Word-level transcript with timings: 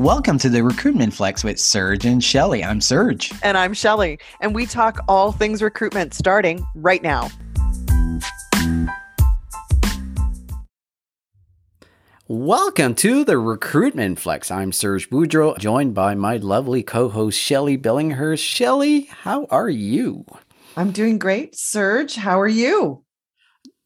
Welcome 0.00 0.38
to 0.38 0.48
the 0.48 0.64
Recruitment 0.64 1.12
Flex 1.12 1.44
with 1.44 1.60
Serge 1.60 2.06
and 2.06 2.24
Shelly. 2.24 2.64
I'm 2.64 2.80
Serge. 2.80 3.34
And 3.42 3.58
I'm 3.58 3.74
Shelly. 3.74 4.18
And 4.40 4.54
we 4.54 4.64
talk 4.64 4.98
all 5.06 5.30
things 5.30 5.60
recruitment 5.60 6.14
starting 6.14 6.66
right 6.74 7.02
now. 7.02 7.28
Welcome 12.28 12.94
to 12.94 13.26
the 13.26 13.36
Recruitment 13.36 14.18
Flex. 14.18 14.50
I'm 14.50 14.72
Serge 14.72 15.10
Boudreau, 15.10 15.58
joined 15.58 15.92
by 15.92 16.14
my 16.14 16.38
lovely 16.38 16.82
co 16.82 17.10
host, 17.10 17.38
Shelly 17.38 17.76
Billinghurst. 17.76 18.42
Shelly, 18.42 19.02
how 19.02 19.44
are 19.50 19.68
you? 19.68 20.24
I'm 20.78 20.92
doing 20.92 21.18
great. 21.18 21.54
Serge, 21.54 22.14
how 22.14 22.40
are 22.40 22.48
you? 22.48 23.04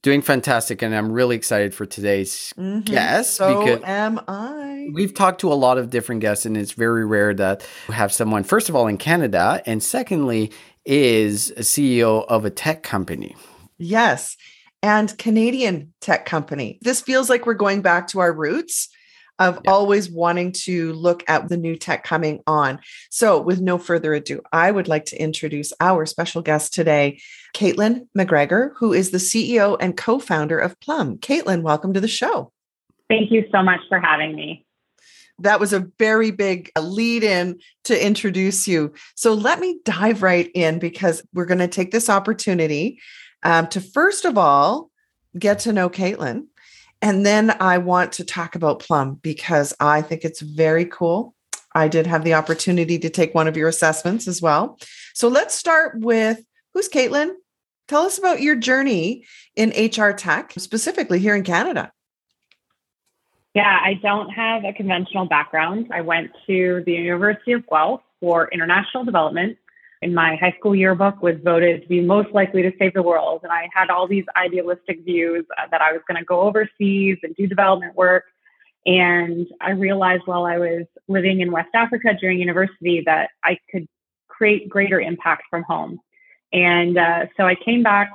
Doing 0.04 0.20
fantastic, 0.20 0.82
and 0.82 0.94
I'm 0.94 1.10
really 1.10 1.34
excited 1.34 1.74
for 1.74 1.86
today's 1.86 2.52
mm-hmm. 2.58 2.80
guest. 2.80 3.36
So 3.36 3.64
because 3.64 3.80
am 3.84 4.20
I. 4.28 4.90
We've 4.92 5.14
talked 5.14 5.40
to 5.40 5.50
a 5.50 5.54
lot 5.54 5.78
of 5.78 5.88
different 5.88 6.20
guests, 6.20 6.44
and 6.44 6.58
it's 6.58 6.72
very 6.72 7.06
rare 7.06 7.32
that 7.32 7.66
we 7.88 7.94
have 7.94 8.12
someone, 8.12 8.44
first 8.44 8.68
of 8.68 8.76
all, 8.76 8.86
in 8.86 8.98
Canada, 8.98 9.62
and 9.64 9.82
secondly, 9.82 10.52
is 10.84 11.52
a 11.52 11.60
CEO 11.60 12.26
of 12.28 12.44
a 12.44 12.50
tech 12.50 12.82
company. 12.82 13.34
Yes, 13.78 14.36
and 14.82 15.16
Canadian 15.16 15.94
tech 16.02 16.26
company. 16.26 16.78
This 16.82 17.00
feels 17.00 17.30
like 17.30 17.46
we're 17.46 17.54
going 17.54 17.80
back 17.80 18.06
to 18.08 18.18
our 18.18 18.34
roots 18.34 18.90
of 19.38 19.60
yeah. 19.64 19.70
always 19.70 20.10
wanting 20.10 20.52
to 20.52 20.92
look 20.92 21.24
at 21.28 21.48
the 21.48 21.56
new 21.56 21.76
tech 21.76 22.04
coming 22.04 22.40
on. 22.46 22.78
So, 23.10 23.40
with 23.40 23.60
no 23.60 23.78
further 23.78 24.14
ado, 24.14 24.40
I 24.52 24.70
would 24.70 24.88
like 24.88 25.06
to 25.06 25.20
introduce 25.20 25.72
our 25.80 26.06
special 26.06 26.42
guest 26.42 26.74
today, 26.74 27.20
Caitlin 27.54 28.06
MacGregor, 28.14 28.74
who 28.76 28.92
is 28.92 29.10
the 29.10 29.18
CEO 29.18 29.76
and 29.80 29.96
co 29.96 30.18
founder 30.18 30.58
of 30.58 30.78
Plum. 30.80 31.18
Caitlin, 31.18 31.62
welcome 31.62 31.92
to 31.94 32.00
the 32.00 32.08
show. 32.08 32.52
Thank 33.08 33.30
you 33.30 33.46
so 33.52 33.62
much 33.62 33.80
for 33.88 34.00
having 34.00 34.34
me. 34.34 34.64
That 35.40 35.58
was 35.58 35.72
a 35.72 35.88
very 35.98 36.30
big 36.30 36.70
lead 36.78 37.24
in 37.24 37.58
to 37.84 38.06
introduce 38.06 38.68
you. 38.68 38.92
So, 39.16 39.34
let 39.34 39.58
me 39.58 39.80
dive 39.84 40.22
right 40.22 40.50
in 40.54 40.78
because 40.78 41.22
we're 41.32 41.46
going 41.46 41.58
to 41.58 41.68
take 41.68 41.90
this 41.90 42.08
opportunity 42.08 43.00
um, 43.42 43.66
to 43.68 43.80
first 43.80 44.24
of 44.24 44.38
all 44.38 44.90
get 45.38 45.60
to 45.60 45.72
know 45.72 45.90
Caitlin 45.90 46.46
and 47.02 47.24
then 47.24 47.50
I 47.60 47.78
want 47.78 48.12
to 48.12 48.24
talk 48.24 48.54
about 48.54 48.80
Plum 48.80 49.14
because 49.14 49.74
I 49.80 50.02
think 50.02 50.24
it's 50.24 50.40
very 50.40 50.84
cool. 50.86 51.34
I 51.74 51.88
did 51.88 52.06
have 52.06 52.24
the 52.24 52.34
opportunity 52.34 52.98
to 52.98 53.10
take 53.10 53.34
one 53.34 53.48
of 53.48 53.56
your 53.56 53.68
assessments 53.68 54.28
as 54.28 54.40
well. 54.40 54.78
So 55.12 55.28
let's 55.28 55.54
start 55.54 55.98
with 56.00 56.40
who's 56.72 56.88
Caitlin? 56.88 57.32
Tell 57.88 58.02
us 58.02 58.18
about 58.18 58.40
your 58.40 58.56
journey 58.56 59.24
in 59.56 59.70
HR 59.70 60.12
tech, 60.12 60.52
specifically 60.56 61.18
here 61.18 61.34
in 61.34 61.42
Canada. 61.44 61.92
Yeah, 63.54 63.80
I 63.84 63.94
don't 64.02 64.30
have 64.30 64.64
a 64.64 64.72
conventional 64.72 65.26
background. 65.26 65.90
I 65.92 66.00
went 66.00 66.32
to 66.46 66.82
the 66.86 66.92
University 66.92 67.52
of 67.52 67.66
Guelph 67.68 68.00
for 68.20 68.48
international 68.52 69.04
development 69.04 69.58
in 70.04 70.12
my 70.12 70.36
high 70.36 70.54
school 70.58 70.76
yearbook 70.76 71.22
was 71.22 71.36
voted 71.42 71.80
to 71.80 71.88
be 71.88 72.02
most 72.02 72.30
likely 72.34 72.60
to 72.60 72.70
save 72.78 72.92
the 72.92 73.02
world. 73.02 73.40
And 73.42 73.50
I 73.50 73.70
had 73.72 73.88
all 73.88 74.06
these 74.06 74.26
idealistic 74.36 75.02
views 75.02 75.46
uh, 75.56 75.66
that 75.70 75.80
I 75.80 75.92
was 75.92 76.02
going 76.06 76.18
to 76.18 76.24
go 76.26 76.42
overseas 76.42 77.16
and 77.22 77.34
do 77.34 77.46
development 77.46 77.96
work. 77.96 78.24
And 78.84 79.46
I 79.62 79.70
realized 79.70 80.24
while 80.26 80.44
I 80.44 80.58
was 80.58 80.84
living 81.08 81.40
in 81.40 81.50
West 81.50 81.70
Africa 81.74 82.10
during 82.20 82.38
university 82.38 83.02
that 83.06 83.30
I 83.42 83.56
could 83.70 83.88
create 84.28 84.68
greater 84.68 85.00
impact 85.00 85.44
from 85.48 85.62
home. 85.62 85.98
And 86.52 86.98
uh, 86.98 87.26
so 87.38 87.46
I 87.46 87.54
came 87.54 87.82
back. 87.82 88.12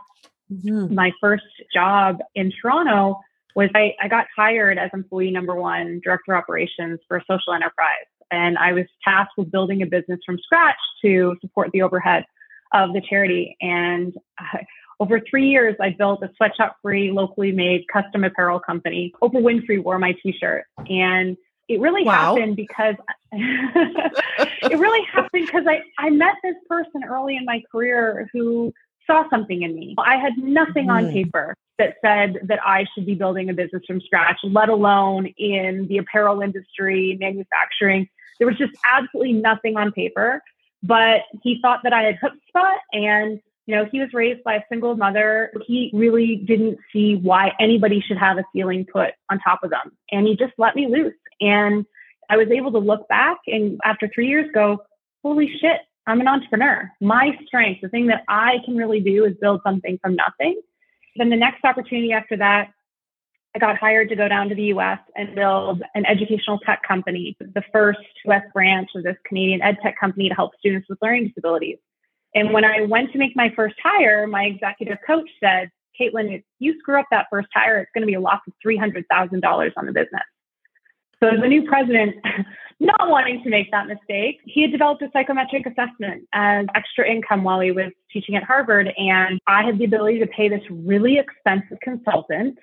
Mm-hmm. 0.53 0.93
My 0.93 1.11
first 1.19 1.45
job 1.73 2.19
in 2.35 2.51
Toronto 2.61 3.19
was 3.55 3.71
I, 3.73 3.95
I 3.99 4.07
got 4.07 4.27
hired 4.35 4.77
as 4.77 4.91
employee 4.93 5.31
number 5.31 5.55
one, 5.55 6.01
director 6.03 6.35
of 6.35 6.37
operations 6.37 6.99
for 7.07 7.17
a 7.17 7.23
social 7.27 7.53
enterprise 7.53 8.05
and 8.31 8.57
I 8.57 8.73
was 8.73 8.85
tasked 9.03 9.33
with 9.37 9.51
building 9.51 9.81
a 9.81 9.85
business 9.85 10.19
from 10.25 10.37
scratch 10.39 10.77
to 11.03 11.35
support 11.41 11.71
the 11.71 11.81
overhead 11.81 12.25
of 12.73 12.93
the 12.93 13.01
charity. 13.01 13.57
And 13.61 14.13
uh, 14.39 14.59
over 14.99 15.19
three 15.29 15.47
years, 15.47 15.75
I 15.81 15.91
built 15.91 16.21
a 16.23 16.29
sweatshop 16.37 16.77
free, 16.81 17.11
locally 17.11 17.51
made 17.51 17.85
custom 17.91 18.23
apparel 18.23 18.59
company. 18.59 19.13
Oprah 19.21 19.41
Winfrey 19.41 19.81
wore 19.81 19.97
my 19.97 20.13
t 20.21 20.33
shirt. 20.37 20.65
And 20.89 21.37
it 21.67 21.79
really 21.79 22.03
wow. 22.03 22.35
happened 22.35 22.55
because 22.55 22.95
it 23.31 24.79
really 24.79 25.05
happened 25.11 25.45
because 25.45 25.65
I, 25.67 25.81
I 25.97 26.09
met 26.09 26.35
this 26.43 26.55
person 26.67 27.03
early 27.07 27.37
in 27.37 27.45
my 27.45 27.61
career 27.71 28.27
who 28.33 28.73
saw 29.07 29.23
something 29.29 29.61
in 29.61 29.75
me. 29.75 29.95
I 29.97 30.17
had 30.17 30.33
nothing 30.37 30.87
mm. 30.87 30.93
on 30.93 31.11
paper 31.11 31.55
that 31.77 31.95
said 32.03 32.39
that 32.47 32.59
I 32.65 32.85
should 32.93 33.05
be 33.05 33.15
building 33.15 33.49
a 33.49 33.53
business 33.53 33.83
from 33.87 34.01
scratch, 34.01 34.37
let 34.43 34.69
alone 34.69 35.27
in 35.37 35.87
the 35.87 35.97
apparel 35.97 36.41
industry, 36.41 37.17
manufacturing. 37.19 38.09
There 38.39 38.47
was 38.47 38.57
just 38.57 38.73
absolutely 38.89 39.33
nothing 39.33 39.77
on 39.77 39.91
paper. 39.91 40.41
But 40.81 41.21
he 41.43 41.59
thought 41.61 41.81
that 41.83 41.93
I 41.93 42.03
had 42.03 42.19
chutzpah 42.19 42.77
and 42.93 43.39
you 43.69 43.75
know, 43.75 43.85
he 43.91 43.99
was 43.99 44.09
raised 44.13 44.43
by 44.43 44.55
a 44.55 44.63
single 44.67 44.95
mother. 44.95 45.51
He 45.67 45.91
really 45.93 46.37
didn't 46.37 46.79
see 46.91 47.17
why 47.17 47.51
anybody 47.59 48.01
should 48.01 48.17
have 48.17 48.39
a 48.39 48.43
ceiling 48.51 48.83
put 48.91 49.11
on 49.29 49.37
top 49.39 49.59
of 49.63 49.69
them. 49.69 49.91
And 50.11 50.25
he 50.25 50.35
just 50.35 50.53
let 50.57 50.75
me 50.75 50.87
loose. 50.87 51.13
And 51.39 51.85
I 52.31 52.37
was 52.37 52.47
able 52.49 52.71
to 52.71 52.79
look 52.79 53.07
back 53.09 53.37
and 53.45 53.79
after 53.85 54.09
three 54.11 54.27
years 54.27 54.49
go, 54.55 54.79
holy 55.21 55.55
shit, 55.61 55.81
I'm 56.07 56.19
an 56.19 56.27
entrepreneur. 56.27 56.91
My 56.99 57.37
strength, 57.45 57.81
the 57.81 57.89
thing 57.89 58.07
that 58.07 58.23
I 58.27 58.57
can 58.65 58.75
really 58.75 59.01
do 59.01 59.25
is 59.25 59.35
build 59.39 59.61
something 59.63 59.99
from 60.01 60.15
nothing. 60.15 60.59
Then 61.15 61.29
the 61.29 61.35
next 61.35 61.63
opportunity 61.63 62.11
after 62.11 62.37
that 62.37 62.69
I 63.59 63.67
got 63.67 63.77
hired 63.77 64.07
to 64.09 64.15
go 64.15 64.29
down 64.29 64.47
to 64.49 64.55
the 64.55 64.63
US 64.75 64.99
and 65.15 65.35
build 65.35 65.83
an 65.93 66.05
educational 66.05 66.59
tech 66.59 66.81
company, 66.87 67.35
the 67.39 67.63
first 67.73 67.99
US 68.25 68.43
branch 68.53 68.89
of 68.95 69.03
this 69.03 69.17
Canadian 69.25 69.61
ed 69.61 69.77
tech 69.83 69.99
company 69.99 70.29
to 70.29 70.35
help 70.35 70.51
students 70.59 70.87
with 70.87 70.97
learning 71.01 71.27
disabilities. 71.27 71.77
And 72.33 72.53
when 72.53 72.63
I 72.63 72.81
went 72.81 73.11
to 73.11 73.17
make 73.17 73.35
my 73.35 73.51
first 73.55 73.75
hire, 73.83 74.27
my 74.27 74.43
executive 74.43 74.97
coach 75.05 75.29
said, 75.43 75.69
Caitlin, 75.99 76.33
if 76.35 76.43
you 76.59 76.79
screw 76.79 76.97
up 76.99 77.07
that 77.11 77.25
first 77.29 77.49
hire, 77.53 77.79
it's 77.79 77.91
going 77.93 78.03
to 78.03 78.07
be 78.07 78.13
a 78.13 78.21
loss 78.21 78.39
of 78.47 78.53
$300,000 78.65 79.71
on 79.75 79.85
the 79.85 79.91
business. 79.91 80.21
So, 81.19 81.27
as 81.27 81.41
the 81.41 81.47
new 81.47 81.67
president, 81.67 82.15
not 82.79 83.09
wanting 83.09 83.43
to 83.43 83.49
make 83.49 83.69
that 83.71 83.87
mistake, 83.87 84.39
he 84.45 84.61
had 84.61 84.71
developed 84.71 85.01
a 85.01 85.09
psychometric 85.11 85.65
assessment 85.65 86.23
as 86.31 86.65
extra 86.75 87.09
income 87.09 87.43
while 87.43 87.59
he 87.59 87.71
was 87.71 87.91
teaching 88.13 88.37
at 88.37 88.43
Harvard. 88.43 88.93
And 88.97 89.41
I 89.47 89.63
had 89.63 89.77
the 89.79 89.83
ability 89.83 90.19
to 90.19 90.27
pay 90.27 90.47
this 90.47 90.61
really 90.69 91.17
expensive 91.17 91.77
consultant 91.81 92.57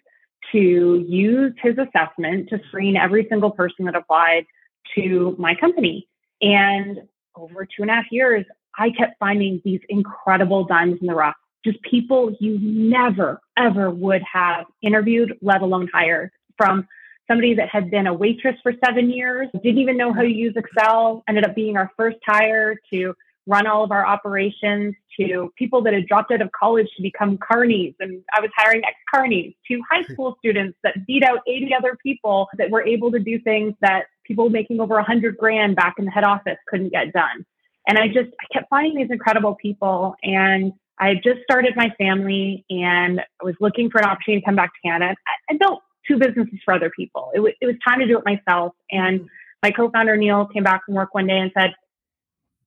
to 0.52 1.04
use 1.08 1.52
his 1.62 1.76
assessment 1.78 2.48
to 2.50 2.60
screen 2.68 2.96
every 2.96 3.26
single 3.28 3.50
person 3.50 3.84
that 3.86 3.94
applied 3.94 4.46
to 4.94 5.34
my 5.38 5.54
company. 5.54 6.08
And 6.40 7.00
over 7.34 7.64
two 7.64 7.82
and 7.82 7.90
a 7.90 7.94
half 7.94 8.06
years, 8.10 8.44
I 8.78 8.90
kept 8.90 9.18
finding 9.18 9.60
these 9.64 9.80
incredible 9.88 10.64
diamonds 10.64 11.00
in 11.00 11.06
the 11.06 11.14
rough, 11.14 11.34
just 11.64 11.80
people 11.82 12.36
you 12.40 12.58
never, 12.60 13.40
ever 13.56 13.90
would 13.90 14.22
have 14.30 14.66
interviewed, 14.82 15.36
let 15.40 15.62
alone 15.62 15.88
hired 15.92 16.30
from 16.56 16.86
somebody 17.28 17.54
that 17.54 17.68
had 17.68 17.90
been 17.90 18.06
a 18.06 18.14
waitress 18.14 18.56
for 18.62 18.72
seven 18.84 19.10
years, 19.10 19.48
didn't 19.62 19.78
even 19.78 19.96
know 19.96 20.12
how 20.12 20.22
to 20.22 20.28
use 20.28 20.54
Excel, 20.56 21.24
ended 21.28 21.44
up 21.44 21.54
being 21.54 21.76
our 21.76 21.90
first 21.96 22.18
hire 22.24 22.76
to 22.92 23.14
run 23.46 23.66
all 23.66 23.84
of 23.84 23.92
our 23.92 24.04
operations 24.04 24.94
to 25.18 25.52
people 25.56 25.82
that 25.82 25.94
had 25.94 26.06
dropped 26.06 26.32
out 26.32 26.42
of 26.42 26.50
college 26.52 26.88
to 26.96 27.02
become 27.02 27.38
carnies. 27.38 27.94
And 28.00 28.22
I 28.34 28.40
was 28.40 28.50
hiring 28.56 28.82
ex 28.84 28.96
carnies 29.14 29.54
to 29.68 29.80
high 29.90 30.02
hmm. 30.02 30.12
school 30.12 30.36
students 30.38 30.76
that 30.82 31.06
beat 31.06 31.22
out 31.22 31.38
80 31.46 31.70
other 31.78 31.96
people 32.02 32.48
that 32.58 32.70
were 32.70 32.84
able 32.84 33.10
to 33.12 33.18
do 33.18 33.38
things 33.40 33.74
that 33.80 34.06
people 34.24 34.50
making 34.50 34.80
over 34.80 34.94
100 34.96 35.36
grand 35.36 35.76
back 35.76 35.94
in 35.98 36.04
the 36.04 36.10
head 36.10 36.24
office 36.24 36.58
couldn't 36.68 36.90
get 36.90 37.12
done. 37.12 37.46
And 37.88 37.98
I 37.98 38.08
just, 38.08 38.30
I 38.40 38.52
kept 38.52 38.68
finding 38.68 38.96
these 38.96 39.10
incredible 39.10 39.54
people. 39.54 40.16
And 40.22 40.72
I 40.98 41.08
had 41.08 41.22
just 41.22 41.40
started 41.44 41.74
my 41.76 41.90
family 41.98 42.64
and 42.68 43.20
I 43.20 43.44
was 43.44 43.54
looking 43.60 43.90
for 43.90 43.98
an 43.98 44.06
opportunity 44.06 44.40
to 44.40 44.44
come 44.44 44.56
back 44.56 44.72
to 44.74 44.88
Canada. 44.88 45.14
I, 45.26 45.54
I 45.54 45.56
built 45.56 45.82
two 46.08 46.18
businesses 46.18 46.58
for 46.64 46.74
other 46.74 46.90
people. 46.90 47.30
It, 47.32 47.38
w- 47.38 47.54
it 47.60 47.66
was 47.66 47.76
time 47.86 48.00
to 48.00 48.06
do 48.06 48.18
it 48.18 48.24
myself. 48.24 48.72
And 48.90 49.20
hmm. 49.20 49.26
my 49.62 49.70
co 49.70 49.88
founder, 49.90 50.16
Neil, 50.16 50.46
came 50.46 50.64
back 50.64 50.84
from 50.84 50.94
work 50.94 51.14
one 51.14 51.28
day 51.28 51.38
and 51.38 51.52
said, 51.56 51.74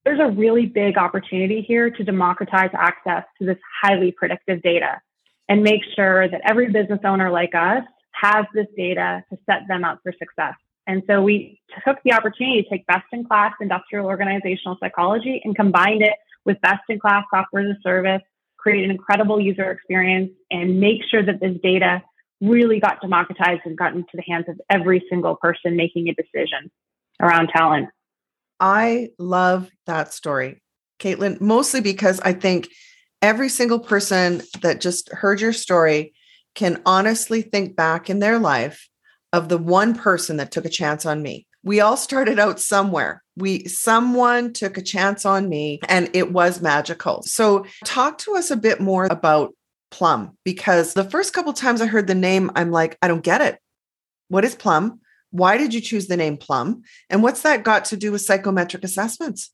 there's 0.06 0.20
a 0.20 0.32
really 0.32 0.66
big 0.66 0.98
opportunity 0.98 1.62
here 1.62 1.90
to 1.90 2.04
democratize 2.04 2.70
access 2.74 3.24
to 3.40 3.46
this 3.46 3.58
highly 3.82 4.12
predictive 4.12 4.62
data 4.62 5.02
and 5.50 5.64
make 5.64 5.82
sure 5.96 6.30
that 6.30 6.42
every 6.46 6.72
business 6.72 7.00
owner 7.04 7.30
like 7.30 7.54
us 7.56 7.84
has 8.12 8.46
this 8.54 8.68
data 8.78 9.24
to 9.30 9.38
set 9.46 9.62
them 9.68 9.84
up 9.84 10.00
for 10.04 10.14
success. 10.14 10.56
And 10.88 11.04
so 11.08 11.22
we 11.22 11.60
took 11.86 11.98
the 12.04 12.14
opportunity 12.14 12.64
to 12.64 12.70
take 12.70 12.86
best 12.88 13.06
in 13.12 13.26
class 13.26 13.54
industrial 13.62 14.06
organizational 14.06 14.78
psychology 14.80 15.42
and 15.44 15.56
combined 15.56 16.02
it 16.02 16.16
with 16.46 16.60
best 16.62 16.82
in 16.90 17.00
class 17.00 17.24
software 17.34 17.70
as 17.70 17.76
a 17.78 17.82
service, 17.82 18.22
create 18.58 18.84
an 18.84 18.92
incredible 18.92 19.40
user 19.40 19.70
experience, 19.72 20.32
and 20.50 20.80
make 20.80 21.02
sure 21.10 21.24
that 21.24 21.40
this 21.40 21.56
data 21.62 22.02
really 22.42 22.80
got 22.80 23.02
democratized 23.02 23.62
and 23.66 23.78
got 23.78 23.94
into 23.94 24.10
the 24.14 24.24
hands 24.28 24.46
of 24.48 24.60
every 24.70 25.04
single 25.10 25.36
person 25.36 25.76
making 25.76 26.10
a 26.10 26.14
decision 26.14 26.72
around 27.22 27.50
talent. 27.50 27.90
I 28.60 29.10
love 29.18 29.70
that 29.86 30.14
story, 30.14 30.62
Caitlin, 31.00 31.40
mostly 31.40 31.82
because 31.82 32.20
I 32.22 32.34
think 32.34 32.68
every 33.22 33.50
single 33.50 33.80
person 33.80 34.42
that 34.62 34.82
just 34.82 35.12
heard 35.12 35.42
your 35.42 35.54
story 35.54 36.14
can 36.56 36.82
honestly 36.86 37.42
think 37.42 37.76
back 37.76 38.10
in 38.10 38.20
their 38.20 38.40
life 38.40 38.88
of 39.32 39.50
the 39.50 39.58
one 39.58 39.94
person 39.94 40.38
that 40.38 40.52
took 40.52 40.66
a 40.66 40.70
chance 40.70 41.06
on 41.06 41.22
me. 41.22 41.46
we 41.64 41.82
all 41.82 41.98
started 41.98 42.40
out 42.40 42.60
somewhere. 42.60 43.22
We 43.36 43.66
someone 43.68 44.54
took 44.54 44.78
a 44.78 44.82
chance 44.82 45.26
on 45.26 45.50
me 45.50 45.80
and 45.90 46.10
it 46.14 46.32
was 46.32 46.62
magical. 46.62 47.22
So 47.24 47.66
talk 47.84 48.18
to 48.20 48.36
us 48.36 48.50
a 48.50 48.56
bit 48.58 48.80
more 48.80 49.06
about 49.06 49.54
Plum 49.92 50.38
because 50.46 50.94
the 50.94 51.04
first 51.04 51.34
couple 51.34 51.52
times 51.54 51.82
I 51.82 51.88
heard 51.88 52.08
the 52.08 52.16
name 52.16 52.52
I'm 52.56 52.72
like 52.72 52.98
I 53.02 53.08
don't 53.08 53.24
get 53.24 53.42
it. 53.42 53.60
What 54.30 54.46
is 54.46 54.56
Plum? 54.56 55.02
Why 55.32 55.58
did 55.58 55.74
you 55.74 55.82
choose 55.82 56.08
the 56.08 56.18
name 56.18 56.38
Plum? 56.38 56.84
And 57.10 57.22
what's 57.22 57.42
that 57.44 57.64
got 57.64 57.86
to 57.86 57.98
do 57.98 58.12
with 58.12 58.22
psychometric 58.22 58.84
assessments? 58.84 59.52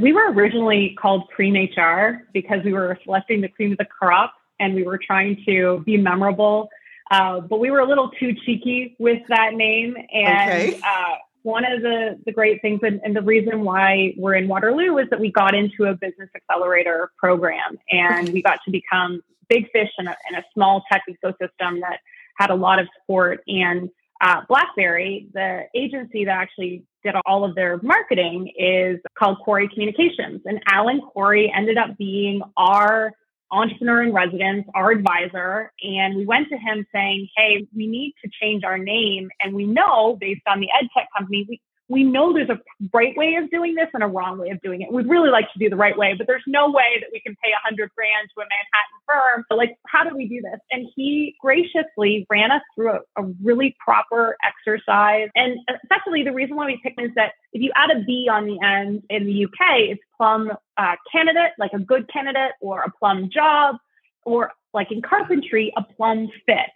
We 0.00 0.12
were 0.12 0.32
originally 0.32 0.96
called 1.00 1.28
Cream 1.34 1.54
HR 1.54 2.26
because 2.32 2.64
we 2.64 2.72
were 2.72 2.98
selecting 3.04 3.40
the 3.40 3.48
cream 3.48 3.72
of 3.72 3.78
the 3.78 3.84
crop 3.84 4.32
and 4.60 4.74
we 4.74 4.84
were 4.84 4.98
trying 4.98 5.42
to 5.46 5.82
be 5.84 5.96
memorable. 5.96 6.68
Uh, 7.10 7.40
but 7.40 7.58
we 7.58 7.70
were 7.70 7.80
a 7.80 7.88
little 7.88 8.10
too 8.20 8.34
cheeky 8.44 8.94
with 8.98 9.22
that 9.28 9.54
name. 9.54 9.96
And 10.12 10.50
okay. 10.50 10.80
uh, 10.86 11.14
one 11.42 11.64
of 11.64 11.82
the, 11.82 12.18
the 12.26 12.32
great 12.32 12.60
things 12.60 12.80
and, 12.82 13.00
and, 13.02 13.16
the 13.16 13.22
reason 13.22 13.62
why 13.62 14.12
we're 14.18 14.34
in 14.34 14.48
Waterloo 14.48 14.98
is 14.98 15.08
that 15.10 15.18
we 15.18 15.32
got 15.32 15.54
into 15.54 15.84
a 15.84 15.94
business 15.94 16.28
accelerator 16.36 17.10
program 17.16 17.78
and 17.90 18.28
we 18.30 18.42
got 18.42 18.58
to 18.66 18.70
become 18.70 19.22
big 19.48 19.70
fish 19.72 19.88
in 19.98 20.06
a, 20.06 20.16
in 20.28 20.36
a 20.36 20.44
small 20.52 20.84
tech 20.92 21.02
ecosystem 21.08 21.80
that 21.80 22.00
had 22.36 22.50
a 22.50 22.54
lot 22.54 22.78
of 22.78 22.86
support. 23.00 23.40
And 23.48 23.88
uh, 24.20 24.42
BlackBerry, 24.48 25.28
the 25.32 25.64
agency 25.74 26.24
that 26.24 26.32
actually 26.32 26.84
did 27.04 27.14
all 27.26 27.44
of 27.44 27.54
their 27.54 27.80
marketing, 27.82 28.52
is 28.58 28.98
called 29.16 29.38
Corey 29.44 29.68
Communications. 29.68 30.42
And 30.44 30.60
Alan 30.68 31.00
Corey 31.00 31.52
ended 31.54 31.78
up 31.78 31.96
being 31.96 32.42
our 32.56 33.12
entrepreneur 33.50 34.02
in 34.02 34.12
residence, 34.12 34.66
our 34.74 34.90
advisor, 34.90 35.72
and 35.82 36.16
we 36.16 36.26
went 36.26 36.48
to 36.50 36.56
him 36.58 36.86
saying, 36.94 37.28
Hey, 37.36 37.66
we 37.74 37.86
need 37.86 38.14
to 38.24 38.30
change 38.40 38.64
our 38.64 38.78
name. 38.78 39.30
And 39.40 39.54
we 39.54 39.64
know 39.64 40.16
based 40.20 40.42
on 40.46 40.60
the 40.60 40.68
ed 40.78 40.88
tech 40.96 41.08
company, 41.16 41.46
we, 41.48 41.60
we 41.88 42.04
know 42.04 42.32
there's 42.32 42.50
a 42.50 42.60
right 42.92 43.16
way 43.16 43.36
of 43.36 43.50
doing 43.50 43.74
this 43.74 43.88
and 43.94 44.02
a 44.02 44.06
wrong 44.06 44.38
way 44.38 44.50
of 44.50 44.60
doing 44.60 44.82
it. 44.82 44.92
We'd 44.92 45.08
really 45.08 45.30
like 45.30 45.50
to 45.52 45.58
do 45.58 45.70
the 45.70 45.76
right 45.76 45.96
way, 45.96 46.14
but 46.16 46.26
there's 46.26 46.44
no 46.46 46.68
way 46.70 47.00
that 47.00 47.08
we 47.12 47.20
can 47.20 47.34
pay 47.42 47.50
a 47.50 47.60
hundred 47.64 47.90
grand 47.96 48.28
to 48.34 48.42
a 48.42 48.44
Manhattan 48.44 48.98
firm. 49.06 49.44
So 49.50 49.56
like, 49.56 49.76
how 49.86 50.04
do 50.04 50.14
we 50.14 50.28
do 50.28 50.42
this? 50.42 50.60
And 50.70 50.86
he 50.94 51.34
graciously 51.40 52.26
ran 52.28 52.50
us 52.50 52.62
through 52.74 52.92
a, 52.92 53.22
a 53.22 53.26
really 53.42 53.74
proper 53.82 54.36
exercise. 54.44 55.28
And 55.34 55.58
especially 55.82 56.22
the 56.22 56.32
reason 56.32 56.56
why 56.56 56.66
we 56.66 56.78
picked 56.82 57.00
is 57.00 57.10
that 57.16 57.32
if 57.52 57.62
you 57.62 57.72
add 57.74 57.90
a 57.90 58.04
B 58.04 58.28
on 58.30 58.44
the 58.44 58.60
end 58.64 59.02
in 59.08 59.24
the 59.24 59.44
UK, 59.46 59.90
it's 59.90 60.02
plum 60.16 60.52
uh, 60.76 60.96
candidate, 61.10 61.52
like 61.58 61.72
a 61.72 61.78
good 61.78 62.10
candidate, 62.12 62.52
or 62.60 62.82
a 62.82 62.90
plum 62.98 63.30
job, 63.32 63.76
or 64.24 64.52
like 64.74 64.92
in 64.92 65.00
carpentry, 65.00 65.72
a 65.76 65.82
plumb 65.82 66.28
fit 66.44 66.70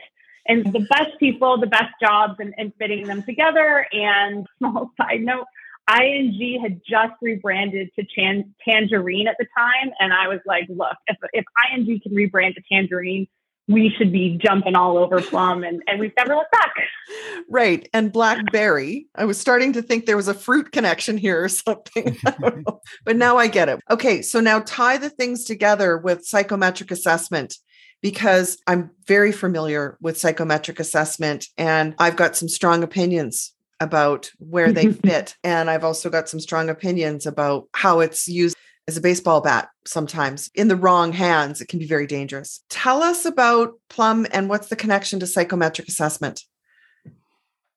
and 0.46 0.72
the 0.72 0.80
best 0.80 1.18
people, 1.18 1.58
the 1.58 1.66
best 1.66 1.92
jobs, 2.00 2.34
and, 2.38 2.54
and 2.58 2.72
fitting 2.78 3.06
them 3.06 3.22
together. 3.22 3.86
And 3.92 4.46
small 4.58 4.90
side 5.00 5.20
note, 5.20 5.46
ING 5.88 6.60
had 6.62 6.80
just 6.88 7.12
rebranded 7.20 7.90
to 7.98 8.04
Chan- 8.04 8.54
Tangerine 8.66 9.28
at 9.28 9.36
the 9.38 9.46
time, 9.56 9.92
and 9.98 10.12
I 10.12 10.28
was 10.28 10.40
like, 10.46 10.66
"Look, 10.68 10.96
if 11.06 11.16
if 11.32 11.44
ING 11.72 12.00
can 12.00 12.12
rebrand 12.12 12.54
to 12.54 12.62
Tangerine, 12.70 13.26
we 13.68 13.92
should 13.96 14.12
be 14.12 14.38
jumping 14.44 14.74
all 14.74 14.98
over 14.98 15.20
Plum, 15.20 15.62
and, 15.62 15.82
and 15.86 16.00
we've 16.00 16.12
never 16.16 16.34
looked 16.34 16.52
back. 16.52 16.74
Right. 17.48 17.88
And 17.92 18.12
Blackberry, 18.12 19.06
I 19.14 19.24
was 19.24 19.38
starting 19.38 19.72
to 19.74 19.82
think 19.82 20.06
there 20.06 20.16
was 20.16 20.28
a 20.28 20.34
fruit 20.34 20.72
connection 20.72 21.16
here 21.16 21.42
or 21.42 21.48
something. 21.48 22.16
but 23.04 23.16
now 23.16 23.36
I 23.36 23.46
get 23.46 23.68
it. 23.68 23.80
Okay. 23.90 24.22
So 24.22 24.40
now 24.40 24.60
tie 24.60 24.98
the 24.98 25.10
things 25.10 25.44
together 25.44 25.96
with 25.96 26.24
psychometric 26.24 26.90
assessment 26.90 27.56
because 28.02 28.58
I'm 28.66 28.90
very 29.06 29.32
familiar 29.32 29.96
with 30.00 30.18
psychometric 30.18 30.80
assessment 30.80 31.46
and 31.56 31.94
I've 31.98 32.16
got 32.16 32.36
some 32.36 32.48
strong 32.48 32.82
opinions 32.82 33.54
about 33.80 34.30
where 34.38 34.72
they 34.72 34.92
fit. 34.92 35.36
And 35.42 35.70
I've 35.70 35.84
also 35.84 36.10
got 36.10 36.28
some 36.28 36.40
strong 36.40 36.68
opinions 36.68 37.26
about 37.26 37.68
how 37.74 38.00
it's 38.00 38.28
used 38.28 38.56
as 38.88 38.96
a 38.96 39.00
baseball 39.00 39.40
bat 39.40 39.68
sometimes 39.86 40.50
in 40.54 40.68
the 40.68 40.76
wrong 40.76 41.12
hands. 41.12 41.60
It 41.60 41.68
can 41.68 41.78
be 41.78 41.86
very 41.86 42.06
dangerous. 42.06 42.64
Tell 42.68 43.02
us 43.02 43.24
about 43.24 43.74
Plum 43.88 44.26
and 44.32 44.48
what's 44.48 44.68
the 44.68 44.76
connection 44.76 45.20
to 45.20 45.26
psychometric 45.26 45.88
assessment? 45.88 46.42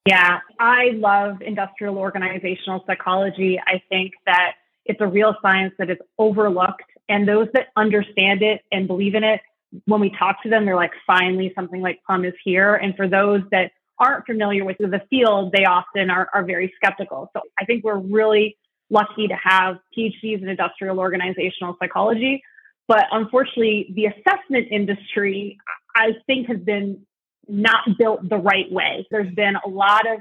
Yeah, 0.07 0.39
I 0.59 0.91
love 0.95 1.41
industrial 1.41 1.97
organizational 1.97 2.83
psychology. 2.85 3.59
I 3.65 3.81
think 3.89 4.13
that 4.27 4.53
it's 4.85 5.01
a 5.01 5.07
real 5.07 5.35
science 5.41 5.73
that 5.79 5.89
is 5.89 5.97
overlooked, 6.19 6.83
and 7.09 7.27
those 7.27 7.47
that 7.53 7.69
understand 7.75 8.43
it 8.43 8.61
and 8.71 8.87
believe 8.87 9.15
in 9.15 9.23
it 9.23 9.41
when 9.85 10.01
we 10.01 10.09
talk 10.17 10.41
to 10.43 10.49
them, 10.49 10.65
they're 10.65 10.75
like, 10.75 10.93
finally, 11.05 11.51
something 11.55 11.81
like 11.81 11.99
Plum 12.05 12.25
is 12.25 12.33
here. 12.43 12.75
And 12.75 12.95
for 12.95 13.07
those 13.07 13.41
that 13.51 13.71
aren't 13.99 14.25
familiar 14.25 14.65
with 14.65 14.77
the 14.77 15.01
field, 15.09 15.53
they 15.53 15.65
often 15.65 16.09
are, 16.09 16.29
are 16.33 16.43
very 16.43 16.73
skeptical. 16.75 17.29
So 17.33 17.41
I 17.59 17.65
think 17.65 17.83
we're 17.83 17.97
really 17.97 18.57
lucky 18.89 19.27
to 19.27 19.35
have 19.35 19.77
PhDs 19.97 20.41
in 20.41 20.49
industrial 20.49 20.99
organizational 20.99 21.75
psychology. 21.79 22.41
But 22.87 23.05
unfortunately, 23.11 23.91
the 23.95 24.05
assessment 24.05 24.67
industry, 24.71 25.57
I 25.95 26.11
think, 26.27 26.47
has 26.47 26.59
been 26.59 27.05
not 27.47 27.97
built 27.97 28.27
the 28.27 28.37
right 28.37 28.71
way. 28.71 29.07
There's 29.11 29.33
been 29.33 29.55
a 29.55 29.69
lot 29.69 30.07
of 30.07 30.19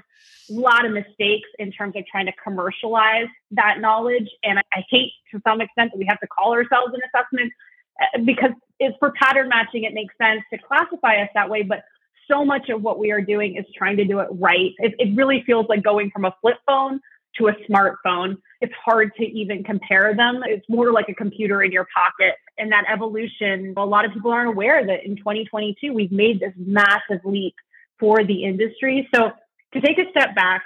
lot 0.51 0.85
of 0.85 0.93
mistakes 0.93 1.49
in 1.59 1.73
terms 1.73 1.95
of 1.97 2.05
trying 2.07 2.27
to 2.27 2.33
commercialize 2.43 3.29
that 3.53 3.81
knowledge. 3.81 4.29
And 4.43 4.59
I 4.59 4.85
hate 4.91 5.13
to 5.33 5.41
some 5.47 5.61
extent 5.61 5.93
that 5.93 5.99
we 5.99 6.07
have 6.09 6.21
to 6.21 6.27
call 6.27 6.53
ourselves 6.53 6.93
an 6.93 7.01
assessment 7.01 7.51
Uh, 8.01 8.19
because 8.25 8.51
it's 8.81 8.97
for 8.99 9.13
pattern 9.13 9.49
matching. 9.49 9.85
It 9.85 9.95
makes 9.95 10.15
sense 10.19 10.43
to 10.53 10.59
classify 10.59 11.23
us 11.23 11.29
that 11.35 11.49
way, 11.49 11.63
but 11.63 11.85
so 12.29 12.45
much 12.45 12.69
of 12.71 12.83
what 12.83 12.99
we 12.99 13.11
are 13.13 13.21
doing 13.21 13.57
is 13.57 13.65
trying 13.77 13.97
to 13.99 14.05
do 14.05 14.21
it 14.21 14.29
right. 14.33 14.73
It, 14.79 14.95
it 14.99 15.17
really 15.17 15.43
feels 15.47 15.67
like 15.69 15.83
going 15.83 16.11
from 16.11 16.25
a 16.25 16.35
flip 16.41 16.57
phone 16.67 17.01
to 17.37 17.49
a 17.49 17.53
smartphone. 17.69 18.37
It's 18.61 18.73
hard 18.85 19.13
to 19.17 19.25
even 19.25 19.63
compare 19.63 20.15
them. 20.15 20.43
It's 20.47 20.67
more 20.69 20.93
like 20.93 21.09
a 21.09 21.15
computer 21.15 21.63
in 21.63 21.73
your 21.73 21.87
pocket. 21.95 22.35
And 22.59 22.71
that 22.73 22.85
evolution, 22.91 23.75
a 23.77 23.85
lot 23.85 24.05
of 24.05 24.13
people 24.13 24.31
aren't 24.31 24.49
aware 24.49 24.87
that 24.87 25.05
in 25.05 25.17
2022, 25.17 25.93
we've 25.93 26.13
made 26.13 26.41
this 26.41 26.53
massive 26.57 27.25
leap 27.25 27.55
for 27.99 28.25
the 28.25 28.45
industry. 28.45 29.09
So 29.15 29.33
to 29.73 29.81
take 29.81 29.99
a 29.99 30.09
step 30.11 30.35
back, 30.35 30.63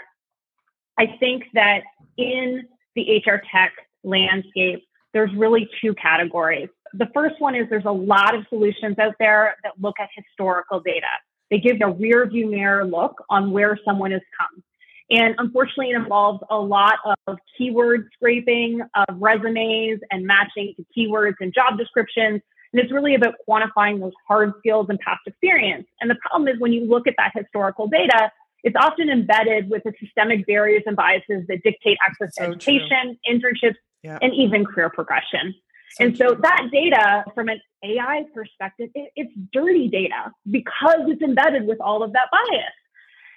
I 0.98 1.16
think 1.18 1.44
that 1.54 1.82
in 2.16 2.66
the 2.94 3.22
HR 3.24 3.40
tech 3.50 3.72
landscape, 4.04 4.84
there's 5.12 5.32
really 5.34 5.68
two 5.80 5.94
categories 5.94 6.68
the 6.92 7.08
first 7.14 7.36
one 7.40 7.54
is 7.54 7.66
there's 7.70 7.84
a 7.84 7.92
lot 7.92 8.34
of 8.34 8.44
solutions 8.48 8.98
out 8.98 9.14
there 9.18 9.56
that 9.62 9.72
look 9.80 9.96
at 10.00 10.08
historical 10.14 10.80
data. 10.80 11.06
They 11.50 11.58
give 11.58 11.76
a 11.82 11.90
rear 11.90 12.28
view 12.28 12.50
mirror 12.50 12.84
look 12.84 13.22
on 13.30 13.52
where 13.52 13.78
someone 13.84 14.10
has 14.12 14.22
come. 14.38 14.62
And 15.10 15.34
unfortunately, 15.38 15.90
it 15.90 15.96
involves 15.96 16.40
a 16.50 16.58
lot 16.58 16.96
of 17.26 17.38
keyword 17.56 18.08
scraping 18.14 18.82
of 18.94 19.16
resumes 19.18 20.00
and 20.10 20.26
matching 20.26 20.74
to 20.76 20.84
keywords 20.96 21.36
and 21.40 21.52
job 21.54 21.78
descriptions. 21.78 22.42
And 22.72 22.82
it's 22.82 22.92
really 22.92 23.14
about 23.14 23.34
quantifying 23.48 24.00
those 24.00 24.12
hard 24.26 24.52
skills 24.58 24.86
and 24.90 24.98
past 25.00 25.20
experience. 25.26 25.86
And 26.02 26.10
the 26.10 26.16
problem 26.16 26.48
is 26.48 26.60
when 26.60 26.74
you 26.74 26.86
look 26.86 27.06
at 27.06 27.14
that 27.16 27.32
historical 27.34 27.88
data, 27.88 28.30
it's 28.64 28.76
often 28.78 29.08
embedded 29.08 29.70
with 29.70 29.82
the 29.84 29.92
systemic 29.98 30.46
barriers 30.46 30.82
and 30.84 30.94
biases 30.94 31.46
that 31.48 31.62
dictate 31.62 31.96
access 32.06 32.34
so 32.34 32.44
to 32.44 32.50
education, 32.50 33.18
true. 33.24 33.40
internships, 33.40 33.76
yeah. 34.02 34.18
and 34.20 34.34
even 34.34 34.66
career 34.66 34.90
progression. 34.90 35.54
So 35.90 36.04
and 36.04 36.16
so 36.16 36.34
true. 36.34 36.42
that 36.42 36.68
data 36.72 37.24
from 37.34 37.48
an 37.48 37.60
AI 37.82 38.24
perspective, 38.34 38.90
it, 38.94 39.10
it's 39.16 39.32
dirty 39.52 39.88
data 39.88 40.32
because 40.50 41.00
it's 41.06 41.22
embedded 41.22 41.66
with 41.66 41.80
all 41.80 42.02
of 42.02 42.12
that 42.12 42.28
bias. 42.30 42.72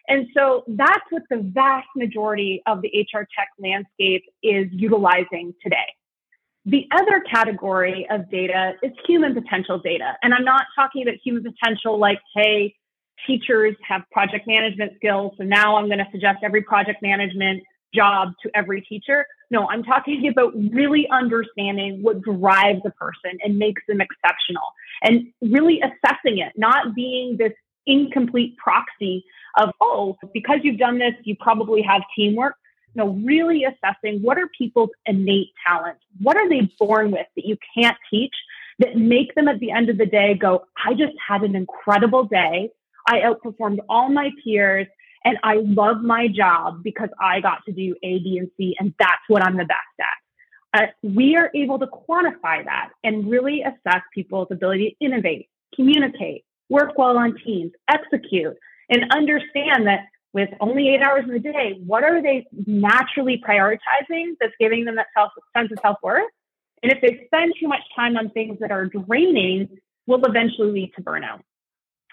And 0.07 0.27
so 0.35 0.63
that's 0.67 1.05
what 1.09 1.23
the 1.29 1.37
vast 1.37 1.87
majority 1.95 2.61
of 2.65 2.81
the 2.81 2.89
HR 2.89 3.27
tech 3.37 3.49
landscape 3.59 4.23
is 4.43 4.67
utilizing 4.71 5.53
today. 5.61 5.85
The 6.65 6.87
other 6.91 7.21
category 7.21 8.07
of 8.09 8.29
data 8.29 8.73
is 8.83 8.91
human 9.07 9.33
potential 9.33 9.79
data. 9.79 10.17
And 10.21 10.33
I'm 10.33 10.43
not 10.43 10.65
talking 10.75 11.03
about 11.03 11.15
human 11.23 11.43
potential 11.43 11.97
like, 11.97 12.19
hey, 12.35 12.75
teachers 13.25 13.75
have 13.87 14.01
project 14.11 14.47
management 14.47 14.93
skills. 14.95 15.33
So 15.37 15.43
now 15.43 15.77
I'm 15.77 15.87
going 15.87 15.99
to 15.99 16.07
suggest 16.11 16.39
every 16.43 16.61
project 16.61 17.01
management 17.01 17.63
job 17.93 18.33
to 18.43 18.51
every 18.53 18.81
teacher. 18.81 19.25
No, 19.51 19.67
I'm 19.67 19.83
talking 19.83 20.27
about 20.29 20.53
really 20.55 21.07
understanding 21.11 22.01
what 22.01 22.21
drives 22.21 22.81
a 22.85 22.91
person 22.91 23.37
and 23.43 23.59
makes 23.59 23.81
them 23.87 23.99
exceptional 23.99 24.63
and 25.03 25.27
really 25.41 25.81
assessing 25.81 26.39
it, 26.39 26.53
not 26.55 26.95
being 26.95 27.35
this 27.37 27.51
incomplete 27.85 28.55
proxy 28.57 29.25
of, 29.57 29.71
oh, 29.81 30.17
because 30.33 30.59
you've 30.63 30.79
done 30.79 30.99
this, 30.99 31.13
you 31.23 31.35
probably 31.39 31.81
have 31.81 32.01
teamwork. 32.15 32.55
No, 32.95 33.09
really 33.25 33.65
assessing 33.65 34.21
what 34.21 34.37
are 34.37 34.49
people's 34.57 34.89
innate 35.05 35.49
talents? 35.67 36.01
What 36.21 36.37
are 36.37 36.47
they 36.47 36.71
born 36.79 37.11
with 37.11 37.27
that 37.35 37.45
you 37.45 37.57
can't 37.77 37.97
teach 38.09 38.35
that 38.79 38.95
make 38.95 39.35
them 39.35 39.47
at 39.47 39.59
the 39.59 39.71
end 39.71 39.89
of 39.89 39.97
the 39.97 40.05
day 40.05 40.33
go, 40.33 40.65
I 40.85 40.93
just 40.93 41.13
had 41.25 41.43
an 41.43 41.55
incredible 41.55 42.23
day. 42.23 42.69
I 43.07 43.19
outperformed 43.19 43.79
all 43.89 44.09
my 44.09 44.31
peers 44.43 44.87
and 45.23 45.37
I 45.43 45.55
love 45.63 46.01
my 46.01 46.27
job 46.27 46.83
because 46.83 47.09
I 47.19 47.41
got 47.41 47.59
to 47.65 47.71
do 47.71 47.95
A, 48.03 48.19
B, 48.19 48.37
and 48.39 48.49
C, 48.57 48.75
and 48.79 48.93
that's 48.99 49.21
what 49.27 49.43
I'm 49.43 49.57
the 49.57 49.65
best 49.65 49.79
at. 49.99 50.83
Uh, 50.83 50.87
we 51.03 51.35
are 51.35 51.51
able 51.53 51.79
to 51.79 51.87
quantify 51.87 52.63
that 52.63 52.89
and 53.03 53.29
really 53.29 53.61
assess 53.61 54.01
people's 54.13 54.47
ability 54.51 54.95
to 54.99 55.05
innovate, 55.05 55.49
communicate, 55.75 56.45
work 56.69 56.97
well 56.97 57.17
on 57.17 57.35
teams, 57.45 57.71
execute, 57.89 58.55
and 58.89 59.11
understand 59.11 59.87
that 59.87 60.05
with 60.33 60.49
only 60.61 60.93
eight 60.93 61.01
hours 61.01 61.25
in 61.25 61.33
the 61.33 61.39
day, 61.39 61.77
what 61.85 62.03
are 62.03 62.21
they 62.21 62.47
naturally 62.65 63.41
prioritizing 63.45 64.35
that's 64.39 64.53
giving 64.59 64.85
them 64.85 64.95
that 64.95 65.07
self, 65.15 65.31
sense 65.55 65.71
of 65.71 65.77
self 65.81 65.97
worth? 66.01 66.23
And 66.81 66.91
if 66.91 67.01
they 67.01 67.25
spend 67.25 67.53
too 67.59 67.67
much 67.67 67.81
time 67.95 68.17
on 68.17 68.29
things 68.29 68.57
that 68.59 68.71
are 68.71 68.85
draining, 68.85 69.69
will 70.07 70.23
eventually 70.25 70.71
lead 70.71 70.93
to 70.95 71.03
burnout. 71.03 71.41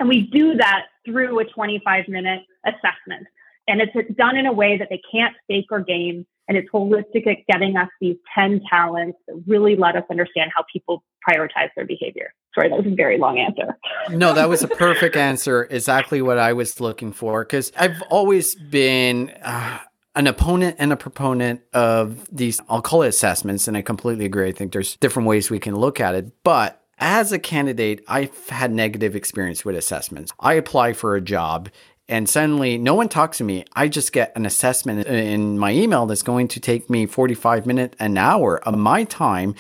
And 0.01 0.09
we 0.09 0.23
do 0.23 0.55
that 0.57 0.87
through 1.05 1.39
a 1.41 1.45
25 1.45 2.09
minute 2.09 2.43
assessment. 2.65 3.27
And 3.67 3.83
it's 3.83 4.17
done 4.17 4.37
in 4.37 4.47
a 4.47 4.53
way 4.53 4.79
that 4.79 4.89
they 4.89 5.01
can't 5.13 5.35
fake 5.47 5.67
or 5.71 5.81
game. 5.81 6.27
And 6.49 6.57
it's 6.57 6.69
holistic 6.73 7.27
at 7.27 7.37
getting 7.47 7.77
us 7.77 7.89
these 8.01 8.17
10 8.35 8.63
talents 8.71 9.19
that 9.27 9.43
really 9.47 9.77
let 9.77 9.97
us 9.97 10.05
understand 10.11 10.51
how 10.57 10.65
people 10.73 11.05
prioritize 11.29 11.69
their 11.77 11.85
behavior. 11.85 12.33
Sorry, 12.55 12.71
that 12.71 12.77
was 12.77 12.91
a 12.91 12.95
very 12.95 13.19
long 13.19 13.39
answer. 13.39 13.77
no, 14.11 14.33
that 14.33 14.49
was 14.49 14.63
a 14.63 14.69
perfect 14.87 15.15
answer. 15.15 15.69
Exactly 15.71 16.23
what 16.23 16.39
I 16.39 16.55
was 16.55 16.81
looking 16.81 17.13
for. 17.13 17.45
Because 17.45 17.71
I've 17.77 18.01
always 18.11 18.55
been. 18.55 19.31
Uh, 19.43 19.81
an 20.15 20.27
opponent 20.27 20.75
and 20.81 20.93
a 20.93 20.97
proponent 20.97 21.61
of 21.73 22.27
these, 22.35 22.61
I'll 22.69 22.83
call 22.83 23.03
it 23.03 23.09
assessments, 23.09 23.69
and 23.69 23.77
I 23.77 23.83
completely 23.83 24.25
agree. 24.25 24.49
I 24.49 24.53
think 24.53 24.73
there's 24.73 24.97
different 24.97 25.29
ways 25.29 25.49
we 25.49 25.61
can 25.61 25.77
look 25.77 26.01
at 26.01 26.17
it. 26.17 26.33
But 26.43 26.83
as 26.99 27.33
a 27.33 27.39
candidate, 27.39 28.05
I've 28.09 28.49
had 28.49 28.73
negative 28.73 29.15
experience 29.15 29.65
with 29.65 29.77
assessments. 29.77 30.33
I 30.41 30.55
apply 30.55 30.93
for 30.93 31.17
a 31.17 31.21
job 31.21 31.69
and 32.09 32.29
suddenly 32.29 32.79
no 32.79 32.95
one 32.95 33.09
talks 33.09 33.39
to 33.39 33.45
me. 33.45 33.65
I 33.75 33.89
just 33.89 34.13
get 34.13 34.33
an 34.35 34.47
assessment 34.47 35.07
in 35.07 35.59
my 35.59 35.73
email 35.73 36.07
that's 36.07 36.23
going 36.23 36.49
to 36.49 36.61
take 36.61 36.89
me 36.89 37.05
45 37.07 37.67
minutes, 37.67 37.97
an 38.01 38.17
hour 38.17 38.59
of 38.67 38.77
my 38.77 39.05
time 39.05 39.55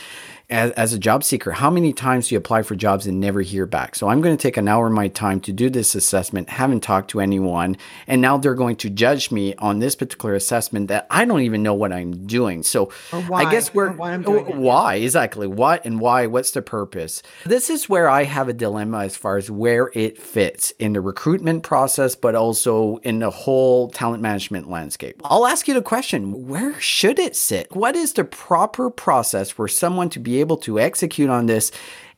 as, 0.51 0.71
as 0.73 0.93
a 0.95 0.99
job 0.99 1.23
seeker, 1.25 1.53
how 1.53 1.69
many 1.69 1.93
times 1.93 2.29
do 2.29 2.35
you 2.35 2.39
apply 2.39 2.63
for 2.63 2.75
jobs 2.75 3.07
and 3.07 3.21
never 3.21 3.43
hear 3.43 3.67
back? 3.67 3.95
So 3.95 4.09
I'm 4.09 4.23
going 4.23 4.37
to 4.37 4.41
take 4.41 4.57
an 4.57 4.67
hour 4.67 4.87
of 4.87 4.93
my 4.93 5.09
time 5.09 5.41
to 5.41 5.53
do 5.53 5.69
this 5.69 5.95
assessment, 5.95 6.49
haven't 6.49 6.81
talked 6.81 7.11
to 7.11 7.21
anyone, 7.21 7.77
and 8.07 8.23
now 8.23 8.39
they're 8.39 8.55
going 8.55 8.77
to 8.77 8.89
judge 8.89 9.31
me 9.31 9.55
on 9.57 9.79
this 9.79 9.95
particular 9.95 10.35
assessment 10.35 10.89
that 10.89 11.07
I 11.11 11.27
don't 11.27 11.43
even 11.43 11.63
know 11.63 11.75
what 11.75 11.93
I'm 11.93 12.27
doing. 12.27 12.63
So 12.63 12.91
I 13.13 13.51
guess 13.51 13.75
we're 13.75 13.93
why, 13.93 14.17
why 14.17 14.95
exactly 14.97 15.47
what 15.47 15.85
and 15.85 16.01
why? 16.01 16.27
What's 16.27 16.53
the 16.53 16.63
purpose? 16.63 17.23
This 17.45 17.69
is 17.69 17.89
where 17.89 18.09
I 18.09 18.25
have 18.25 18.49
a 18.49 18.55
dilemma 18.55 19.01
as 19.01 19.17
far 19.17 19.37
as 19.37 19.51
where 19.51 19.91
it 19.95 20.17
fits 20.19 20.71
in 20.79 20.95
the 20.95 21.03
recruitment 21.03 21.63
process, 21.63 22.15
but 22.15 22.35
also 22.35 22.97
in 22.99 23.19
the 23.19 23.31
whole 23.31 23.91
talent 23.91 24.23
management 24.23 24.71
landscape. 24.71 25.21
I'll 25.25 25.47
ask 25.47 25.69
you 25.69 25.75
the 25.75 25.83
question: 25.83 26.49
Where 26.49 26.81
should 26.81 27.19
it 27.19 27.37
sit? 27.37 27.75
What 27.77 27.97
is 27.97 28.15
the 28.15 28.25
proper 28.25 28.89
process 28.89 29.51
for 29.51 29.69
someone 29.69 30.09
to 30.11 30.19
be 30.19 30.38
able 30.41 30.57
to 30.59 30.79
execute 30.79 31.31
on 31.31 31.47
this 31.47 31.71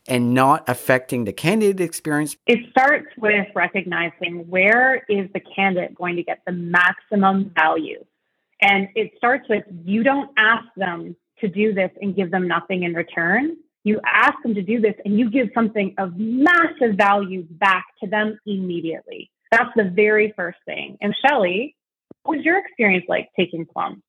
and 0.09 0.35
not 0.35 0.69
affecting 0.69 1.25
the 1.25 1.33
candidate 1.33 1.81
experience? 1.81 2.37
It 2.47 2.71
starts 2.71 3.07
with 3.17 3.47
recognizing 3.55 4.49
where 4.49 5.05
is 5.09 5.29
the 5.33 5.41
candidate 5.41 5.95
going 5.95 6.17
to 6.17 6.23
get 6.23 6.41
the 6.47 6.53
maximum 6.53 7.53
value. 7.55 8.05
And 8.61 8.89
it 8.95 9.13
starts 9.17 9.49
with 9.49 9.65
you 9.85 10.03
don't 10.03 10.31
ask 10.37 10.67
them 10.77 11.17
to 11.41 11.49
do 11.49 11.73
this 11.73 11.91
and 12.01 12.15
give 12.15 12.31
them 12.31 12.47
nothing 12.47 12.83
in 12.83 12.95
return. 12.95 13.57
You 13.85 14.01
ask 14.05 14.35
them 14.43 14.55
to 14.55 14.63
do 14.63 14.81
this 14.81 14.95
and 15.05 15.19
you 15.19 15.31
give 15.31 15.49
something 15.55 15.95
of 15.97 16.13
massive 16.17 16.97
value 16.97 17.47
back 17.51 17.87
to 18.03 18.11
them 18.11 18.39
immediately. 18.47 19.31
That's 19.51 19.71
the 19.75 19.85
very 19.85 20.33
first 20.37 20.59
thing. 20.67 20.99
And 21.01 21.15
Shelly, 21.25 21.75
what 22.25 22.37
was 22.37 22.45
your 22.45 22.59
experience 22.59 23.07
like 23.09 23.29
taking 23.37 23.65
Plum? 23.65 24.03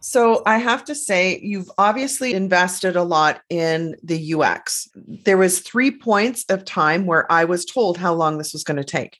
So 0.00 0.42
I 0.46 0.58
have 0.58 0.84
to 0.84 0.94
say, 0.94 1.40
you've 1.42 1.70
obviously 1.78 2.34
invested 2.34 2.96
a 2.96 3.02
lot 3.02 3.40
in 3.50 3.96
the 4.02 4.34
UX. 4.34 4.88
There 4.94 5.38
was 5.38 5.60
three 5.60 5.90
points 5.90 6.44
of 6.48 6.64
time 6.64 7.06
where 7.06 7.30
I 7.30 7.44
was 7.44 7.64
told 7.64 7.98
how 7.98 8.14
long 8.14 8.38
this 8.38 8.52
was 8.52 8.64
going 8.64 8.76
to 8.76 8.84
take. 8.84 9.18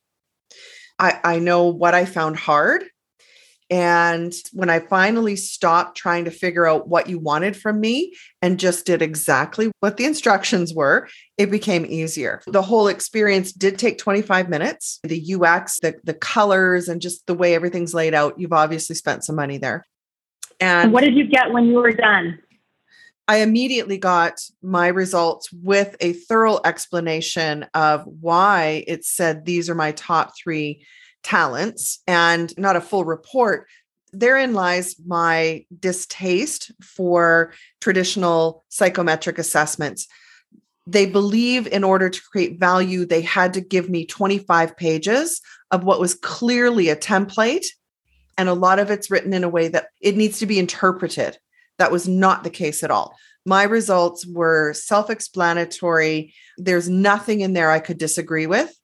I, 0.99 1.21
I 1.25 1.38
know 1.38 1.68
what 1.68 1.95
I 1.95 2.04
found 2.04 2.37
hard. 2.37 2.85
And 3.68 4.33
when 4.52 4.71
I 4.71 4.78
finally 4.78 5.35
stopped 5.35 5.97
trying 5.97 6.25
to 6.26 6.30
figure 6.30 6.68
out 6.68 6.87
what 6.87 7.09
you 7.09 7.18
wanted 7.18 7.56
from 7.56 7.80
me 7.80 8.14
and 8.40 8.61
just 8.61 8.87
did 8.87 9.02
exactly 9.02 9.73
what 9.80 9.97
the 9.97 10.04
instructions 10.04 10.73
were, 10.73 11.09
it 11.37 11.50
became 11.50 11.85
easier. 11.85 12.42
The 12.47 12.62
whole 12.62 12.87
experience 12.87 13.52
did 13.52 13.76
take 13.76 13.99
25 13.99 14.49
minutes. 14.49 15.00
The 15.02 15.35
UX, 15.35 15.80
the, 15.80 15.97
the 16.04 16.14
colors, 16.14 16.88
and 16.88 17.00
just 17.00 17.26
the 17.26 17.35
way 17.35 17.54
everything's 17.56 17.92
laid 17.92 18.14
out, 18.14 18.38
you've 18.38 18.52
obviously 18.52 18.95
spent 18.95 19.25
some 19.25 19.35
money 19.35 19.59
there. 19.59 19.85
And 20.60 20.92
what 20.92 21.04
did 21.04 21.16
you 21.16 21.26
get 21.26 21.52
when 21.52 21.66
you 21.66 21.76
were 21.76 21.92
done? 21.92 22.38
I 23.28 23.38
immediately 23.38 23.98
got 23.98 24.40
my 24.62 24.86
results 24.88 25.52
with 25.52 25.96
a 26.00 26.12
thorough 26.12 26.60
explanation 26.64 27.66
of 27.75 28.06
why 28.06 28.84
it 28.86 29.04
said 29.04 29.44
these 29.44 29.68
are 29.68 29.75
my 29.75 29.92
top 29.92 30.32
three 30.36 30.86
talents 31.25 32.02
and 32.06 32.56
not 32.56 32.76
a 32.76 32.80
full 32.80 33.04
report. 33.04 33.66
Therein 34.12 34.54
lies 34.54 34.94
my 35.04 35.66
distaste 35.78 36.70
for 36.80 37.52
traditional 37.80 38.64
psychometric 38.68 39.38
assessments. 39.38 40.06
They 40.86 41.06
believe 41.06 41.66
in 41.66 41.82
order 41.82 42.08
to 42.08 42.22
create 42.30 42.60
value, 42.60 43.04
they 43.04 43.22
had 43.22 43.54
to 43.54 43.60
give 43.60 43.90
me 43.90 44.06
25 44.06 44.76
pages 44.76 45.40
of 45.72 45.82
what 45.82 45.98
was 45.98 46.14
clearly 46.14 46.90
a 46.90 46.96
template 46.96 47.66
and 48.38 48.49
a 48.49 48.55
lot 48.55 48.78
of 48.78 48.90
it's 48.90 49.11
written 49.11 49.33
in 49.33 49.45
a 49.45 49.49
way 49.49 49.69
that 49.69 49.88
it 50.00 50.16
needs 50.16 50.38
to 50.38 50.47
be 50.47 50.59
interpreted. 50.59 51.38
That 51.78 51.93
was 51.93 52.09
not 52.09 52.45
the 52.45 52.50
case 52.50 52.83
at 52.83 52.90
all. 52.90 53.16
My 53.45 53.62
results 53.62 54.26
were 54.26 54.73
self 54.73 55.11
explanatory. 55.11 56.35
There's 56.59 56.88
nothing 56.88 57.40
in 57.40 57.52
there 57.52 57.71
I 57.71 57.78
could 57.78 57.99
disagree 57.99 58.47
with. 58.47 58.75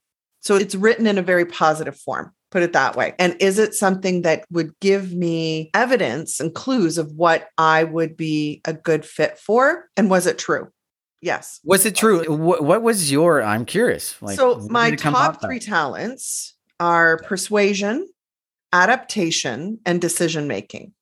So 0.40 0.56
it's 0.56 0.74
written 0.74 1.06
in 1.06 1.18
a 1.18 1.22
very 1.22 1.44
positive 1.44 1.96
form, 1.96 2.32
put 2.50 2.62
it 2.62 2.72
that 2.72 2.96
way. 2.96 3.14
And 3.18 3.36
is 3.40 3.58
it 3.58 3.74
something 3.74 4.22
that 4.22 4.44
would 4.50 4.78
give 4.80 5.12
me 5.12 5.70
evidence 5.72 6.40
and 6.40 6.54
clues 6.54 6.98
of 6.98 7.12
what 7.12 7.48
I 7.56 7.84
would 7.84 8.16
be 8.16 8.60
a 8.64 8.72
good 8.72 9.04
fit 9.04 9.38
for? 9.38 9.88
And 9.96 10.10
was 10.10 10.26
it 10.26 10.38
true? 10.38 10.68
Yes. 11.20 11.60
Was 11.64 11.86
it 11.86 11.94
true? 11.94 12.24
What, 12.24 12.82
was 12.82 13.10
your, 13.10 13.42
I'm 13.42 13.64
curious. 13.64 14.20
Like, 14.20 14.36
so 14.36 14.66
my 14.68 14.96
top 14.96 15.40
three 15.40 15.60
talents 15.60 16.54
are 16.80 17.18
persuasion, 17.18 18.08
adaptation 18.72 19.78
and 19.86 20.00
decision 20.00 20.46
making. 20.46 20.92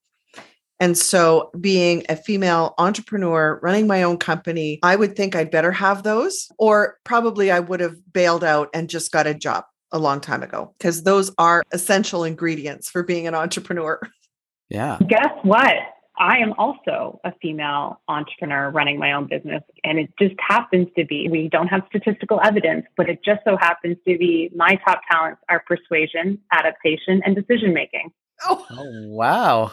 And 0.80 0.96
so, 0.96 1.50
being 1.60 2.04
a 2.08 2.16
female 2.16 2.74
entrepreneur 2.78 3.60
running 3.62 3.86
my 3.86 4.02
own 4.02 4.16
company, 4.16 4.78
I 4.82 4.96
would 4.96 5.14
think 5.14 5.36
I'd 5.36 5.50
better 5.50 5.72
have 5.72 6.02
those, 6.02 6.48
or 6.58 6.96
probably 7.04 7.50
I 7.50 7.60
would 7.60 7.80
have 7.80 7.96
bailed 8.12 8.42
out 8.42 8.70
and 8.72 8.88
just 8.88 9.12
got 9.12 9.26
a 9.26 9.34
job 9.34 9.64
a 9.92 9.98
long 9.98 10.20
time 10.20 10.42
ago 10.42 10.74
because 10.78 11.02
those 11.02 11.32
are 11.36 11.62
essential 11.72 12.24
ingredients 12.24 12.88
for 12.88 13.02
being 13.02 13.26
an 13.26 13.34
entrepreneur. 13.34 14.00
Yeah. 14.70 14.98
Guess 15.06 15.32
what? 15.42 15.74
I 16.20 16.36
am 16.36 16.52
also 16.58 17.18
a 17.24 17.32
female 17.40 17.98
entrepreneur 18.06 18.70
running 18.70 18.98
my 18.98 19.12
own 19.12 19.26
business. 19.26 19.62
And 19.84 19.98
it 19.98 20.12
just 20.18 20.34
happens 20.38 20.88
to 20.98 21.06
be, 21.06 21.28
we 21.30 21.48
don't 21.48 21.68
have 21.68 21.80
statistical 21.88 22.40
evidence, 22.44 22.84
but 22.94 23.08
it 23.08 23.20
just 23.24 23.40
so 23.44 23.56
happens 23.56 23.96
to 24.06 24.18
be 24.18 24.50
my 24.54 24.78
top 24.86 25.00
talents 25.10 25.40
are 25.48 25.64
persuasion, 25.66 26.38
adaptation, 26.52 27.22
and 27.24 27.34
decision 27.34 27.72
making. 27.72 28.12
Oh, 28.46 28.66
oh 28.70 29.08
wow. 29.08 29.72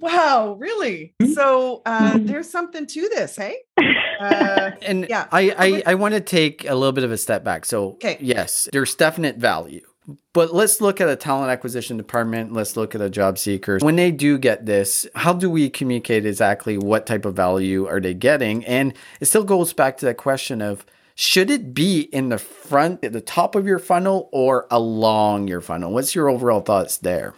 Wow, 0.00 0.56
really? 0.58 1.14
Hmm? 1.20 1.32
So 1.32 1.82
uh, 1.86 2.18
hmm. 2.18 2.26
there's 2.26 2.50
something 2.50 2.84
to 2.86 3.08
this, 3.08 3.36
hey? 3.36 3.56
Uh, 4.18 4.72
and 4.82 5.06
yeah, 5.08 5.28
I, 5.30 5.54
I, 5.56 5.92
I 5.92 5.94
want 5.94 6.12
to 6.12 6.20
take 6.20 6.68
a 6.68 6.74
little 6.74 6.90
bit 6.90 7.04
of 7.04 7.12
a 7.12 7.16
step 7.16 7.44
back. 7.44 7.64
So, 7.64 7.90
okay. 7.90 8.16
yes, 8.20 8.68
there's 8.72 8.96
definite 8.96 9.36
value. 9.36 9.86
But 10.32 10.54
let's 10.54 10.80
look 10.80 11.00
at 11.00 11.08
a 11.08 11.16
talent 11.16 11.50
acquisition 11.50 11.96
department. 11.96 12.52
Let's 12.52 12.76
look 12.76 12.94
at 12.94 13.00
a 13.00 13.10
job 13.10 13.38
seeker. 13.38 13.78
When 13.80 13.96
they 13.96 14.10
do 14.10 14.38
get 14.38 14.64
this, 14.64 15.06
how 15.14 15.34
do 15.34 15.50
we 15.50 15.68
communicate 15.68 16.24
exactly 16.24 16.78
what 16.78 17.06
type 17.06 17.24
of 17.24 17.34
value 17.34 17.86
are 17.86 18.00
they 18.00 18.14
getting? 18.14 18.64
And 18.64 18.94
it 19.20 19.26
still 19.26 19.44
goes 19.44 19.72
back 19.72 19.98
to 19.98 20.06
that 20.06 20.16
question 20.16 20.62
of 20.62 20.86
should 21.14 21.50
it 21.50 21.74
be 21.74 22.02
in 22.02 22.28
the 22.28 22.38
front, 22.38 23.04
at 23.04 23.12
the 23.12 23.20
top 23.20 23.54
of 23.54 23.66
your 23.66 23.80
funnel 23.80 24.28
or 24.32 24.66
along 24.70 25.48
your 25.48 25.60
funnel? 25.60 25.92
What's 25.92 26.14
your 26.14 26.28
overall 26.28 26.60
thoughts 26.60 26.98
there? 26.98 27.34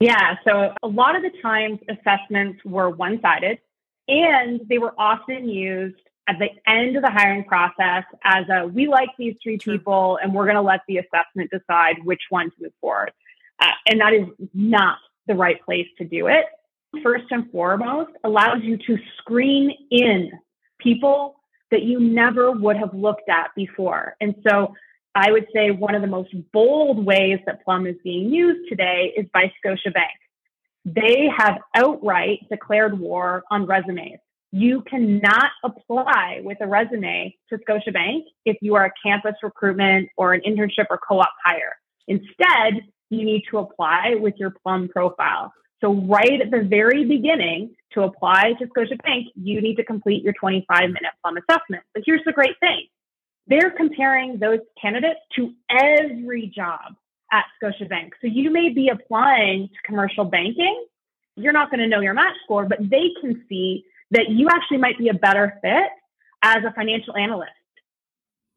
Yeah, 0.00 0.34
so 0.44 0.74
a 0.82 0.88
lot 0.88 1.14
of 1.14 1.22
the 1.22 1.30
times 1.40 1.78
assessments 1.88 2.60
were 2.64 2.90
one 2.90 3.20
sided 3.22 3.60
and 4.08 4.60
they 4.68 4.78
were 4.78 4.94
often 4.98 5.48
used 5.48 6.00
at 6.28 6.38
the 6.38 6.48
end 6.70 6.96
of 6.96 7.02
the 7.02 7.10
hiring 7.10 7.44
process 7.44 8.04
as 8.24 8.44
a 8.48 8.66
we 8.66 8.86
like 8.86 9.08
these 9.18 9.34
three 9.42 9.58
people 9.58 10.18
and 10.22 10.32
we're 10.32 10.44
going 10.44 10.56
to 10.56 10.62
let 10.62 10.80
the 10.86 10.98
assessment 10.98 11.50
decide 11.50 11.96
which 12.04 12.22
one 12.30 12.50
to 12.50 12.56
move 12.60 12.72
forward. 12.80 13.12
Uh, 13.60 13.70
and 13.86 14.00
that 14.00 14.12
is 14.12 14.26
not 14.54 14.98
the 15.26 15.34
right 15.34 15.62
place 15.64 15.86
to 15.98 16.04
do 16.04 16.28
it. 16.28 16.46
First 17.02 17.24
and 17.30 17.50
foremost, 17.50 18.10
allows 18.22 18.62
you 18.62 18.76
to 18.76 18.98
screen 19.18 19.72
in 19.90 20.30
people 20.78 21.36
that 21.70 21.82
you 21.82 21.98
never 21.98 22.52
would 22.52 22.76
have 22.76 22.92
looked 22.92 23.28
at 23.28 23.50
before. 23.56 24.14
And 24.20 24.34
so 24.46 24.74
I 25.14 25.32
would 25.32 25.46
say 25.54 25.70
one 25.70 25.94
of 25.94 26.02
the 26.02 26.08
most 26.08 26.34
bold 26.52 27.04
ways 27.04 27.38
that 27.46 27.64
Plum 27.64 27.86
is 27.86 27.96
being 28.04 28.32
used 28.32 28.68
today 28.68 29.12
is 29.16 29.26
by 29.32 29.50
Scotiabank. 29.64 30.18
They 30.84 31.30
have 31.36 31.58
outright 31.74 32.40
declared 32.50 32.98
war 32.98 33.42
on 33.50 33.66
resumes 33.66 34.18
you 34.52 34.82
cannot 34.82 35.50
apply 35.64 36.40
with 36.44 36.58
a 36.60 36.66
resume 36.66 37.34
to 37.48 37.56
Scotiabank 37.58 38.24
if 38.44 38.58
you 38.60 38.74
are 38.74 38.84
a 38.84 38.92
campus 39.02 39.34
recruitment 39.42 40.10
or 40.18 40.34
an 40.34 40.42
internship 40.46 40.86
or 40.90 40.98
co 40.98 41.20
op 41.20 41.32
hire. 41.42 41.76
Instead, 42.06 42.82
you 43.08 43.24
need 43.24 43.44
to 43.50 43.58
apply 43.58 44.14
with 44.20 44.34
your 44.36 44.50
Plum 44.62 44.88
profile. 44.88 45.52
So, 45.80 45.94
right 45.94 46.40
at 46.40 46.50
the 46.50 46.62
very 46.62 47.04
beginning, 47.04 47.74
to 47.94 48.02
apply 48.02 48.52
to 48.58 48.66
Scotiabank, 48.66 49.24
you 49.34 49.60
need 49.60 49.76
to 49.76 49.84
complete 49.84 50.22
your 50.22 50.34
25 50.34 50.80
minute 50.80 51.12
Plum 51.22 51.38
assessment. 51.38 51.82
But 51.94 52.02
here's 52.04 52.22
the 52.26 52.32
great 52.32 52.58
thing 52.60 52.86
they're 53.46 53.70
comparing 53.70 54.38
those 54.38 54.60
candidates 54.80 55.20
to 55.36 55.52
every 55.70 56.52
job 56.54 56.94
at 57.32 57.44
Scotiabank. 57.62 58.10
So, 58.20 58.26
you 58.26 58.50
may 58.50 58.68
be 58.68 58.90
applying 58.90 59.68
to 59.68 59.74
commercial 59.86 60.26
banking. 60.26 60.84
You're 61.36 61.54
not 61.54 61.70
going 61.70 61.80
to 61.80 61.88
know 61.88 62.00
your 62.00 62.12
match 62.12 62.34
score, 62.44 62.66
but 62.66 62.78
they 62.78 63.12
can 63.22 63.46
see 63.48 63.84
that 64.12 64.30
you 64.30 64.48
actually 64.48 64.78
might 64.78 64.98
be 64.98 65.08
a 65.08 65.14
better 65.14 65.58
fit 65.62 65.90
as 66.42 66.58
a 66.64 66.72
financial 66.74 67.16
analyst. 67.16 67.52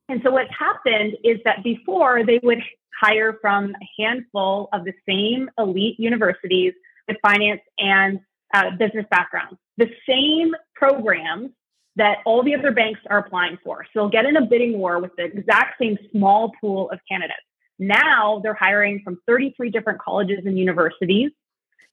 And 0.08 0.22
so 0.24 0.32
what's 0.32 0.52
happened 0.58 1.18
is 1.24 1.40
that 1.46 1.64
before 1.64 2.24
they 2.26 2.40
would 2.44 2.62
hire 3.02 3.38
from 3.42 3.72
a 3.72 4.02
handful 4.02 4.70
of 4.72 4.86
the 4.86 4.94
same 5.08 5.50
elite 5.58 6.00
universities 6.00 6.74
with 7.08 7.18
finance 7.26 7.62
and 7.80 8.20
uh, 8.54 8.72
business 8.78 9.06
backgrounds, 9.10 9.58
the 9.78 9.90
same 10.08 10.54
programs 10.76 11.50
that 11.96 12.18
all 12.26 12.44
the 12.44 12.54
other 12.54 12.72
banks 12.72 13.00
are 13.10 13.20
applying 13.20 13.58
for. 13.64 13.86
So 13.86 14.02
they'll 14.02 14.10
get 14.10 14.26
in 14.26 14.36
a 14.38 14.46
bidding 14.46 14.78
war 14.78 15.00
with 15.00 15.12
the 15.18 15.24
exact 15.24 15.76
same 15.82 15.98
small 16.12 16.52
pool 16.60 16.90
of 16.92 17.00
candidates. 17.10 17.40
Now 17.80 18.42
they're 18.44 18.54
hiring 18.54 19.02
from 19.04 19.20
33 19.28 19.70
different 19.70 20.00
colleges 20.00 20.40
and 20.46 20.58
universities. 20.58 21.32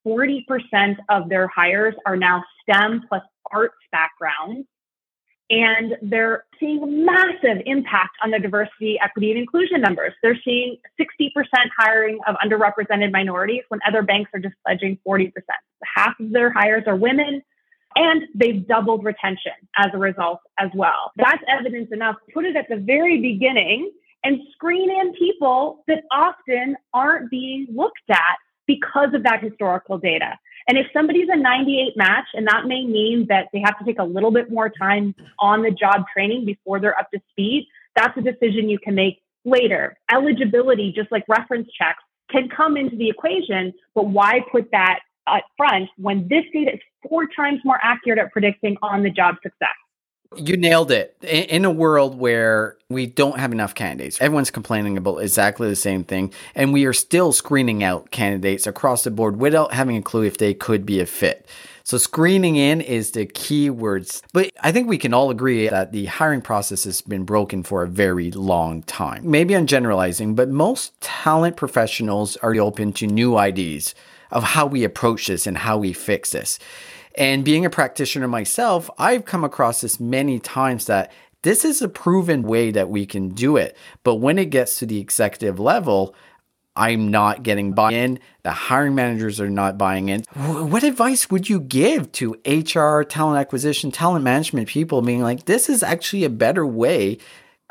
40% 0.07 0.97
of 1.09 1.29
their 1.29 1.47
hires 1.47 1.95
are 2.07 2.17
now 2.17 2.45
STEM 2.63 3.05
plus 3.09 3.23
arts 3.53 3.75
backgrounds 3.91 4.67
and 5.53 5.97
they're 6.01 6.45
seeing 6.59 7.05
massive 7.05 7.63
impact 7.67 8.13
on 8.25 8.31
the 8.31 8.39
diversity, 8.39 8.99
equity, 9.03 9.33
and 9.33 9.39
inclusion 9.39 9.83
numbers. 9.83 10.15
They're 10.23 10.39
seeing 10.43 10.79
60% 10.99 11.31
hiring 11.77 12.19
of 12.27 12.37
underrepresented 12.37 13.13
minorities 13.13 13.63
when 13.69 13.79
other 13.87 14.03
banks 14.03 14.31
are 14.33 14.41
just 14.41 14.55
pledging 14.67 14.99
40%. 15.07 15.31
Half 15.85 16.19
of 16.21 16.31
their 16.31 16.51
hires 16.51 16.85
are 16.87 16.97
women, 16.97 17.43
and 17.97 18.23
they've 18.35 18.67
doubled 18.67 19.05
retention 19.05 19.53
as 19.77 19.89
a 19.93 19.99
result 19.99 20.41
as 20.59 20.71
well. 20.75 21.13
That's 21.17 21.43
evidence 21.47 21.91
enough. 21.93 22.17
Put 22.33 22.47
it 22.47 22.57
at 22.57 22.71
the 22.71 22.77
very 22.77 23.21
beginning 23.21 23.93
and 24.25 24.41
screen 24.53 24.91
in 24.91 25.13
people 25.13 25.85
that 25.87 26.05
often 26.11 26.77
aren't 26.95 27.31
being 27.31 27.67
looked 27.75 28.09
at 28.09 28.39
because 28.75 29.15
of 29.15 29.23
that 29.25 29.43
historical 29.43 29.99
data. 29.99 30.39
And 30.69 30.79
if 30.79 30.87
somebody's 30.93 31.29
a 31.31 31.37
98 31.37 31.97
match, 31.97 32.27
and 32.35 32.47
that 32.47 32.67
may 32.67 32.85
mean 32.85 33.27
that 33.29 33.49
they 33.53 33.61
have 33.65 33.79
to 33.79 33.85
take 33.85 33.99
a 33.99 34.05
little 34.05 34.31
bit 34.31 34.51
more 34.51 34.69
time 34.69 35.15
on 35.41 35.63
the 35.63 35.71
job 35.71 36.05
training 36.13 36.45
before 36.45 36.79
they're 36.81 36.99
up 36.99 37.11
to 37.11 37.21
speed, 37.31 37.67
that's 37.97 38.17
a 38.17 38.21
decision 38.21 38.69
you 38.69 38.79
can 38.79 38.95
make 38.95 39.21
later. 39.45 39.97
Eligibility, 40.11 40.93
just 40.93 41.11
like 41.11 41.25
reference 41.29 41.69
checks, 41.77 42.03
can 42.31 42.49
come 42.49 42.77
into 42.77 42.97
the 42.97 43.09
equation, 43.09 43.73
but 43.95 44.07
why 44.07 44.41
put 44.51 44.71
that 44.71 45.01
up 45.27 45.45
front 45.57 45.89
when 45.97 46.27
this 46.29 46.45
data 46.53 46.75
is 46.75 46.81
four 47.09 47.27
times 47.27 47.61
more 47.65 47.79
accurate 47.83 48.19
at 48.19 48.33
predicting 48.33 48.77
on 48.83 49.03
the 49.03 49.11
job 49.11 49.37
success? 49.43 49.77
You 50.37 50.57
nailed 50.57 50.91
it. 50.91 51.17
In 51.23 51.65
a 51.65 51.71
world 51.71 52.19
where 52.19 52.77
we 52.89 53.07
don't 53.07 53.39
have 53.39 53.53
enough 53.53 53.75
candidates, 53.75 54.21
everyone's 54.21 54.51
complaining 54.51 54.97
about 54.97 55.19
exactly 55.19 55.69
the 55.69 55.77
same 55.77 56.05
thing, 56.05 56.33
and 56.55 56.73
we 56.73 56.85
are 56.85 56.93
still 56.93 57.33
screening 57.33 57.83
out 57.83 58.11
candidates 58.11 58.67
across 58.67 59.05
the 59.05 59.11
board 59.11 59.37
without 59.37 59.73
having 59.73 59.97
a 59.97 60.03
clue 60.03 60.23
if 60.23 60.39
they 60.39 60.55
could 60.55 60.87
be 60.87 61.01
a 61.01 61.07
fit. 61.07 61.47
So 61.85 61.99
screening 61.99 62.57
in 62.57 62.81
is 62.81 63.11
the 63.11 63.27
key 63.27 63.69
words. 63.69 64.23
But 64.33 64.53
I 64.61 64.71
think 64.71 64.89
we 64.89 64.99
can 64.99 65.13
all 65.13 65.31
agree 65.31 65.69
that 65.69 65.93
the 65.93 66.07
hiring 66.07 66.41
process 66.41 66.85
has 66.85 67.01
been 67.03 67.25
broken 67.25 67.63
for 67.63 67.83
a 67.83 67.89
very 67.89 68.31
long 68.31 68.83
time. 68.85 69.29
Maybe 69.29 69.57
I'm 69.57 69.67
generalizing, 69.67 70.35
but 70.35 70.49
most 70.49 70.99
talent 71.01 71.57
professionals 71.57 72.37
are 72.37 72.55
open 72.55 72.93
to 72.95 73.07
new 73.07 73.37
ideas 73.37 73.95
of 74.31 74.43
how 74.45 74.67
we 74.67 74.85
approach 74.85 75.27
this 75.27 75.47
and 75.47 75.59
how 75.59 75.77
we 75.77 75.93
fix 75.93 76.31
this. 76.31 76.59
And 77.17 77.45
being 77.45 77.65
a 77.65 77.71
practitioner 77.71 78.29
myself, 78.29 78.91
I've 78.99 79.25
come 79.25 79.45
across 79.45 79.81
this 79.81 80.01
many 80.01 80.39
times 80.39 80.87
that 80.87 81.13
this 81.43 81.65
is 81.65 81.83
a 81.83 81.89
proven 81.89 82.43
way 82.43 82.71
that 82.71 82.89
we 82.89 83.05
can 83.05 83.31
do 83.31 83.57
it. 83.57 83.77
But 84.05 84.17
when 84.17 84.39
it 84.39 84.47
gets 84.47 84.79
to 84.79 84.87
the 84.87 85.01
executive 85.01 85.59
level, 85.59 86.15
I'm 86.75 87.11
not 87.11 87.43
getting 87.43 87.73
buy 87.73 87.93
in. 87.93 88.19
The 88.45 88.53
hiring 88.53 88.95
managers 88.95 89.41
are 89.41 89.51
not 89.51 89.77
buying 89.77 90.09
in. 90.09 90.23
What 90.35 90.85
advice 90.85 91.31
would 91.31 91.49
you 91.49 91.61
give 91.61 92.11
to 92.13 92.37
HR, 92.47 93.03
talent 93.03 93.39
acquisition, 93.39 93.91
talent 93.91 94.25
management 94.25 94.69
people 94.69 95.03
being 95.03 95.23
like, 95.23 95.45
this 95.45 95.69
is 95.69 95.83
actually 95.83 96.25
a 96.25 96.31
better 96.31 96.67
way? 96.67 97.19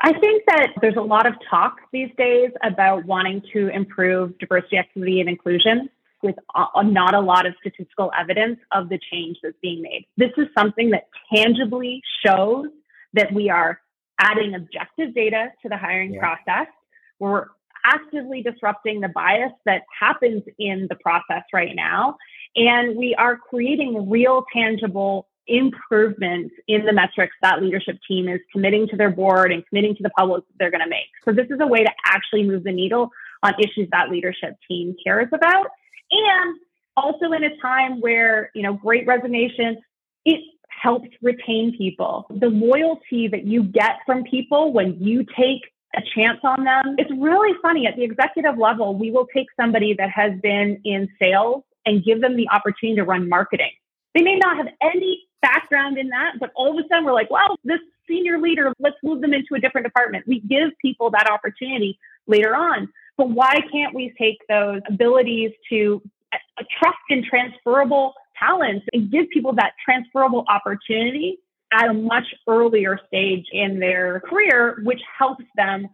I 0.02 0.12
think 0.18 0.44
that 0.46 0.68
there's 0.80 0.96
a 0.96 1.02
lot 1.02 1.26
of 1.26 1.34
talk 1.48 1.78
these 1.92 2.10
days 2.16 2.50
about 2.62 3.04
wanting 3.06 3.42
to 3.52 3.68
improve 3.68 4.38
diversity, 4.38 4.76
equity, 4.76 5.20
and 5.20 5.28
inclusion 5.28 5.88
with 6.22 6.36
a, 6.54 6.84
not 6.84 7.14
a 7.14 7.20
lot 7.20 7.46
of 7.46 7.54
statistical 7.60 8.10
evidence 8.18 8.58
of 8.70 8.88
the 8.88 8.98
change 9.10 9.38
that's 9.42 9.56
being 9.60 9.82
made. 9.82 10.06
This 10.16 10.32
is 10.36 10.46
something 10.56 10.90
that 10.90 11.08
tangibly 11.34 12.02
shows 12.24 12.66
that 13.14 13.32
we 13.32 13.50
are 13.50 13.80
adding 14.18 14.54
objective 14.54 15.14
data 15.14 15.48
to 15.62 15.68
the 15.68 15.76
hiring 15.76 16.14
yeah. 16.14 16.20
process. 16.20 16.72
We're 17.18 17.46
actively 17.84 18.42
disrupting 18.42 19.00
the 19.00 19.08
bias 19.08 19.52
that 19.66 19.82
happens 19.98 20.42
in 20.58 20.86
the 20.88 20.96
process 20.96 21.42
right 21.52 21.74
now. 21.74 22.16
And 22.54 22.96
we 22.96 23.14
are 23.16 23.36
creating 23.36 24.08
real, 24.08 24.44
tangible 24.52 25.28
improvements 25.48 26.54
in 26.68 26.84
the 26.84 26.92
metrics 26.92 27.34
that 27.42 27.60
leadership 27.60 27.98
team 28.06 28.28
is 28.28 28.40
committing 28.52 28.86
to 28.88 28.96
their 28.96 29.10
board 29.10 29.52
and 29.52 29.66
committing 29.66 29.96
to 29.96 30.02
the 30.02 30.10
public 30.10 30.46
that 30.46 30.54
they're 30.58 30.70
going 30.70 30.84
to 30.84 30.88
make. 30.88 31.08
So, 31.24 31.32
this 31.32 31.48
is 31.50 31.58
a 31.60 31.66
way 31.66 31.82
to 31.82 31.90
actually 32.06 32.44
move 32.44 32.62
the 32.62 32.72
needle 32.72 33.10
on 33.42 33.54
issues 33.58 33.88
that 33.90 34.08
leadership 34.08 34.56
team 34.68 34.94
cares 35.04 35.28
about 35.32 35.66
and 36.12 36.56
also 36.96 37.32
in 37.32 37.42
a 37.44 37.56
time 37.58 38.00
where, 38.00 38.50
you 38.54 38.62
know, 38.62 38.74
great 38.74 39.06
resignation, 39.06 39.78
it 40.24 40.40
helps 40.68 41.08
retain 41.22 41.76
people. 41.76 42.26
The 42.30 42.48
loyalty 42.48 43.28
that 43.28 43.44
you 43.44 43.64
get 43.64 43.98
from 44.06 44.24
people 44.24 44.72
when 44.72 44.96
you 45.00 45.24
take 45.36 45.62
a 45.94 46.00
chance 46.14 46.38
on 46.42 46.64
them. 46.64 46.96
It's 46.98 47.10
really 47.18 47.56
funny 47.60 47.86
at 47.86 47.96
the 47.96 48.02
executive 48.02 48.56
level, 48.58 48.96
we 48.96 49.10
will 49.10 49.26
take 49.34 49.48
somebody 49.60 49.94
that 49.98 50.10
has 50.10 50.32
been 50.42 50.80
in 50.84 51.08
sales 51.18 51.64
and 51.84 52.04
give 52.04 52.20
them 52.20 52.36
the 52.36 52.48
opportunity 52.50 52.96
to 52.96 53.04
run 53.04 53.28
marketing. 53.28 53.70
They 54.14 54.22
may 54.22 54.36
not 54.36 54.56
have 54.56 54.68
any 54.80 55.22
background 55.42 55.98
in 55.98 56.08
that, 56.08 56.34
but 56.38 56.50
all 56.54 56.78
of 56.78 56.84
a 56.84 56.88
sudden 56.88 57.04
we're 57.04 57.12
like, 57.12 57.30
well, 57.30 57.56
this 57.64 57.80
senior 58.08 58.38
leader, 58.38 58.72
let's 58.78 58.96
move 59.02 59.20
them 59.20 59.34
into 59.34 59.54
a 59.54 59.58
different 59.58 59.86
department. 59.86 60.26
We 60.26 60.40
give 60.40 60.70
people 60.80 61.10
that 61.10 61.30
opportunity 61.30 61.98
later 62.26 62.54
on. 62.54 62.88
But 63.16 63.30
why 63.30 63.60
can't 63.70 63.94
we 63.94 64.14
take 64.18 64.38
those 64.48 64.80
abilities 64.88 65.52
to 65.70 66.02
uh, 66.32 66.64
trust 66.78 66.98
in 67.10 67.24
transferable 67.28 68.14
talents 68.38 68.86
and 68.92 69.10
give 69.10 69.28
people 69.30 69.52
that 69.54 69.72
transferable 69.84 70.44
opportunity 70.48 71.38
at 71.72 71.88
a 71.88 71.94
much 71.94 72.24
earlier 72.48 72.98
stage 73.06 73.46
in 73.52 73.78
their 73.78 74.20
career, 74.20 74.80
which 74.82 75.00
helps 75.18 75.44
them 75.56 75.88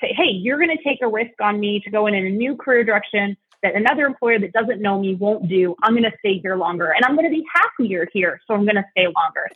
say, 0.00 0.12
hey, 0.16 0.30
you're 0.30 0.58
going 0.58 0.76
to 0.76 0.82
take 0.82 0.98
a 1.02 1.08
risk 1.08 1.40
on 1.40 1.58
me 1.60 1.80
to 1.80 1.90
go 1.90 2.06
in, 2.06 2.14
in 2.14 2.26
a 2.26 2.30
new 2.30 2.56
career 2.56 2.84
direction 2.84 3.36
that 3.62 3.74
another 3.74 4.06
employer 4.06 4.38
that 4.38 4.52
doesn't 4.52 4.80
know 4.80 5.00
me 5.00 5.14
won't 5.14 5.48
do. 5.48 5.74
I'm 5.82 5.92
going 5.92 6.04
to 6.04 6.16
stay 6.20 6.38
here 6.38 6.56
longer 6.56 6.92
and 6.92 7.04
I'm 7.04 7.16
going 7.16 7.30
to 7.30 7.34
be 7.34 7.44
happier 7.52 8.06
here. 8.12 8.40
So 8.46 8.54
I'm 8.54 8.64
going 8.64 8.76
to 8.76 8.84
stay 8.92 9.06
longer. 9.06 9.48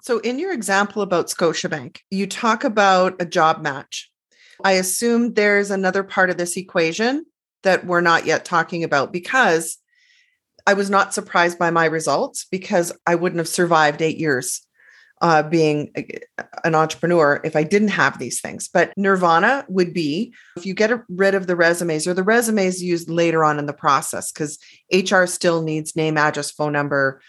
So, 0.00 0.20
in 0.20 0.38
your 0.38 0.52
example 0.52 1.02
about 1.02 1.26
Scotiabank, 1.26 2.02
you 2.12 2.28
talk 2.28 2.62
about 2.62 3.20
a 3.20 3.24
job 3.24 3.60
match. 3.60 4.10
I 4.64 4.72
assume 4.72 5.34
there's 5.34 5.70
another 5.70 6.02
part 6.02 6.30
of 6.30 6.36
this 6.36 6.56
equation 6.56 7.24
that 7.62 7.86
we're 7.86 8.00
not 8.00 8.26
yet 8.26 8.44
talking 8.44 8.84
about 8.84 9.12
because 9.12 9.78
I 10.66 10.74
was 10.74 10.90
not 10.90 11.14
surprised 11.14 11.58
by 11.58 11.70
my 11.70 11.84
results 11.84 12.46
because 12.50 12.92
I 13.06 13.14
wouldn't 13.14 13.38
have 13.38 13.48
survived 13.48 14.02
eight 14.02 14.18
years 14.18 14.66
uh, 15.22 15.42
being 15.42 15.92
an 16.64 16.74
entrepreneur 16.74 17.40
if 17.42 17.56
I 17.56 17.62
didn't 17.62 17.88
have 17.88 18.18
these 18.18 18.40
things. 18.40 18.68
But 18.68 18.92
Nirvana 18.96 19.64
would 19.68 19.94
be 19.94 20.34
if 20.56 20.66
you 20.66 20.74
get 20.74 20.92
rid 21.08 21.34
of 21.34 21.46
the 21.46 21.56
resumes 21.56 22.06
or 22.06 22.14
the 22.14 22.22
resumes 22.22 22.82
used 22.82 23.08
later 23.08 23.44
on 23.44 23.58
in 23.58 23.66
the 23.66 23.72
process, 23.72 24.30
because 24.30 24.58
HR 24.92 25.24
still 25.26 25.62
needs 25.62 25.96
name, 25.96 26.18
address, 26.18 26.50
phone 26.50 26.72
number. 26.72 27.20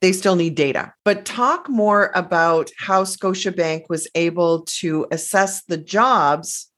They 0.00 0.12
still 0.12 0.36
need 0.36 0.56
data. 0.56 0.92
But 1.04 1.24
talk 1.24 1.68
more 1.68 2.10
about 2.14 2.70
how 2.78 3.04
Scotiabank 3.04 3.84
was 3.88 4.08
able 4.14 4.62
to 4.80 5.06
assess 5.10 5.64
the 5.64 5.78
jobs 5.78 6.70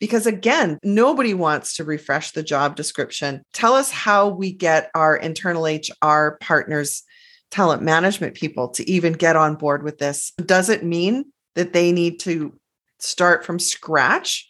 because 0.00 0.26
again, 0.26 0.78
nobody 0.82 1.34
wants 1.34 1.76
to 1.76 1.84
refresh 1.84 2.32
the 2.32 2.42
job 2.42 2.76
description. 2.76 3.42
Tell 3.52 3.74
us 3.74 3.90
how 3.90 4.28
we 4.28 4.52
get 4.52 4.90
our 4.94 5.16
internal 5.16 5.64
HR 5.64 6.36
partners, 6.40 7.02
talent 7.50 7.82
management 7.82 8.34
people 8.34 8.68
to 8.70 8.88
even 8.90 9.12
get 9.12 9.36
on 9.36 9.54
board 9.54 9.82
with 9.82 9.98
this. 9.98 10.32
Does 10.44 10.68
it 10.68 10.84
mean 10.84 11.26
that 11.54 11.72
they 11.72 11.92
need 11.92 12.20
to 12.20 12.52
start 12.98 13.44
from 13.44 13.58
scratch? 13.58 14.48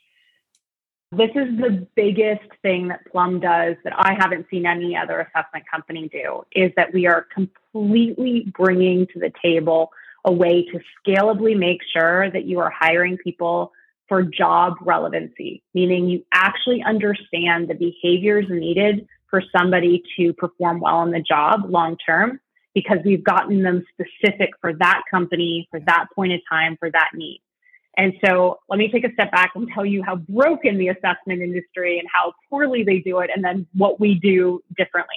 This 1.13 1.31
is 1.31 1.57
the 1.59 1.87
biggest 1.95 2.51
thing 2.63 2.89
that 2.89 3.07
Plum 3.11 3.39
does 3.39 3.77
that 3.85 3.93
I 3.97 4.17
haven't 4.19 4.47
seen 4.51 4.67
any 4.67 4.97
other 4.97 5.21
assessment 5.21 5.65
company 5.71 6.09
do 6.09 6.45
is 6.53 6.73
that 6.77 6.93
we 6.93 7.07
are 7.07 7.27
completely 7.33 8.53
bringing 8.57 9.07
to 9.09 9.21
the 9.21 9.31
table 9.41 9.91
a 10.25 10.33
way 10.33 10.65
to 10.65 10.81
scalably 11.07 11.57
make 11.57 11.83
sure 11.93 12.31
that 12.31 12.47
you 12.47 12.59
are 12.59 12.71
hiring 12.71 13.17
people 13.19 13.73
for 14.09 14.23
job 14.23 14.75
relevancy, 14.81 15.63
meaning 15.73 16.09
you 16.09 16.25
actually 16.33 16.83
understand 16.83 17.69
the 17.69 17.75
behaviors 17.75 18.47
needed 18.49 19.07
for 19.31 19.43
somebody 19.57 20.03
to 20.17 20.33
perform 20.35 20.81
well 20.81 20.97
on 20.97 21.11
the 21.11 21.21
job 21.21 21.63
long 21.69 21.97
term 22.05 22.41
because 22.75 22.99
we've 23.05 23.25
gotten 23.25 23.63
them 23.63 23.85
specific 23.93 24.51
for 24.61 24.75
that 24.75 25.03
company, 25.11 25.67
for 25.71 25.81
that 25.81 26.07
point 26.15 26.33
in 26.33 26.41
time, 26.51 26.77
for 26.79 26.91
that 26.91 27.11
need. 27.15 27.41
And 27.97 28.13
so 28.25 28.59
let 28.69 28.79
me 28.79 28.91
take 28.91 29.05
a 29.05 29.13
step 29.13 29.31
back 29.31 29.53
and 29.55 29.69
tell 29.73 29.87
you 29.87 30.03
how 30.03 30.17
broken 30.17 30.79
the 30.79 30.89
assessment 30.89 31.41
industry 31.41 32.01
and 32.01 32.09
how 32.13 32.33
poorly 32.51 32.83
they 32.83 32.99
do 32.99 33.21
it, 33.21 33.31
and 33.35 33.45
then 33.45 33.67
what 33.75 34.01
we 34.01 34.15
do 34.15 34.63
differently. 34.77 35.17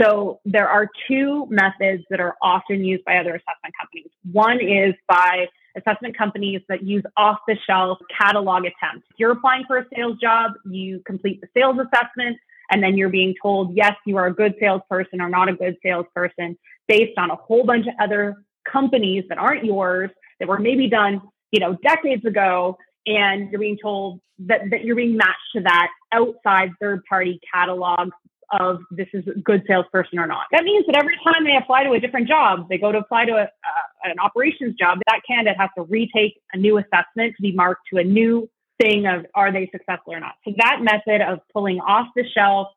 So 0.00 0.40
there 0.44 0.68
are 0.68 0.88
two 1.08 1.46
methods 1.50 2.04
that 2.10 2.20
are 2.20 2.36
often 2.42 2.84
used 2.84 3.04
by 3.04 3.16
other 3.18 3.34
assessment 3.34 3.74
companies. 3.78 4.10
One 4.32 4.60
is 4.60 4.94
by 5.08 5.48
assessment 5.76 6.16
companies 6.16 6.62
that 6.68 6.82
use 6.82 7.04
off 7.16 7.38
the 7.46 7.56
shelf 7.66 7.98
catalog 8.18 8.64
attempts. 8.64 9.06
If 9.10 9.18
you're 9.18 9.32
applying 9.32 9.64
for 9.66 9.78
a 9.78 9.86
sales 9.94 10.18
job, 10.18 10.52
you 10.64 11.02
complete 11.06 11.40
the 11.40 11.48
sales 11.54 11.76
assessment, 11.78 12.38
and 12.70 12.82
then 12.82 12.96
you're 12.96 13.10
being 13.10 13.34
told, 13.40 13.76
yes, 13.76 13.94
you 14.06 14.16
are 14.16 14.26
a 14.26 14.34
good 14.34 14.54
salesperson 14.58 15.20
or 15.20 15.28
not 15.28 15.48
a 15.48 15.52
good 15.52 15.76
salesperson 15.82 16.58
based 16.88 17.18
on 17.18 17.30
a 17.30 17.36
whole 17.36 17.64
bunch 17.64 17.86
of 17.86 17.94
other 18.00 18.36
companies 18.70 19.24
that 19.28 19.38
aren't 19.38 19.64
yours 19.64 20.10
that 20.40 20.48
were 20.48 20.58
maybe 20.58 20.88
done, 20.88 21.20
you 21.52 21.60
know, 21.60 21.76
decades 21.82 22.24
ago. 22.24 22.76
And 23.06 23.50
you're 23.50 23.60
being 23.60 23.78
told 23.80 24.20
that, 24.40 24.62
that 24.70 24.84
you're 24.84 24.96
being 24.96 25.16
matched 25.16 25.38
to 25.54 25.62
that 25.62 25.88
outside 26.12 26.70
third 26.80 27.04
party 27.08 27.40
catalog 27.52 28.10
of 28.52 28.80
this 28.90 29.08
is 29.12 29.26
a 29.26 29.38
good 29.40 29.62
salesperson 29.66 30.18
or 30.18 30.26
not. 30.26 30.46
That 30.52 30.64
means 30.64 30.86
that 30.86 30.96
every 30.96 31.18
time 31.24 31.44
they 31.44 31.56
apply 31.56 31.84
to 31.84 31.92
a 31.92 32.00
different 32.00 32.28
job, 32.28 32.68
they 32.68 32.78
go 32.78 32.92
to 32.92 32.98
apply 32.98 33.26
to 33.26 33.32
a, 33.32 33.42
uh, 33.42 34.04
an 34.04 34.18
operations 34.18 34.76
job, 34.76 34.98
that 35.06 35.20
candidate 35.26 35.56
has 35.58 35.70
to 35.76 35.82
retake 35.84 36.40
a 36.52 36.58
new 36.58 36.78
assessment 36.78 37.34
to 37.36 37.42
be 37.42 37.52
marked 37.52 37.82
to 37.92 37.98
a 37.98 38.04
new 38.04 38.48
thing 38.80 39.06
of 39.06 39.26
are 39.34 39.52
they 39.52 39.68
successful 39.72 40.12
or 40.12 40.20
not. 40.20 40.34
So 40.44 40.52
that 40.58 40.78
method 40.82 41.22
of 41.22 41.40
pulling 41.52 41.80
off 41.80 42.08
the 42.14 42.24
shelf, 42.34 42.68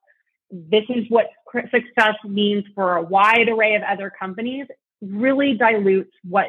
this 0.52 0.86
is 0.90 1.06
what 1.10 1.28
success 1.72 2.16
means 2.26 2.64
for 2.74 2.96
a 2.96 3.02
wide 3.02 3.50
array 3.50 3.76
of 3.76 3.84
other 3.84 4.12
companies, 4.18 4.66
really 5.02 5.54
dilutes 5.54 6.12
what 6.24 6.48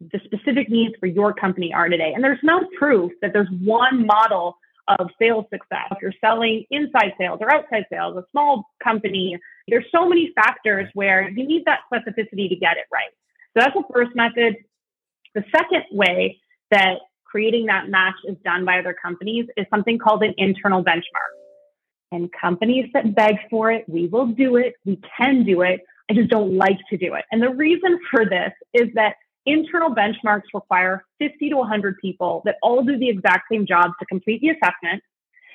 the 0.00 0.20
specific 0.24 0.70
needs 0.70 0.94
for 0.98 1.06
your 1.06 1.34
company 1.34 1.74
are 1.74 1.88
today. 1.88 2.12
And 2.14 2.24
there's 2.24 2.38
no 2.42 2.66
proof 2.78 3.12
that 3.20 3.32
there's 3.32 3.48
one 3.62 4.06
model 4.06 4.56
of 4.98 5.08
sales 5.18 5.44
success. 5.52 5.88
If 5.90 5.98
you're 6.02 6.14
selling 6.20 6.64
inside 6.70 7.12
sales 7.18 7.38
or 7.40 7.52
outside 7.52 7.84
sales, 7.90 8.16
a 8.16 8.24
small 8.30 8.64
company, 8.82 9.38
there's 9.68 9.86
so 9.94 10.08
many 10.08 10.32
factors 10.34 10.88
where 10.94 11.28
you 11.28 11.46
need 11.46 11.64
that 11.66 11.80
specificity 11.92 12.48
to 12.48 12.56
get 12.56 12.76
it 12.76 12.84
right. 12.92 13.10
So 13.54 13.60
that's 13.62 13.74
the 13.74 13.84
first 13.92 14.14
method. 14.14 14.56
The 15.34 15.44
second 15.54 15.84
way 15.92 16.40
that 16.70 16.98
creating 17.24 17.66
that 17.66 17.88
match 17.88 18.14
is 18.24 18.36
done 18.44 18.64
by 18.64 18.78
other 18.78 18.94
companies 19.00 19.46
is 19.56 19.66
something 19.70 19.98
called 19.98 20.22
an 20.22 20.34
internal 20.36 20.82
benchmark. 20.82 21.34
And 22.12 22.28
companies 22.32 22.90
that 22.92 23.14
beg 23.14 23.36
for 23.48 23.70
it, 23.70 23.84
we 23.88 24.08
will 24.08 24.26
do 24.26 24.56
it, 24.56 24.74
we 24.84 25.00
can 25.16 25.44
do 25.44 25.62
it. 25.62 25.80
I 26.10 26.14
just 26.14 26.28
don't 26.28 26.56
like 26.56 26.78
to 26.90 26.96
do 26.96 27.14
it. 27.14 27.24
And 27.30 27.40
the 27.40 27.50
reason 27.50 28.00
for 28.10 28.24
this 28.24 28.52
is 28.74 28.88
that 28.94 29.14
internal 29.46 29.94
benchmarks 29.94 30.42
require 30.54 31.04
50 31.18 31.50
to 31.50 31.56
100 31.56 31.98
people 31.98 32.42
that 32.44 32.56
all 32.62 32.82
do 32.84 32.98
the 32.98 33.08
exact 33.08 33.44
same 33.50 33.66
job 33.66 33.92
to 33.98 34.06
complete 34.06 34.40
the 34.40 34.50
assessment. 34.50 35.02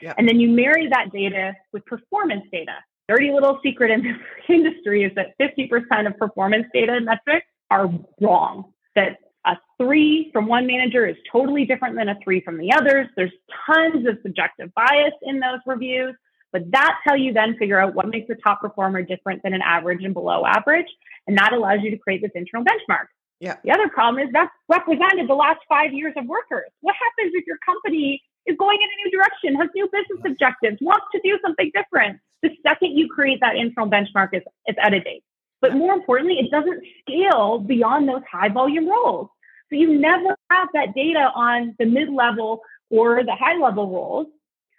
Yep. 0.02 0.16
And 0.18 0.28
then 0.28 0.40
you 0.40 0.50
marry 0.50 0.88
that 0.90 1.12
data 1.12 1.56
with 1.72 1.86
performance 1.86 2.46
data. 2.52 2.76
Dirty 3.08 3.32
little 3.32 3.60
secret 3.64 3.92
in 3.92 4.04
this 4.04 4.16
industry 4.50 5.04
is 5.04 5.12
that 5.16 5.38
50% 5.40 6.08
of 6.08 6.18
performance 6.18 6.66
data 6.74 7.00
metrics 7.02 7.48
are 7.70 7.90
wrong. 8.22 8.74
That 8.96 9.18
a 9.46 9.58
three 9.80 10.30
from 10.34 10.48
one 10.48 10.66
manager 10.66 11.06
is 11.06 11.16
totally 11.32 11.66
different 11.66 11.96
than 11.96 12.10
a 12.10 12.16
three 12.24 12.42
from 12.42 12.58
the 12.58 12.72
others. 12.74 13.08
There's 13.16 13.32
tons 13.66 14.08
of 14.08 14.18
subjective 14.24 14.74
bias 14.74 15.14
in 15.22 15.40
those 15.40 15.60
reviews, 15.66 16.16
but 16.52 16.64
that's 16.72 16.98
how 17.04 17.14
you 17.14 17.32
then 17.32 17.56
figure 17.58 17.80
out 17.80 17.94
what 17.94 18.08
makes 18.08 18.30
a 18.30 18.36
top 18.36 18.62
performer 18.62 19.04
different 19.04 19.44
than 19.44 19.54
an 19.54 19.62
average 19.62 20.04
and 20.04 20.14
below 20.14 20.46
average. 20.46 20.88
And 21.28 21.38
that 21.38 21.54
allows 21.54 21.80
you 21.84 21.92
to 21.92 21.98
create 21.98 22.22
this 22.22 22.32
internal 22.34 22.66
benchmark. 22.66 23.06
Yeah. 23.46 23.58
The 23.64 23.72
other 23.72 23.90
problem 23.90 24.26
is 24.26 24.34
that's 24.34 24.52
represented 24.68 25.30
the 25.30 25.36
last 25.36 25.60
five 25.70 25.94
years 25.94 26.14
of 26.18 26.26
workers. 26.26 26.66
What 26.82 26.96
happens 26.96 27.32
if 27.36 27.46
your 27.46 27.60
company 27.64 28.20
is 28.48 28.58
going 28.58 28.80
in 28.82 28.90
a 28.90 28.98
new 29.06 29.12
direction, 29.12 29.54
has 29.62 29.70
new 29.76 29.86
business 29.86 30.20
objectives, 30.26 30.78
wants 30.82 31.06
to 31.14 31.22
do 31.24 31.38
something 31.46 31.72
different? 31.76 32.20
The 32.42 32.50
second 32.66 32.98
you 32.98 33.08
create 33.08 33.40
that 33.42 33.56
internal 33.56 33.88
benchmark, 33.88 34.30
it's, 34.32 34.48
it's 34.66 34.80
out 34.82 34.96
of 34.96 35.04
date. 35.04 35.24
But 35.62 35.76
more 35.76 35.94
importantly, 35.94 36.40
it 36.40 36.50
doesn't 36.50 36.84
scale 37.02 37.60
beyond 37.60 38.10
those 38.10 38.24
high 38.32 38.50
volume 38.50 38.90
roles. 38.90 39.30
So 39.70 39.76
you 39.76 40.00
never 40.00 40.36
have 40.50 40.70
that 40.74 40.96
data 40.96 41.30
on 41.36 41.76
the 41.78 41.86
mid 41.86 42.10
level 42.10 42.62
or 42.90 43.24
the 43.24 43.36
high 43.36 43.60
level 43.60 43.92
roles. 43.92 44.28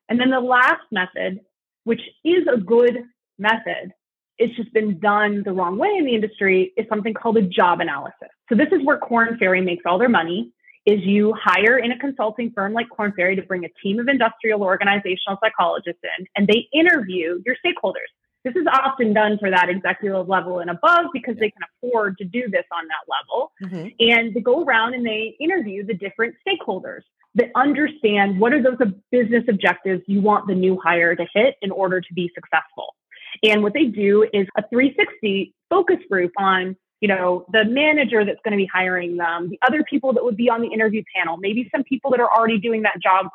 And 0.09 0.19
then 0.19 0.31
the 0.31 0.41
last 0.41 0.83
method, 0.91 1.39
which 1.85 2.01
is 2.25 2.49
a 2.53 2.59
good 2.59 3.05
method, 3.39 3.93
it's 4.39 4.55
just 4.57 4.73
been 4.73 4.99
done 4.99 5.43
the 5.45 5.53
wrong 5.53 5.79
way 5.79 5.95
in 5.99 6.05
the 6.05 6.15
industry, 6.15 6.73
is 6.77 6.87
something 6.89 7.15
called 7.15 7.37
a 7.37 7.43
job 7.43 7.81
analysis. 7.81 8.29
So 8.49 8.55
this 8.55 8.69
is 8.73 8.85
where 8.85 8.99
Korn 8.99 9.37
Ferry 9.39 9.61
makes 9.61 9.85
all 9.87 9.99
their 9.99 10.09
money 10.09 10.53
is 10.87 11.01
you 11.03 11.35
hire 11.35 11.79
in 11.79 11.91
a 11.91 11.99
consulting 11.99 12.53
firm 12.53 12.73
like 12.73 12.89
Korn 12.89 13.13
Ferry 13.17 13.35
to 13.35 13.43
bring 13.43 13.65
a 13.65 13.69
team 13.83 13.99
of 13.99 14.09
industrial 14.09 14.63
organizational 14.63 15.37
psychologists 15.43 16.01
in 16.19 16.27
and 16.37 16.47
they 16.47 16.69
interview 16.73 17.43
your 17.45 17.57
stakeholders. 17.57 18.11
This 18.45 18.55
is 18.55 18.67
often 18.73 19.13
done 19.13 19.39
for 19.39 19.51
that 19.51 19.69
executive 19.69 20.29
level 20.29 20.61
and 20.61 20.71
above 20.71 21.07
because 21.13 21.35
they 21.37 21.51
can 21.51 21.63
afford 21.83 22.17
to 22.19 22.25
do 22.25 22.49
this 22.49 22.63
on 22.73 22.85
that 22.87 23.11
level. 23.11 23.53
Mm-hmm. 23.61 23.89
And 23.99 24.33
they 24.33 24.41
go 24.41 24.63
around 24.63 24.95
and 24.95 25.05
they 25.05 25.35
interview 25.41 25.85
the 25.85 25.95
different 25.95 26.37
stakeholders 26.47 27.01
that 27.35 27.51
understand 27.57 28.39
what 28.39 28.53
are 28.53 28.63
those 28.63 28.79
business 29.11 29.43
objectives 29.49 30.03
you 30.07 30.21
want 30.21 30.47
the 30.47 30.55
new 30.55 30.79
hire 30.81 31.17
to 31.17 31.27
hit 31.35 31.57
in 31.61 31.73
order 31.73 32.01
to 32.01 32.15
be 32.15 32.31
successful. 32.37 32.95
And 33.43 33.63
what 33.63 33.75
they 33.75 33.85
do 33.85 34.27
is 34.33 34.47
a 34.57 34.63
360 34.69 35.55
focus 35.71 35.99
group 36.09 36.33
on 36.39 36.77
you 37.01 37.09
know, 37.09 37.45
the 37.53 37.65
manager 37.65 38.25
that's 38.25 38.41
going 38.43 38.53
to 38.53 38.57
be 38.57 38.69
hiring 38.73 39.17
them, 39.17 39.51
the 39.51 39.59
other 39.67 39.85
people 39.89 40.13
that 40.15 40.25
would 40.25 40.37
be 40.37 40.49
on 40.49 40.63
the 40.63 40.69
interview 40.69 41.03
panel, 41.15 41.37
maybe 41.37 41.69
some 41.75 41.85
people 41.85 42.11
that 42.11 42.21
are 42.21 42.31
already 42.31 42.59
doing 42.59 42.83
that 42.83 42.97
job 43.03 43.27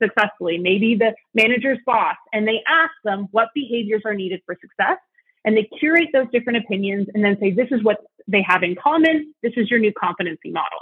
successfully, 0.00 0.58
maybe 0.58 0.94
the 0.94 1.14
manager's 1.34 1.78
boss, 1.84 2.16
and 2.32 2.46
they 2.46 2.62
ask 2.68 2.92
them 3.04 3.26
what 3.32 3.48
behaviors 3.54 4.02
are 4.04 4.14
needed 4.14 4.40
for 4.46 4.56
success. 4.60 4.98
And 5.44 5.56
they 5.56 5.68
curate 5.78 6.08
those 6.12 6.26
different 6.32 6.58
opinions 6.58 7.08
and 7.14 7.24
then 7.24 7.36
say, 7.40 7.50
this 7.50 7.68
is 7.70 7.82
what 7.82 7.98
they 8.26 8.42
have 8.46 8.62
in 8.62 8.76
common. 8.76 9.34
This 9.42 9.52
is 9.56 9.70
your 9.70 9.80
new 9.80 9.92
competency 9.92 10.50
model. 10.50 10.78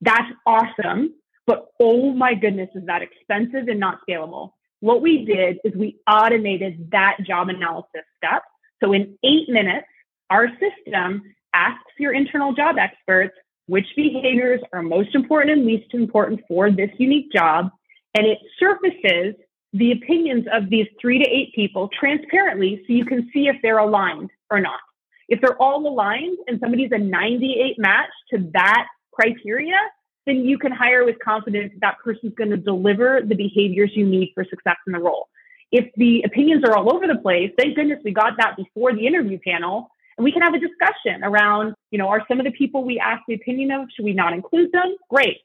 That's 0.00 0.30
awesome. 0.46 1.14
But 1.46 1.66
oh 1.80 2.12
my 2.12 2.34
goodness, 2.34 2.70
is 2.74 2.86
that 2.86 3.02
expensive 3.02 3.68
and 3.68 3.80
not 3.80 3.98
scalable? 4.08 4.52
What 4.80 5.02
we 5.02 5.24
did 5.24 5.58
is 5.64 5.74
we 5.74 5.98
automated 6.10 6.90
that 6.90 7.18
job 7.26 7.48
analysis 7.48 8.02
step. 8.16 8.42
So 8.82 8.92
in 8.92 9.18
eight 9.24 9.48
minutes, 9.48 9.86
our 10.30 10.48
system 10.58 11.22
asks 11.54 11.92
your 11.98 12.12
internal 12.14 12.52
job 12.54 12.76
experts 12.78 13.34
which 13.66 13.86
behaviors 13.94 14.60
are 14.72 14.82
most 14.82 15.14
important 15.14 15.58
and 15.58 15.64
least 15.64 15.94
important 15.94 16.40
for 16.48 16.72
this 16.72 16.90
unique 16.98 17.30
job. 17.32 17.70
And 18.16 18.26
it 18.26 18.38
surfaces 18.58 19.36
the 19.72 19.92
opinions 19.92 20.46
of 20.52 20.68
these 20.68 20.88
three 21.00 21.22
to 21.22 21.30
eight 21.30 21.54
people 21.54 21.88
transparently 21.88 22.82
so 22.84 22.92
you 22.92 23.04
can 23.04 23.30
see 23.32 23.46
if 23.46 23.56
they're 23.62 23.78
aligned 23.78 24.30
or 24.50 24.58
not. 24.58 24.80
If 25.28 25.40
they're 25.40 25.60
all 25.62 25.86
aligned 25.86 26.38
and 26.48 26.58
somebody's 26.58 26.90
a 26.90 26.98
98 26.98 27.78
match 27.78 28.10
to 28.34 28.50
that 28.54 28.88
criteria, 29.12 29.78
then 30.30 30.44
you 30.44 30.58
can 30.58 30.72
hire 30.72 31.04
with 31.04 31.18
confidence 31.18 31.72
that 31.80 31.96
person's 32.02 32.34
going 32.34 32.50
to 32.50 32.56
deliver 32.56 33.20
the 33.24 33.34
behaviors 33.34 33.90
you 33.94 34.06
need 34.06 34.30
for 34.34 34.44
success 34.44 34.76
in 34.86 34.92
the 34.92 34.98
role. 34.98 35.28
If 35.72 35.92
the 35.96 36.22
opinions 36.22 36.64
are 36.64 36.76
all 36.76 36.94
over 36.94 37.06
the 37.06 37.16
place, 37.16 37.50
thank 37.58 37.76
goodness 37.76 38.00
we 38.04 38.12
got 38.12 38.36
that 38.38 38.56
before 38.56 38.94
the 38.94 39.06
interview 39.06 39.38
panel 39.44 39.90
and 40.16 40.24
we 40.24 40.32
can 40.32 40.42
have 40.42 40.54
a 40.54 40.58
discussion 40.58 41.24
around, 41.24 41.74
you 41.90 41.98
know, 41.98 42.08
are 42.08 42.24
some 42.28 42.40
of 42.40 42.44
the 42.44 42.52
people 42.52 42.84
we 42.84 42.98
ask 42.98 43.22
the 43.26 43.34
opinion 43.34 43.70
of, 43.70 43.88
should 43.94 44.04
we 44.04 44.12
not 44.12 44.32
include 44.32 44.70
them? 44.72 44.96
Great. 45.08 45.38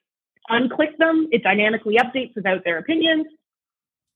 Unclick 0.50 0.98
them. 0.98 1.28
It 1.32 1.44
dynamically 1.44 1.98
updates 1.98 2.36
without 2.36 2.64
their 2.64 2.78
opinions. 2.78 3.26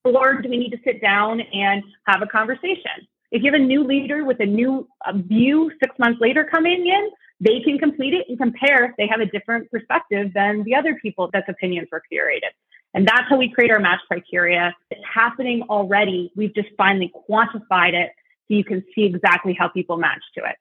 Or 0.04 0.42
do 0.42 0.50
we 0.50 0.58
need 0.58 0.72
to 0.72 0.80
sit 0.84 1.02
down 1.02 1.42
and 1.42 1.84
have 2.08 2.22
a 2.22 2.28
conversation? 2.28 3.08
If 3.32 3.44
you 3.44 3.52
have 3.52 3.60
a 3.62 3.64
new 3.64 3.84
leader 3.84 4.26
with 4.26 4.40
a 4.40 4.46
new 4.46 4.88
view 5.14 5.72
six 5.82 5.98
months 6.00 6.20
later 6.20 6.44
coming 6.44 6.88
in, 6.88 7.10
they 7.40 7.62
can 7.62 7.78
complete 7.78 8.14
it 8.14 8.26
and 8.28 8.38
compare 8.38 8.86
if 8.86 8.92
they 8.98 9.08
have 9.08 9.22
a 9.22 9.26
different 9.26 9.72
perspective 9.72 10.32
than 10.34 10.64
the 10.64 10.76
other 10.76 10.96
people 10.96 11.30
that's 11.32 11.48
opinions 11.48 11.88
were 11.92 12.02
curated. 12.12 12.52
And 12.94 13.08
that's 13.08 13.30
how 13.30 13.38
we 13.38 13.50
create 13.50 13.72
our 13.72 13.80
match 13.80 14.00
criteria. 14.08 14.76
It's 14.90 15.02
happening 15.06 15.64
already. 15.70 16.32
We've 16.36 16.54
just 16.54 16.70
finally 16.78 17.12
quantified 17.30 17.94
it 17.94 18.12
so 18.48 18.56
you 18.56 18.64
can 18.64 18.84
see 18.96 19.04
exactly 19.04 19.56
how 19.58 19.68
people 19.68 19.98
match 19.98 20.24
to 20.38 20.44
it. 20.44 20.56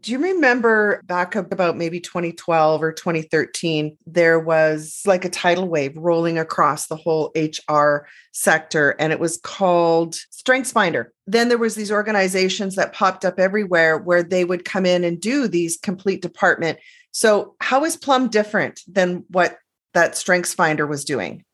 Do 0.00 0.10
you 0.10 0.18
remember 0.18 1.02
back 1.04 1.34
about 1.34 1.76
maybe 1.76 2.00
2012 2.00 2.82
or 2.82 2.92
2013? 2.92 3.98
There 4.06 4.40
was 4.40 5.02
like 5.04 5.26
a 5.26 5.28
tidal 5.28 5.68
wave 5.68 5.92
rolling 5.96 6.38
across 6.38 6.86
the 6.86 6.96
whole 6.96 7.30
HR 7.36 8.06
sector, 8.32 8.96
and 8.98 9.12
it 9.12 9.20
was 9.20 9.36
called 9.36 10.14
StrengthsFinder. 10.14 11.08
Then 11.26 11.50
there 11.50 11.58
was 11.58 11.74
these 11.74 11.92
organizations 11.92 12.74
that 12.76 12.94
popped 12.94 13.26
up 13.26 13.38
everywhere 13.38 13.98
where 13.98 14.22
they 14.22 14.46
would 14.46 14.64
come 14.64 14.86
in 14.86 15.04
and 15.04 15.20
do 15.20 15.46
these 15.46 15.76
complete 15.76 16.22
department. 16.22 16.78
So, 17.10 17.54
how 17.60 17.84
is 17.84 17.96
Plum 17.96 18.28
different 18.28 18.80
than 18.86 19.24
what 19.28 19.58
that 19.92 20.12
StrengthsFinder 20.12 20.88
was 20.88 21.04
doing? 21.04 21.44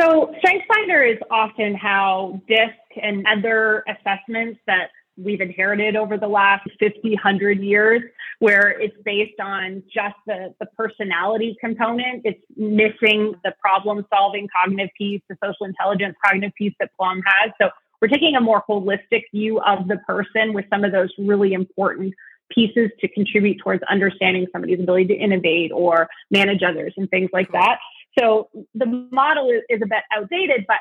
So, 0.00 0.34
StrengthsFinder 0.42 1.12
is 1.12 1.18
often 1.30 1.74
how 1.74 2.40
DISC 2.48 3.02
and 3.02 3.26
other 3.26 3.84
assessments 3.86 4.58
that 4.66 4.88
we've 5.22 5.40
inherited 5.40 5.96
over 5.96 6.16
the 6.16 6.28
last 6.28 6.68
50, 6.78 7.10
100 7.10 7.60
years, 7.60 8.02
where 8.38 8.70
it's 8.70 8.96
based 9.04 9.38
on 9.40 9.82
just 9.92 10.14
the, 10.26 10.54
the 10.60 10.66
personality 10.76 11.56
component. 11.60 12.22
It's 12.24 12.40
missing 12.56 13.34
the 13.44 13.52
problem 13.60 14.06
solving 14.12 14.48
cognitive 14.48 14.90
piece, 14.96 15.20
the 15.28 15.36
social 15.44 15.66
intelligence 15.66 16.16
cognitive 16.24 16.54
piece 16.54 16.74
that 16.80 16.90
Plum 16.96 17.22
has. 17.24 17.52
So 17.60 17.70
we're 18.00 18.08
taking 18.08 18.36
a 18.36 18.40
more 18.40 18.62
holistic 18.68 19.24
view 19.32 19.60
of 19.60 19.88
the 19.88 19.98
person 19.98 20.54
with 20.54 20.64
some 20.70 20.84
of 20.84 20.92
those 20.92 21.10
really 21.18 21.52
important 21.52 22.14
pieces 22.50 22.90
to 23.00 23.08
contribute 23.08 23.58
towards 23.58 23.82
understanding 23.84 24.46
somebody's 24.52 24.80
ability 24.80 25.06
to 25.06 25.14
innovate 25.14 25.70
or 25.72 26.08
manage 26.30 26.62
others 26.62 26.92
and 26.96 27.08
things 27.10 27.30
like 27.32 27.50
that. 27.52 27.78
So 28.18 28.48
the 28.74 28.86
model 29.12 29.50
is, 29.50 29.62
is 29.68 29.80
a 29.82 29.86
bit 29.86 30.02
outdated, 30.12 30.66
but 30.66 30.78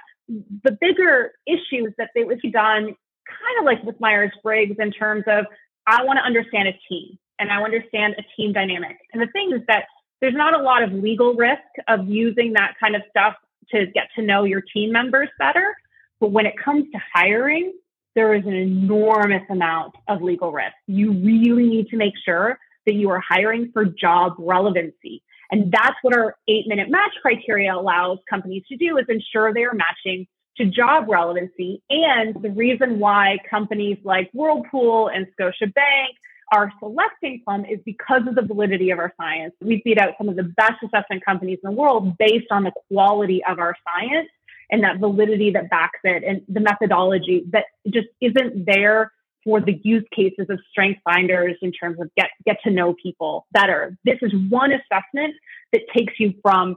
the 0.63 0.77
bigger 0.79 1.33
issue 1.45 1.87
is 1.87 1.93
that 1.97 2.09
it 2.15 2.25
was 2.25 2.37
done 2.51 2.95
kind 3.29 3.59
of 3.59 3.65
like 3.65 3.83
with 3.83 3.99
Myers 3.99 4.31
Briggs 4.43 4.77
in 4.79 4.91
terms 4.91 5.23
of 5.27 5.45
I 5.87 6.03
want 6.03 6.17
to 6.17 6.23
understand 6.23 6.67
a 6.67 6.73
team 6.87 7.17
and 7.39 7.51
I 7.51 7.61
understand 7.61 8.15
a 8.17 8.23
team 8.35 8.53
dynamic. 8.53 8.97
And 9.13 9.21
the 9.21 9.27
thing 9.27 9.51
is 9.53 9.61
that 9.67 9.85
there's 10.21 10.35
not 10.35 10.53
a 10.53 10.61
lot 10.61 10.83
of 10.83 10.91
legal 10.91 11.33
risk 11.33 11.61
of 11.87 12.07
using 12.07 12.53
that 12.53 12.73
kind 12.79 12.95
of 12.95 13.01
stuff 13.09 13.35
to 13.71 13.85
get 13.87 14.09
to 14.15 14.21
know 14.21 14.43
your 14.43 14.61
team 14.61 14.91
members 14.91 15.29
better. 15.37 15.75
But 16.19 16.31
when 16.31 16.45
it 16.45 16.55
comes 16.63 16.85
to 16.91 16.99
hiring, 17.13 17.73
there 18.15 18.33
is 18.33 18.45
an 18.45 18.53
enormous 18.53 19.43
amount 19.49 19.95
of 20.07 20.21
legal 20.21 20.51
risk. 20.51 20.73
You 20.87 21.11
really 21.13 21.67
need 21.67 21.87
to 21.89 21.97
make 21.97 22.13
sure 22.25 22.59
that 22.85 22.95
you 22.95 23.09
are 23.09 23.21
hiring 23.27 23.71
for 23.71 23.85
job 23.85 24.33
relevancy. 24.37 25.23
And 25.51 25.71
that's 25.71 25.95
what 26.01 26.15
our 26.15 26.35
eight 26.47 26.67
minute 26.67 26.89
match 26.89 27.11
criteria 27.21 27.73
allows 27.73 28.19
companies 28.29 28.63
to 28.69 28.77
do 28.77 28.97
is 28.97 29.05
ensure 29.09 29.53
they 29.53 29.63
are 29.63 29.73
matching 29.73 30.27
to 30.59 30.65
job 30.65 31.05
relevancy. 31.07 31.81
And 31.89 32.35
the 32.41 32.51
reason 32.51 32.99
why 32.99 33.37
companies 33.49 33.97
like 34.03 34.29
Whirlpool 34.33 35.09
and 35.13 35.27
Scotiabank 35.39 36.09
are 36.51 36.71
selecting 36.79 37.41
Plum 37.45 37.65
is 37.65 37.79
because 37.85 38.21
of 38.27 38.35
the 38.35 38.41
validity 38.41 38.89
of 38.91 38.99
our 38.99 39.13
science. 39.17 39.53
We 39.61 39.81
beat 39.85 39.99
out 39.99 40.13
some 40.17 40.29
of 40.29 40.35
the 40.35 40.43
best 40.43 40.83
assessment 40.83 41.23
companies 41.23 41.59
in 41.63 41.69
the 41.69 41.75
world 41.75 42.17
based 42.17 42.47
on 42.51 42.63
the 42.63 42.71
quality 42.87 43.41
of 43.47 43.59
our 43.59 43.75
science 43.85 44.29
and 44.71 44.83
that 44.83 44.99
validity 44.99 45.51
that 45.51 45.69
backs 45.69 45.99
it 46.03 46.23
and 46.23 46.41
the 46.47 46.59
methodology 46.59 47.45
that 47.51 47.65
just 47.91 48.07
isn't 48.21 48.65
there 48.65 49.11
for 49.43 49.61
the 49.61 49.79
use 49.83 50.05
cases 50.13 50.47
of 50.49 50.59
strength 50.69 50.99
finders 51.03 51.55
in 51.61 51.71
terms 51.71 51.99
of 51.99 52.09
get 52.15 52.29
get 52.45 52.57
to 52.63 52.71
know 52.71 52.93
people 53.01 53.47
better. 53.51 53.97
This 54.03 54.17
is 54.21 54.33
one 54.49 54.71
assessment 54.71 55.33
that 55.71 55.81
takes 55.95 56.13
you 56.19 56.33
from 56.41 56.75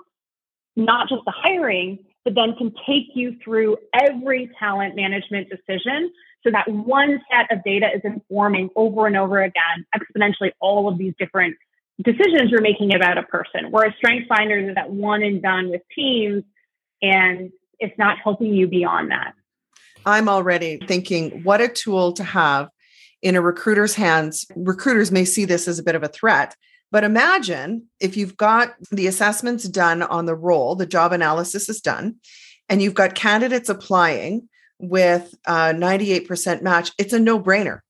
not 0.76 1.08
just 1.08 1.22
the 1.26 1.32
hiring 1.34 1.98
but 2.24 2.34
then 2.34 2.54
can 2.56 2.72
take 2.86 3.14
you 3.14 3.36
through 3.42 3.76
every 3.94 4.50
talent 4.58 4.94
management 4.96 5.48
decision 5.48 6.10
so 6.44 6.50
that 6.50 6.68
one 6.68 7.20
set 7.30 7.56
of 7.56 7.62
data 7.64 7.88
is 7.94 8.00
informing 8.04 8.68
over 8.76 9.06
and 9.06 9.16
over 9.16 9.42
again 9.42 9.86
exponentially 9.94 10.50
all 10.60 10.88
of 10.88 10.98
these 10.98 11.14
different 11.18 11.56
decisions 12.02 12.50
you're 12.50 12.62
making 12.62 12.94
about 12.94 13.18
a 13.18 13.22
person. 13.22 13.70
Whereas 13.70 13.92
Strength 13.96 14.28
Finders 14.28 14.68
is 14.68 14.74
that 14.74 14.90
one 14.90 15.22
and 15.22 15.42
done 15.42 15.70
with 15.70 15.82
teams, 15.94 16.42
and 17.00 17.50
it's 17.78 17.96
not 17.98 18.18
helping 18.22 18.52
you 18.52 18.66
beyond 18.66 19.10
that. 19.10 19.34
I'm 20.04 20.28
already 20.28 20.78
thinking 20.88 21.44
what 21.44 21.60
a 21.60 21.68
tool 21.68 22.12
to 22.14 22.24
have 22.24 22.68
in 23.22 23.36
a 23.36 23.40
recruiter's 23.40 23.94
hands. 23.94 24.46
Recruiters 24.56 25.12
may 25.12 25.24
see 25.24 25.44
this 25.44 25.68
as 25.68 25.78
a 25.78 25.82
bit 25.82 25.94
of 25.94 26.02
a 26.02 26.08
threat, 26.08 26.56
but 26.92 27.04
imagine 27.04 27.86
if 27.98 28.16
you've 28.18 28.36
got 28.36 28.74
the 28.90 29.06
assessments 29.06 29.64
done 29.64 30.02
on 30.02 30.26
the 30.26 30.36
role, 30.36 30.76
the 30.76 30.86
job 30.86 31.12
analysis 31.12 31.68
is 31.70 31.80
done, 31.80 32.16
and 32.68 32.82
you've 32.82 32.94
got 32.94 33.14
candidates 33.14 33.70
applying 33.70 34.48
with 34.78 35.34
a 35.46 35.72
98% 35.72 36.60
match. 36.60 36.92
It's 36.98 37.14
a 37.14 37.18
no 37.18 37.40
brainer. 37.40 37.80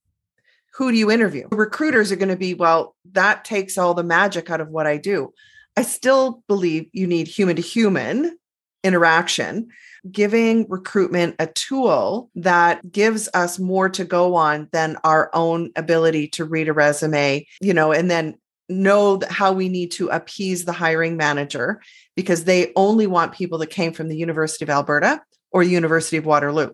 Who 0.74 0.92
do 0.92 0.96
you 0.96 1.10
interview? 1.10 1.48
Recruiters 1.50 2.12
are 2.12 2.16
going 2.16 2.28
to 2.28 2.36
be, 2.36 2.54
well, 2.54 2.94
that 3.12 3.44
takes 3.44 3.76
all 3.76 3.92
the 3.92 4.04
magic 4.04 4.50
out 4.50 4.60
of 4.60 4.68
what 4.68 4.86
I 4.86 4.98
do. 4.98 5.34
I 5.76 5.82
still 5.82 6.42
believe 6.46 6.86
you 6.92 7.06
need 7.06 7.26
human 7.26 7.56
to 7.56 7.62
human 7.62 8.38
interaction, 8.84 9.68
giving 10.10 10.66
recruitment 10.68 11.36
a 11.38 11.46
tool 11.48 12.30
that 12.34 12.90
gives 12.90 13.28
us 13.34 13.58
more 13.58 13.88
to 13.90 14.04
go 14.04 14.34
on 14.34 14.68
than 14.72 14.96
our 15.04 15.30
own 15.34 15.70
ability 15.76 16.28
to 16.28 16.44
read 16.44 16.68
a 16.68 16.72
resume, 16.72 17.46
you 17.60 17.74
know, 17.74 17.92
and 17.92 18.10
then 18.10 18.36
know 18.72 19.20
how 19.28 19.52
we 19.52 19.68
need 19.68 19.92
to 19.92 20.08
appease 20.08 20.64
the 20.64 20.72
hiring 20.72 21.16
manager 21.16 21.80
because 22.16 22.44
they 22.44 22.72
only 22.76 23.06
want 23.06 23.32
people 23.32 23.58
that 23.58 23.68
came 23.68 23.92
from 23.92 24.08
the 24.08 24.16
University 24.16 24.64
of 24.64 24.70
Alberta 24.70 25.22
or 25.50 25.62
University 25.62 26.16
of 26.16 26.26
Waterloo. 26.26 26.70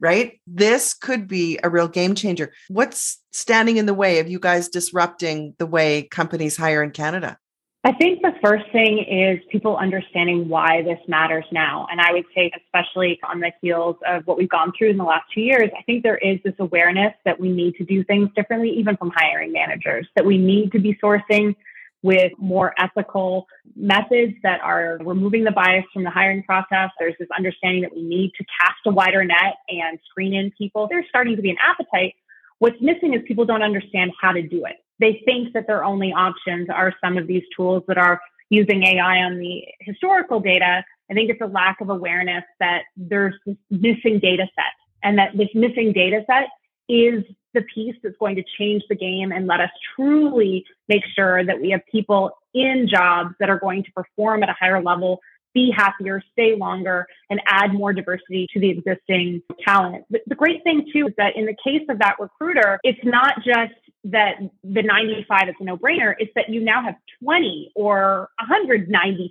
Right? 0.00 0.40
This 0.46 0.94
could 0.94 1.28
be 1.28 1.58
a 1.62 1.70
real 1.70 1.86
game 1.88 2.14
changer. 2.14 2.52
What's 2.68 3.22
standing 3.30 3.76
in 3.76 3.86
the 3.86 3.94
way 3.94 4.18
of 4.18 4.28
you 4.28 4.40
guys 4.40 4.68
disrupting 4.68 5.54
the 5.58 5.66
way 5.66 6.02
companies 6.10 6.56
hire 6.56 6.82
in 6.82 6.90
Canada? 6.90 7.38
I 7.84 7.90
think 7.90 8.22
the 8.22 8.32
first 8.44 8.70
thing 8.70 8.98
is 9.00 9.40
people 9.50 9.76
understanding 9.76 10.48
why 10.48 10.82
this 10.82 11.00
matters 11.08 11.44
now. 11.50 11.88
And 11.90 12.00
I 12.00 12.12
would 12.12 12.26
say, 12.32 12.52
especially 12.56 13.18
on 13.28 13.40
the 13.40 13.50
heels 13.60 13.96
of 14.06 14.24
what 14.24 14.38
we've 14.38 14.48
gone 14.48 14.72
through 14.78 14.90
in 14.90 14.98
the 14.98 15.04
last 15.04 15.24
two 15.34 15.40
years, 15.40 15.68
I 15.76 15.82
think 15.82 16.04
there 16.04 16.18
is 16.18 16.38
this 16.44 16.54
awareness 16.60 17.12
that 17.24 17.40
we 17.40 17.50
need 17.50 17.74
to 17.76 17.84
do 17.84 18.04
things 18.04 18.30
differently, 18.36 18.70
even 18.70 18.96
from 18.96 19.10
hiring 19.12 19.50
managers, 19.50 20.06
that 20.14 20.24
we 20.24 20.38
need 20.38 20.70
to 20.72 20.78
be 20.78 20.96
sourcing 21.02 21.56
with 22.02 22.32
more 22.38 22.72
ethical 22.78 23.46
methods 23.74 24.34
that 24.44 24.60
are 24.60 24.98
removing 25.00 25.42
the 25.42 25.50
bias 25.50 25.84
from 25.92 26.04
the 26.04 26.10
hiring 26.10 26.44
process. 26.44 26.90
There's 27.00 27.14
this 27.18 27.28
understanding 27.36 27.82
that 27.82 27.94
we 27.94 28.02
need 28.02 28.30
to 28.38 28.44
cast 28.60 28.78
a 28.86 28.90
wider 28.92 29.24
net 29.24 29.56
and 29.68 29.98
screen 30.08 30.34
in 30.34 30.52
people. 30.52 30.86
There's 30.88 31.06
starting 31.08 31.34
to 31.34 31.42
be 31.42 31.50
an 31.50 31.58
appetite. 31.60 32.14
What's 32.60 32.80
missing 32.80 33.14
is 33.14 33.22
people 33.26 33.44
don't 33.44 33.62
understand 33.62 34.12
how 34.20 34.30
to 34.30 34.42
do 34.42 34.66
it 34.66 34.76
they 35.02 35.22
think 35.24 35.52
that 35.54 35.66
their 35.66 35.84
only 35.84 36.12
options 36.12 36.68
are 36.70 36.94
some 37.02 37.18
of 37.18 37.26
these 37.26 37.42
tools 37.56 37.82
that 37.88 37.98
are 37.98 38.20
using 38.50 38.84
AI 38.84 39.18
on 39.18 39.38
the 39.38 39.64
historical 39.80 40.40
data. 40.40 40.84
I 41.10 41.14
think 41.14 41.30
it's 41.30 41.40
a 41.40 41.46
lack 41.46 41.80
of 41.80 41.90
awareness 41.90 42.44
that 42.60 42.82
there's 42.96 43.34
this 43.44 43.56
missing 43.70 44.18
data 44.20 44.46
set 44.54 44.72
and 45.02 45.18
that 45.18 45.36
this 45.36 45.48
missing 45.54 45.92
data 45.92 46.22
set 46.26 46.48
is 46.88 47.24
the 47.54 47.62
piece 47.74 47.96
that's 48.02 48.16
going 48.18 48.36
to 48.36 48.44
change 48.58 48.82
the 48.88 48.94
game 48.94 49.32
and 49.32 49.46
let 49.46 49.60
us 49.60 49.70
truly 49.94 50.64
make 50.88 51.02
sure 51.14 51.44
that 51.44 51.60
we 51.60 51.70
have 51.70 51.80
people 51.90 52.30
in 52.54 52.88
jobs 52.88 53.34
that 53.40 53.50
are 53.50 53.58
going 53.58 53.82
to 53.84 53.92
perform 53.92 54.42
at 54.42 54.48
a 54.48 54.56
higher 54.58 54.82
level 54.82 55.20
be 55.54 55.70
happier, 55.70 56.22
stay 56.32 56.56
longer, 56.56 57.06
and 57.30 57.40
add 57.46 57.74
more 57.74 57.92
diversity 57.92 58.46
to 58.52 58.60
the 58.60 58.70
existing 58.70 59.42
talent. 59.64 60.04
But 60.10 60.22
the 60.26 60.34
great 60.34 60.62
thing, 60.64 60.88
too, 60.92 61.08
is 61.08 61.14
that 61.18 61.36
in 61.36 61.46
the 61.46 61.56
case 61.62 61.82
of 61.88 61.98
that 61.98 62.16
recruiter, 62.18 62.78
it's 62.82 63.04
not 63.04 63.36
just 63.44 63.74
that 64.04 64.38
the 64.64 64.82
95 64.82 65.48
is 65.48 65.54
a 65.60 65.64
no 65.64 65.76
brainer, 65.76 66.14
it's 66.18 66.32
that 66.34 66.48
you 66.48 66.60
now 66.60 66.82
have 66.82 66.96
20 67.22 67.72
or 67.74 68.28
195. 68.40 69.30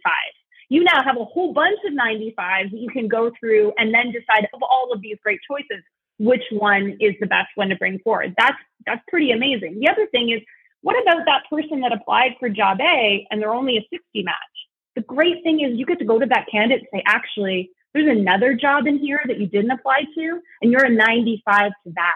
You 0.70 0.84
now 0.86 1.04
have 1.04 1.18
a 1.18 1.26
whole 1.26 1.54
bunch 1.54 1.80
of 1.86 1.94
95s 1.94 2.72
that 2.72 2.80
you 2.80 2.90
can 2.90 3.08
go 3.08 3.32
through 3.40 3.74
and 3.78 3.94
then 3.94 4.12
decide 4.12 4.48
of 4.54 4.62
all 4.64 4.92
of 4.94 5.02
these 5.02 5.18
great 5.22 5.40
choices, 5.50 5.84
which 6.18 6.44
one 6.52 6.98
is 7.02 7.14
the 7.20 7.28
best 7.28 7.50
one 7.56 7.70
to 7.70 7.76
bring 7.76 8.00
forward. 8.00 8.34
That's 8.38 8.58
that's 8.86 9.02
pretty 9.10 9.32
amazing. 9.32 9.80
The 9.80 9.90
other 9.90 10.08
thing 10.08 10.30
is, 10.30 10.42
what 10.82 10.96
about 11.02 11.26
that 11.26 11.44
person 11.50 11.82
that 11.82 11.92
applied 11.92 12.36
for 12.40 12.50
job 12.50 12.80
A 12.80 13.28
and 13.30 13.42
they're 13.42 13.54
only 13.54 13.78
a 13.78 13.88
60 13.92 14.24
match? 14.24 14.36
The 14.96 15.02
great 15.02 15.44
thing 15.44 15.62
is 15.62 15.78
you 15.78 15.86
get 15.86 16.00
to 16.00 16.06
go 16.06 16.20
to 16.20 16.26
that 16.28 16.48
candidate 16.52 16.88
and 16.92 17.00
say, 17.00 17.04
actually, 17.06 17.72
there's 17.94 18.10
another 18.10 18.54
job 18.54 18.88
in 18.88 18.98
here 18.98 19.22
that 19.28 19.40
you 19.40 19.48
didn't 19.48 19.72
apply 19.72 20.04
to, 20.16 20.42
and 20.62 20.72
you're 20.72 20.86
a 20.86 20.90
95 20.90 21.72
to 21.86 21.94
that. 21.96 22.16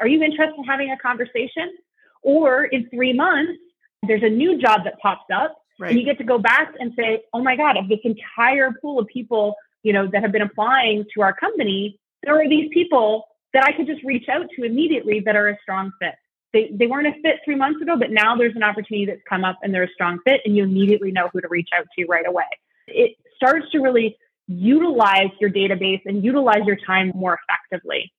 Are 0.00 0.08
you 0.08 0.22
interested 0.22 0.56
in 0.56 0.64
having 0.64 0.90
a 0.90 0.98
conversation? 0.98 1.76
Or 2.22 2.64
in 2.64 2.88
three 2.90 3.12
months, 3.12 3.60
there's 4.06 4.22
a 4.22 4.28
new 4.28 4.58
job 4.58 4.84
that 4.84 4.98
pops 5.00 5.24
up, 5.34 5.56
right. 5.78 5.90
and 5.90 5.98
you 5.98 6.04
get 6.04 6.18
to 6.18 6.24
go 6.24 6.38
back 6.38 6.72
and 6.78 6.92
say, 6.96 7.22
oh 7.32 7.42
my 7.42 7.56
God, 7.56 7.76
of 7.76 7.88
this 7.88 8.00
entire 8.04 8.72
pool 8.80 8.98
of 8.98 9.06
people, 9.08 9.54
you 9.82 9.92
know, 9.92 10.06
that 10.10 10.22
have 10.22 10.32
been 10.32 10.42
applying 10.42 11.04
to 11.14 11.22
our 11.22 11.34
company, 11.34 11.98
there 12.22 12.38
are 12.40 12.48
these 12.48 12.70
people 12.72 13.26
that 13.52 13.64
I 13.64 13.72
could 13.72 13.86
just 13.86 14.02
reach 14.02 14.28
out 14.28 14.46
to 14.56 14.64
immediately 14.64 15.20
that 15.20 15.36
are 15.36 15.48
a 15.48 15.58
strong 15.62 15.92
fit 16.00 16.14
they, 16.54 16.70
they 16.72 16.86
weren't 16.86 17.08
a 17.08 17.12
fit 17.20 17.40
three 17.44 17.56
months 17.56 17.82
ago, 17.82 17.96
but 17.98 18.12
now 18.12 18.36
there's 18.36 18.54
an 18.56 18.62
opportunity 18.62 19.04
that's 19.04 19.20
come 19.28 19.44
up 19.44 19.58
and 19.62 19.74
they're 19.74 19.82
a 19.82 19.92
strong 19.92 20.20
fit, 20.24 20.40
and 20.46 20.56
you 20.56 20.62
immediately 20.62 21.10
know 21.10 21.28
who 21.32 21.40
to 21.42 21.48
reach 21.48 21.68
out 21.76 21.84
to 21.98 22.06
right 22.06 22.26
away. 22.26 22.44
It 22.86 23.16
starts 23.36 23.66
to 23.72 23.80
really 23.80 24.16
utilize 24.46 25.30
your 25.40 25.50
database 25.50 26.00
and 26.06 26.24
utilize 26.24 26.64
your 26.64 26.76
time 26.86 27.12
more 27.14 27.38
effectively. 27.48 28.12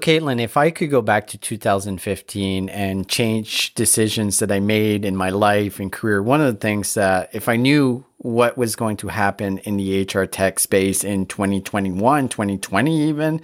Caitlin, 0.00 0.40
if 0.40 0.56
I 0.56 0.70
could 0.70 0.90
go 0.90 1.02
back 1.02 1.26
to 1.28 1.38
2015 1.38 2.68
and 2.68 3.08
change 3.08 3.74
decisions 3.74 4.38
that 4.38 4.50
I 4.50 4.60
made 4.60 5.04
in 5.04 5.16
my 5.16 5.30
life 5.30 5.78
and 5.80 5.92
career, 5.92 6.22
one 6.22 6.40
of 6.40 6.52
the 6.52 6.60
things 6.60 6.94
that 6.94 7.30
if 7.32 7.48
I 7.48 7.56
knew 7.56 8.04
what 8.18 8.56
was 8.56 8.76
going 8.76 8.96
to 8.98 9.08
happen 9.08 9.58
in 9.58 9.76
the 9.76 10.02
HR 10.02 10.24
tech 10.24 10.58
space 10.58 11.04
in 11.04 11.26
2021, 11.26 12.28
2020 12.28 13.08
even, 13.08 13.40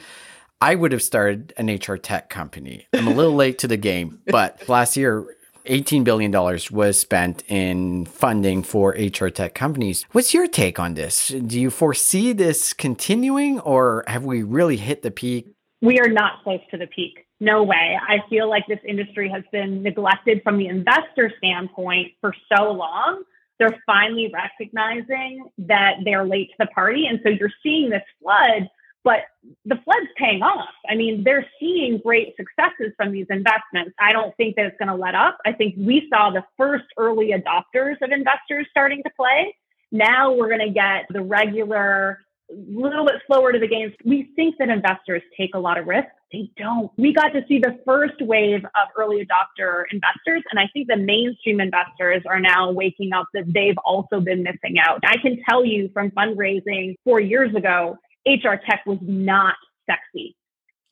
I 0.60 0.74
would 0.74 0.92
have 0.92 1.02
started 1.02 1.52
an 1.56 1.66
HR 1.66 1.96
tech 1.96 2.30
company. 2.30 2.86
I'm 2.92 3.06
a 3.08 3.14
little 3.14 3.34
late 3.34 3.58
to 3.58 3.68
the 3.68 3.76
game, 3.76 4.20
but 4.26 4.68
last 4.68 4.96
year, 4.96 5.26
$18 5.66 6.02
billion 6.02 6.32
was 6.70 6.98
spent 6.98 7.44
in 7.46 8.06
funding 8.06 8.62
for 8.62 8.90
HR 8.98 9.28
tech 9.28 9.54
companies. 9.54 10.06
What's 10.12 10.32
your 10.32 10.48
take 10.48 10.78
on 10.78 10.94
this? 10.94 11.28
Do 11.28 11.60
you 11.60 11.70
foresee 11.70 12.32
this 12.32 12.72
continuing 12.72 13.60
or 13.60 14.02
have 14.06 14.24
we 14.24 14.42
really 14.42 14.78
hit 14.78 15.02
the 15.02 15.10
peak? 15.10 15.54
We 15.80 16.00
are 16.00 16.08
not 16.08 16.42
close 16.42 16.60
to 16.70 16.76
the 16.76 16.86
peak. 16.86 17.26
No 17.40 17.62
way. 17.62 17.98
I 18.00 18.18
feel 18.28 18.48
like 18.48 18.66
this 18.66 18.80
industry 18.86 19.28
has 19.30 19.44
been 19.52 19.82
neglected 19.82 20.42
from 20.42 20.58
the 20.58 20.66
investor 20.66 21.32
standpoint 21.38 22.12
for 22.20 22.34
so 22.52 22.72
long. 22.72 23.22
They're 23.58 23.78
finally 23.86 24.32
recognizing 24.32 25.48
that 25.58 25.96
they're 26.04 26.24
late 26.24 26.50
to 26.50 26.56
the 26.60 26.66
party. 26.66 27.06
And 27.06 27.20
so 27.22 27.28
you're 27.28 27.52
seeing 27.62 27.90
this 27.90 28.02
flood 28.22 28.68
but 29.08 29.20
the 29.64 29.76
flood's 29.84 30.10
paying 30.16 30.42
off. 30.42 30.68
I 30.86 30.94
mean, 30.94 31.24
they're 31.24 31.46
seeing 31.58 31.98
great 31.98 32.34
successes 32.36 32.92
from 32.96 33.12
these 33.12 33.26
investments. 33.30 33.94
I 33.98 34.12
don't 34.12 34.36
think 34.36 34.56
that 34.56 34.66
it's 34.66 34.76
going 34.78 34.90
to 34.90 34.94
let 34.94 35.14
up. 35.14 35.38
I 35.46 35.52
think 35.52 35.76
we 35.78 36.08
saw 36.12 36.30
the 36.30 36.44
first 36.58 36.84
early 36.98 37.32
adopters 37.32 37.96
of 38.02 38.10
investors 38.10 38.66
starting 38.70 39.02
to 39.04 39.10
play. 39.16 39.56
Now 39.92 40.32
we're 40.32 40.48
going 40.48 40.66
to 40.66 40.74
get 40.74 41.06
the 41.08 41.22
regular, 41.22 42.20
little 42.50 43.04
bit 43.04 43.16
slower 43.26 43.52
to 43.52 43.58
the 43.58 43.68
game. 43.68 43.92
We 44.04 44.30
think 44.36 44.56
that 44.58 44.68
investors 44.68 45.22
take 45.36 45.54
a 45.54 45.58
lot 45.58 45.78
of 45.78 45.86
risks. 45.86 46.10
They 46.32 46.50
don't. 46.56 46.90
We 46.96 47.12
got 47.12 47.28
to 47.28 47.44
see 47.48 47.58
the 47.58 47.78
first 47.86 48.20
wave 48.20 48.64
of 48.64 48.88
early 48.98 49.24
adopter 49.24 49.84
investors. 49.90 50.42
And 50.50 50.58
I 50.58 50.68
think 50.72 50.88
the 50.88 50.96
mainstream 50.96 51.60
investors 51.60 52.22
are 52.26 52.40
now 52.40 52.70
waking 52.70 53.12
up 53.12 53.26
that 53.34 53.52
they've 53.52 53.78
also 53.84 54.20
been 54.20 54.42
missing 54.42 54.78
out. 54.78 55.00
I 55.04 55.16
can 55.18 55.38
tell 55.48 55.64
you 55.64 55.90
from 55.92 56.10
fundraising 56.10 56.96
four 57.04 57.20
years 57.20 57.54
ago, 57.54 57.96
HR 58.26 58.56
tech 58.68 58.82
was 58.86 58.98
not 59.02 59.54
sexy. 59.88 60.36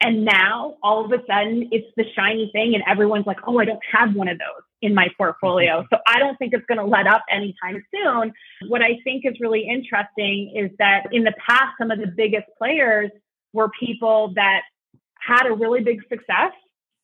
And 0.03 0.25
now 0.25 0.77
all 0.83 1.05
of 1.05 1.13
a 1.13 1.23
sudden 1.27 1.69
it's 1.73 1.87
the 1.97 2.05
shiny 2.15 2.51
thing, 2.53 2.75
and 2.75 2.85
everyone's 2.87 3.27
like, 3.27 3.39
oh, 3.47 3.59
I 3.59 3.65
don't 3.65 3.81
have 3.93 4.15
one 4.15 4.29
of 4.29 4.39
those 4.39 4.66
in 4.83 4.95
my 4.95 5.09
portfolio. 5.17 5.81
Mm-hmm. 5.81 5.95
So 5.95 6.01
I 6.07 6.19
don't 6.19 6.37
think 6.37 6.53
it's 6.53 6.67
going 6.67 6.79
to 6.79 6.85
let 6.85 7.07
up 7.07 7.23
anytime 7.31 7.83
soon. 7.95 8.33
What 8.69 8.83
I 8.83 8.99
think 9.05 9.25
is 9.25 9.35
really 9.41 9.67
interesting 9.69 10.53
is 10.55 10.71
that 10.79 11.05
in 11.13 11.25
the 11.25 11.33
past, 11.47 11.75
some 11.79 11.91
of 11.91 11.99
the 11.99 12.07
biggest 12.07 12.47
players 12.59 13.11
were 13.53 13.71
people 13.81 14.33
that 14.35 14.63
had 15.19 15.47
a 15.47 15.53
really 15.53 15.83
big 15.83 16.01
success. 16.09 16.53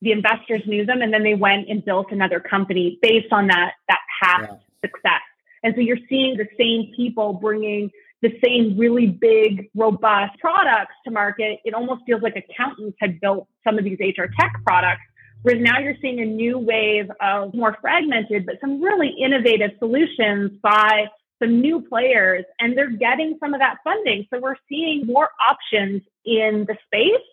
The 0.02 0.12
investors 0.12 0.62
knew 0.66 0.84
them, 0.84 1.00
and 1.00 1.12
then 1.12 1.22
they 1.22 1.34
went 1.34 1.68
and 1.68 1.84
built 1.84 2.10
another 2.10 2.40
company 2.40 2.98
based 3.00 3.32
on 3.32 3.46
that 3.48 3.72
that 3.88 4.00
past 4.22 4.50
yeah. 4.50 4.88
success. 4.88 5.22
And 5.62 5.74
so 5.76 5.80
you're 5.80 5.98
seeing 6.08 6.36
the 6.36 6.48
same 6.58 6.92
people 6.96 7.34
bringing 7.34 7.90
the 8.22 8.38
same 8.42 8.78
really 8.78 9.08
big, 9.08 9.68
robust 9.74 10.38
products 10.38 10.94
to 11.04 11.10
market, 11.10 11.58
it 11.64 11.74
almost 11.74 12.02
feels 12.06 12.22
like 12.22 12.36
accountants 12.36 12.96
had 13.00 13.20
built 13.20 13.48
some 13.64 13.78
of 13.78 13.84
these 13.84 13.98
HR 13.98 14.26
tech 14.38 14.52
products. 14.64 15.02
Whereas 15.42 15.60
now 15.62 15.78
you're 15.80 15.96
seeing 16.00 16.20
a 16.20 16.24
new 16.24 16.58
wave 16.58 17.10
of 17.20 17.52
more 17.54 17.76
fragmented, 17.80 18.46
but 18.46 18.56
some 18.60 18.80
really 18.80 19.08
innovative 19.08 19.72
solutions 19.78 20.52
by 20.62 21.06
some 21.42 21.60
new 21.60 21.82
players, 21.82 22.44
and 22.60 22.76
they're 22.76 22.90
getting 22.90 23.36
some 23.40 23.52
of 23.52 23.60
that 23.60 23.78
funding. 23.82 24.26
So 24.32 24.38
we're 24.38 24.56
seeing 24.68 25.06
more 25.06 25.30
options 25.48 26.02
in 26.24 26.64
the 26.68 26.76
space. 26.86 27.26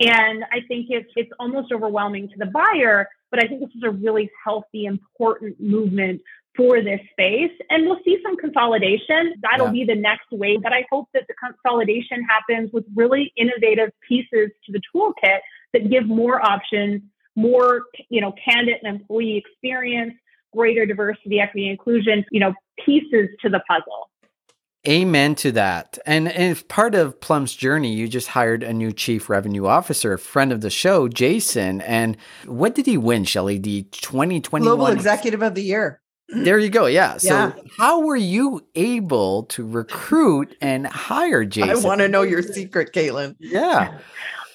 And 0.00 0.44
I 0.52 0.60
think 0.68 0.86
it's 0.90 1.10
it's 1.16 1.30
almost 1.40 1.72
overwhelming 1.72 2.28
to 2.28 2.34
the 2.38 2.46
buyer, 2.46 3.08
but 3.32 3.42
I 3.42 3.48
think 3.48 3.60
this 3.60 3.74
is 3.74 3.82
a 3.84 3.90
really 3.90 4.30
healthy, 4.44 4.84
important 4.84 5.60
movement 5.60 6.20
for 6.56 6.80
this 6.82 7.00
space. 7.12 7.50
And 7.70 7.84
we'll 7.84 7.98
see 8.04 8.18
some 8.22 8.36
consolidation. 8.36 9.34
That'll 9.42 9.66
yeah. 9.66 9.72
be 9.72 9.84
the 9.84 9.96
next 9.96 10.26
wave. 10.30 10.62
But 10.62 10.72
I 10.72 10.84
hope 10.90 11.08
that 11.14 11.24
the 11.26 11.34
consolidation 11.34 12.22
happens 12.22 12.72
with 12.72 12.84
really 12.94 13.32
innovative 13.36 13.90
pieces 14.06 14.50
to 14.66 14.72
the 14.72 14.80
toolkit 14.94 15.38
that 15.72 15.90
give 15.90 16.06
more 16.06 16.44
options, 16.44 17.02
more, 17.38 17.82
you 18.08 18.20
know, 18.20 18.34
candidate 18.44 18.80
and 18.82 19.00
employee 19.00 19.36
experience, 19.36 20.12
greater 20.52 20.84
diversity, 20.84 21.40
equity, 21.40 21.68
inclusion, 21.70 22.24
you 22.32 22.40
know, 22.40 22.52
pieces 22.84 23.28
to 23.40 23.48
the 23.48 23.60
puzzle. 23.68 24.10
Amen 24.86 25.34
to 25.36 25.52
that. 25.52 25.98
And, 26.06 26.28
and 26.28 26.52
as 26.52 26.62
part 26.62 26.94
of 26.94 27.20
Plum's 27.20 27.54
journey, 27.54 27.92
you 27.92 28.08
just 28.08 28.28
hired 28.28 28.62
a 28.62 28.72
new 28.72 28.92
chief 28.92 29.28
revenue 29.28 29.66
officer, 29.66 30.16
friend 30.18 30.52
of 30.52 30.60
the 30.60 30.70
show, 30.70 31.08
Jason. 31.08 31.80
And 31.82 32.16
what 32.46 32.74
did 32.74 32.86
he 32.86 32.96
win, 32.96 33.24
Shelly? 33.24 33.58
The 33.58 33.82
2021 33.82 34.62
Global 34.62 34.92
Executive 34.92 35.42
of 35.42 35.54
the 35.54 35.62
Year. 35.62 36.00
There 36.30 36.58
you 36.58 36.68
go. 36.68 36.84
Yeah. 36.84 37.16
So, 37.16 37.28
yeah. 37.28 37.52
how 37.78 38.02
were 38.02 38.14
you 38.14 38.60
able 38.74 39.44
to 39.44 39.66
recruit 39.66 40.54
and 40.60 40.86
hire 40.86 41.46
Jason? 41.46 41.70
I 41.70 41.76
want 41.76 42.02
to 42.02 42.08
know 42.08 42.20
your 42.20 42.42
secret, 42.42 42.92
Caitlin. 42.92 43.34
Yeah. 43.40 43.96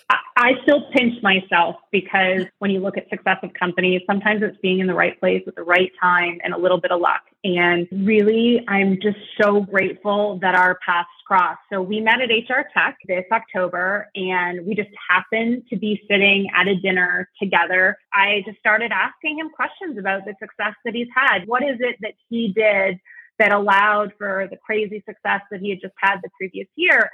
I 0.10 0.54
still 0.64 0.90
pinch 0.92 1.22
myself 1.22 1.76
because 1.92 2.46
when 2.60 2.72
you 2.72 2.80
look 2.80 2.98
at 2.98 3.08
successive 3.10 3.54
companies, 3.54 4.02
sometimes 4.08 4.42
it's 4.42 4.58
being 4.58 4.80
in 4.80 4.88
the 4.88 4.94
right 4.94 5.20
place 5.20 5.44
at 5.48 5.56
the 5.56 5.64
right 5.64 5.92
time 6.02 6.40
and 6.44 6.54
a 6.54 6.58
little 6.58 6.80
bit 6.80 6.92
of 6.92 7.00
luck. 7.00 7.22
And 7.44 7.88
really, 7.92 8.64
I'm 8.68 9.00
just 9.02 9.18
so 9.40 9.62
grateful 9.62 10.40
that 10.40 10.56
our 10.56 10.80
paths 10.86 11.10
crossed. 11.28 11.62
So 11.72 11.82
we 11.82 12.00
met 12.00 12.20
at 12.22 12.30
HR 12.30 12.68
Tech 12.74 12.98
this 13.08 13.26
October 13.32 14.10
and 14.16 14.66
we 14.66 14.76
just 14.76 14.90
happened 15.10 15.64
to 15.70 15.78
be 15.78 16.02
sitting 16.10 16.48
at 16.56 16.68
a 16.68 16.76
dinner 16.76 17.30
together. 17.42 17.98
I 18.12 18.44
just 18.46 18.60
started 18.60 18.92
asking 18.92 19.38
him 19.38 19.50
questions 19.50 19.98
about 19.98 20.26
the 20.26 20.34
success 20.40 20.74
that 20.84 20.96
he's 20.96 21.10
had. 21.16 21.46
What 21.46 21.64
is 21.64 21.78
it 21.80 21.98
that 22.02 22.14
he 22.30 22.52
did 22.54 23.00
that 23.40 23.54
allowed 23.54 24.14
for 24.18 24.48
the 24.50 24.58
crazy 24.58 25.04
success 25.08 25.42
that 25.52 25.60
he 25.60 25.70
had 25.70 25.80
just 25.82 25.96
had 25.98 26.18
the 26.24 26.30
previous 26.40 26.68
year? 26.76 27.12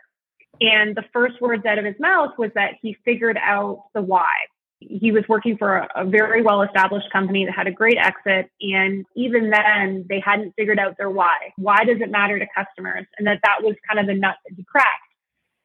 And 0.61 0.95
the 0.95 1.03
first 1.13 1.39
words 1.41 1.65
out 1.65 1.79
of 1.79 1.85
his 1.85 1.95
mouth 1.99 2.31
was 2.37 2.51
that 2.55 2.73
he 2.81 2.97
figured 3.05 3.37
out 3.41 3.85
the 3.93 4.01
why. 4.01 4.33
He 4.79 5.11
was 5.11 5.23
working 5.27 5.57
for 5.57 5.77
a, 5.77 5.89
a 5.95 6.05
very 6.05 6.41
well 6.41 6.61
established 6.61 7.11
company 7.11 7.45
that 7.45 7.53
had 7.53 7.67
a 7.67 7.71
great 7.71 7.97
exit. 7.97 8.49
And 8.61 9.05
even 9.15 9.49
then, 9.49 10.05
they 10.09 10.19
hadn't 10.19 10.53
figured 10.57 10.79
out 10.79 10.95
their 10.97 11.09
why. 11.09 11.53
Why 11.57 11.83
does 11.83 12.01
it 12.01 12.09
matter 12.09 12.39
to 12.39 12.45
customers? 12.55 13.05
And 13.17 13.27
that 13.27 13.39
that 13.43 13.61
was 13.61 13.75
kind 13.87 13.99
of 13.99 14.07
the 14.07 14.19
nut 14.19 14.35
that 14.47 14.55
he 14.55 14.63
cracked. 14.63 14.87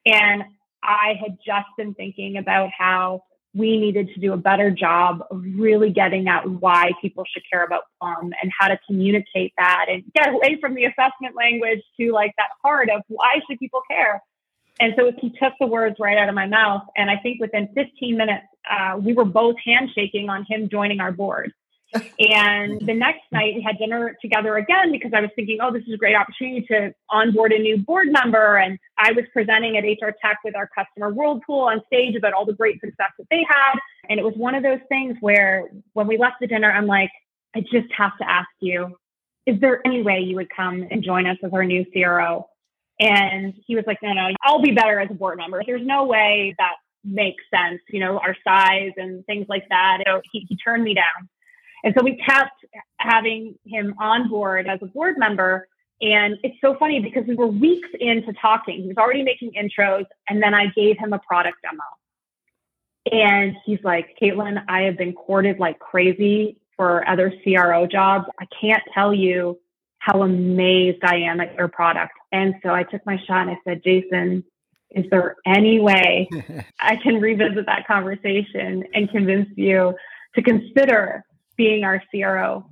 And 0.05 0.43
I 0.83 1.15
had 1.19 1.37
just 1.45 1.67
been 1.77 1.93
thinking 1.93 2.37
about 2.37 2.69
how 2.77 3.23
we 3.55 3.77
needed 3.77 4.09
to 4.13 4.19
do 4.19 4.33
a 4.33 4.37
better 4.37 4.69
job 4.69 5.23
of 5.31 5.41
really 5.41 5.89
getting 5.89 6.27
at 6.27 6.47
why 6.47 6.91
people 7.01 7.23
should 7.33 7.43
care 7.49 7.63
about 7.63 7.83
Plum 7.99 8.33
and 8.41 8.51
how 8.57 8.67
to 8.67 8.77
communicate 8.85 9.53
that 9.57 9.85
and 9.89 10.03
get 10.13 10.27
away 10.27 10.57
from 10.59 10.75
the 10.75 10.83
assessment 10.83 11.35
language 11.37 11.79
to 11.99 12.11
like 12.11 12.33
that 12.37 12.49
heart 12.61 12.89
of 12.89 13.01
why 13.07 13.39
should 13.47 13.57
people 13.57 13.81
care. 13.89 14.21
And 14.79 14.93
so 14.97 15.11
he 15.19 15.29
took 15.29 15.53
the 15.59 15.67
words 15.67 15.95
right 15.99 16.17
out 16.17 16.27
of 16.27 16.35
my 16.35 16.47
mouth. 16.47 16.83
And 16.97 17.09
I 17.09 17.17
think 17.17 17.39
within 17.39 17.69
15 17.73 18.17
minutes, 18.17 18.45
uh, 18.69 18.97
we 18.97 19.13
were 19.13 19.25
both 19.25 19.55
handshaking 19.63 20.29
on 20.29 20.45
him 20.47 20.69
joining 20.69 20.99
our 20.99 21.11
board. 21.11 21.53
and 22.19 22.81
the 22.85 22.93
next 22.93 23.21
night, 23.31 23.55
we 23.55 23.61
had 23.61 23.77
dinner 23.77 24.17
together 24.21 24.57
again 24.57 24.91
because 24.91 25.11
I 25.15 25.21
was 25.21 25.29
thinking, 25.35 25.59
oh, 25.61 25.71
this 25.71 25.83
is 25.87 25.93
a 25.93 25.97
great 25.97 26.15
opportunity 26.15 26.65
to 26.67 26.93
onboard 27.09 27.53
a 27.53 27.59
new 27.59 27.77
board 27.77 28.07
member. 28.11 28.57
And 28.57 28.77
I 28.97 29.13
was 29.13 29.23
presenting 29.31 29.77
at 29.77 29.83
HR 29.83 30.11
Tech 30.21 30.39
with 30.43 30.55
our 30.55 30.69
customer 30.75 31.13
Whirlpool 31.13 31.59
on 31.59 31.81
stage 31.87 32.15
about 32.15 32.33
all 32.33 32.45
the 32.45 32.53
great 32.53 32.81
success 32.81 33.11
that 33.17 33.27
they 33.29 33.45
had. 33.47 33.79
And 34.09 34.19
it 34.19 34.23
was 34.23 34.33
one 34.35 34.55
of 34.55 34.63
those 34.63 34.79
things 34.89 35.15
where 35.21 35.69
when 35.93 36.07
we 36.07 36.17
left 36.17 36.35
the 36.41 36.47
dinner, 36.47 36.71
I'm 36.71 36.87
like, 36.87 37.11
I 37.55 37.61
just 37.61 37.87
have 37.95 38.17
to 38.17 38.29
ask 38.29 38.49
you, 38.59 38.97
is 39.45 39.59
there 39.61 39.81
any 39.85 40.01
way 40.01 40.19
you 40.19 40.35
would 40.35 40.49
come 40.49 40.85
and 40.89 41.03
join 41.03 41.27
us 41.27 41.37
as 41.43 41.53
our 41.53 41.63
new 41.63 41.85
CRO? 41.93 42.47
And 42.99 43.53
he 43.65 43.75
was 43.75 43.83
like, 43.87 43.97
no, 44.01 44.13
no, 44.13 44.29
I'll 44.43 44.61
be 44.61 44.71
better 44.71 44.99
as 44.99 45.09
a 45.11 45.13
board 45.13 45.37
member. 45.37 45.61
There's 45.65 45.85
no 45.85 46.05
way 46.05 46.55
that 46.57 46.75
makes 47.03 47.43
sense, 47.53 47.81
you 47.89 47.99
know, 47.99 48.17
our 48.19 48.35
size 48.43 48.91
and 48.97 49.25
things 49.25 49.47
like 49.49 49.67
that. 49.69 50.03
So 50.07 50.21
he, 50.31 50.45
he 50.47 50.55
turned 50.57 50.83
me 50.83 50.93
down. 50.93 51.29
And 51.83 51.93
so 51.97 52.03
we 52.03 52.17
kept 52.17 52.65
having 52.97 53.55
him 53.65 53.93
on 53.99 54.29
board 54.29 54.67
as 54.67 54.79
a 54.81 54.87
board 54.87 55.17
member. 55.17 55.67
And 56.01 56.37
it's 56.43 56.55
so 56.59 56.75
funny 56.77 56.99
because 56.99 57.25
we 57.27 57.35
were 57.35 57.47
weeks 57.47 57.89
into 57.99 58.33
talking. 58.33 58.81
He 58.81 58.87
was 58.87 58.97
already 58.97 59.23
making 59.23 59.51
intros. 59.53 60.05
And 60.27 60.41
then 60.41 60.53
I 60.53 60.67
gave 60.75 60.97
him 60.97 61.13
a 61.13 61.19
product 61.19 61.57
demo. 61.61 61.83
And 63.11 63.55
he's 63.65 63.79
like, 63.83 64.17
Caitlin, 64.19 64.63
I 64.67 64.81
have 64.81 64.97
been 64.97 65.13
courted 65.13 65.59
like 65.59 65.77
crazy 65.79 66.57
for 66.75 67.07
other 67.07 67.31
CRO 67.43 67.85
jobs. 67.85 68.25
I 68.39 68.45
can't 68.59 68.81
tell 68.93 69.13
you 69.13 69.59
how 69.99 70.23
amazed 70.23 71.03
I 71.03 71.17
am 71.17 71.39
at 71.39 71.55
your 71.55 71.67
product. 71.67 72.13
And 72.35 72.55
so 72.61 72.71
I 72.71 72.83
took 72.83 73.05
my 73.05 73.17
shot 73.25 73.47
and 73.47 73.51
I 73.51 73.57
said, 73.63 73.81
Jason, 73.81 74.43
is 74.91 75.05
there 75.09 75.37
any 75.45 75.79
way 75.79 76.27
I 76.79 76.97
can 76.97 77.21
revisit 77.21 77.65
that 77.65 77.87
conversation 77.87 78.83
and 78.93 79.09
convince 79.09 79.47
you 79.55 79.95
to 80.35 80.41
consider 80.41 81.23
being 81.55 81.85
our 81.85 82.03
CRO? 82.11 82.65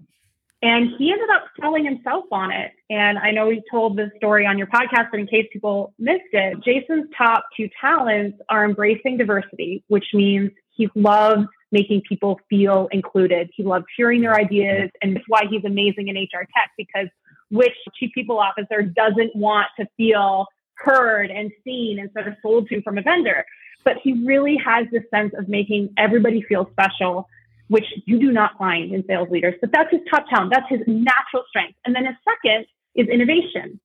And 0.61 0.89
he 0.97 1.11
ended 1.11 1.29
up 1.29 1.45
selling 1.61 1.85
himself 1.85 2.25
on 2.31 2.51
it. 2.51 2.71
And 2.89 3.17
I 3.17 3.31
know 3.31 3.49
he 3.49 3.61
told 3.71 3.97
this 3.97 4.09
story 4.17 4.45
on 4.45 4.57
your 4.57 4.67
podcast, 4.67 5.07
but 5.11 5.19
in 5.19 5.27
case 5.27 5.47
people 5.51 5.93
missed 5.97 6.33
it, 6.33 6.59
Jason's 6.63 7.07
top 7.17 7.45
two 7.55 7.69
talents 7.79 8.37
are 8.49 8.65
embracing 8.65 9.17
diversity, 9.17 9.83
which 9.87 10.07
means 10.13 10.51
he 10.71 10.89
loves 10.95 11.47
making 11.71 12.01
people 12.07 12.39
feel 12.49 12.87
included. 12.91 13.49
He 13.53 13.63
loves 13.63 13.85
hearing 13.95 14.21
their 14.21 14.35
ideas, 14.35 14.89
and 15.01 15.15
that's 15.15 15.25
why 15.27 15.43
he's 15.49 15.65
amazing 15.65 16.09
in 16.09 16.15
HR 16.15 16.47
tech 16.53 16.71
because 16.77 17.07
which 17.53 17.73
chief 17.95 18.11
people 18.13 18.39
officer 18.39 18.81
doesn't 18.81 19.35
want 19.35 19.67
to 19.79 19.85
feel 19.95 20.47
heard 20.75 21.29
and 21.29 21.51
seen 21.63 21.99
instead 21.99 22.27
of 22.27 22.33
sold 22.41 22.67
to 22.67 22.81
from 22.81 22.97
a 22.97 23.01
vendor. 23.01 23.45
But 23.83 23.97
he 24.03 24.25
really 24.25 24.57
has 24.57 24.87
this 24.91 25.03
sense 25.13 25.33
of 25.37 25.47
making 25.47 25.93
everybody 25.97 26.41
feel 26.41 26.67
special 26.71 27.29
which 27.69 27.85
you 28.05 28.19
do 28.19 28.31
not 28.31 28.57
find 28.57 28.93
in 28.93 29.05
sales 29.07 29.29
leaders, 29.31 29.55
but 29.61 29.71
that's 29.71 29.89
his 29.89 30.01
top 30.09 30.27
talent. 30.29 30.51
That's 30.53 30.69
his 30.69 30.81
natural 30.85 31.43
strength. 31.47 31.77
And 31.85 31.95
then 31.95 32.05
his 32.05 32.15
second 32.23 32.65
is 32.93 33.07
innovation. 33.07 33.79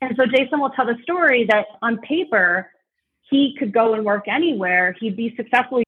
And 0.00 0.16
so 0.16 0.26
Jason 0.26 0.60
will 0.60 0.70
tell 0.70 0.86
the 0.86 0.96
story 1.02 1.46
that 1.48 1.66
on 1.82 1.98
paper, 1.98 2.70
he 3.30 3.54
could 3.58 3.72
go 3.72 3.94
and 3.94 4.04
work 4.04 4.28
anywhere, 4.28 4.96
he'd 4.98 5.16
be 5.16 5.34
successful. 5.36 5.82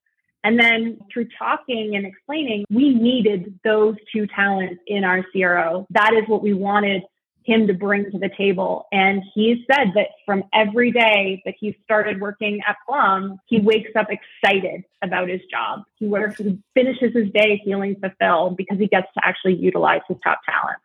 And 0.49 0.59
then 0.59 0.99
through 1.13 1.29
talking 1.39 1.95
and 1.95 2.07
explaining, 2.07 2.65
we 2.71 2.95
needed 2.95 3.61
those 3.65 3.97
two 4.11 4.27
talents 4.27 4.81
in 4.87 5.05
our 5.05 5.23
CRO. 5.25 5.87
That 5.91 6.15
is 6.15 6.27
what 6.27 6.43
we 6.43 6.55
wanted 6.55 7.03
him 7.45 7.67
to 7.67 7.75
bring 7.75 8.11
to 8.11 8.19
the 8.19 8.31
table. 8.35 8.87
And 8.91 9.23
he 9.35 9.67
said 9.71 9.93
that 9.95 10.07
from 10.25 10.45
every 10.55 10.91
day 10.91 11.43
that 11.45 11.55
he 11.61 11.77
started 11.85 12.19
working 12.19 12.63
at 12.67 12.77
Plum, 12.87 13.39
he 13.45 13.61
wakes 13.61 13.91
up 13.95 14.07
excited 14.11 14.85
about 15.03 15.29
his 15.29 15.43
job. 15.51 15.83
He 15.97 16.07
works, 16.07 16.39
he 16.39 16.59
finishes 16.73 17.13
his 17.13 17.31
day 17.31 17.61
feeling 17.63 17.97
fulfilled 18.01 18.57
because 18.57 18.79
he 18.79 18.87
gets 18.87 19.09
to 19.19 19.21
actually 19.29 19.57
utilize 19.57 20.01
his 20.09 20.17
top 20.25 20.41
talent. 20.47 20.79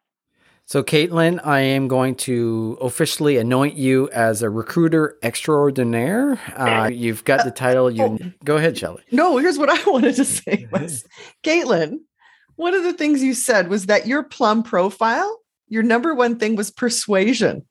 So, 0.65 0.81
Caitlin, 0.81 1.45
I 1.45 1.59
am 1.59 1.87
going 1.87 2.15
to 2.15 2.77
officially 2.81 3.37
anoint 3.37 3.75
you 3.75 4.09
as 4.11 4.41
a 4.41 4.49
recruiter 4.49 5.17
extraordinaire. 5.21 6.39
Uh, 6.55 6.89
you've 6.91 7.25
got 7.25 7.43
the 7.43 7.51
title. 7.51 7.91
You 7.91 8.03
oh. 8.03 8.31
go 8.45 8.55
ahead, 8.55 8.77
Shelley. 8.77 9.03
No, 9.11 9.37
here's 9.37 9.57
what 9.57 9.69
I 9.69 9.83
wanted 9.89 10.15
to 10.15 10.25
say 10.25 10.67
was, 10.71 11.05
Caitlin. 11.43 11.97
One 12.55 12.73
of 12.73 12.83
the 12.83 12.93
things 12.93 13.21
you 13.21 13.33
said 13.33 13.67
was 13.67 13.87
that 13.87 14.07
your 14.07 14.23
plum 14.23 14.63
profile, 14.63 15.39
your 15.67 15.83
number 15.83 16.13
one 16.13 16.37
thing 16.39 16.55
was 16.55 16.71
persuasion. 16.71 17.65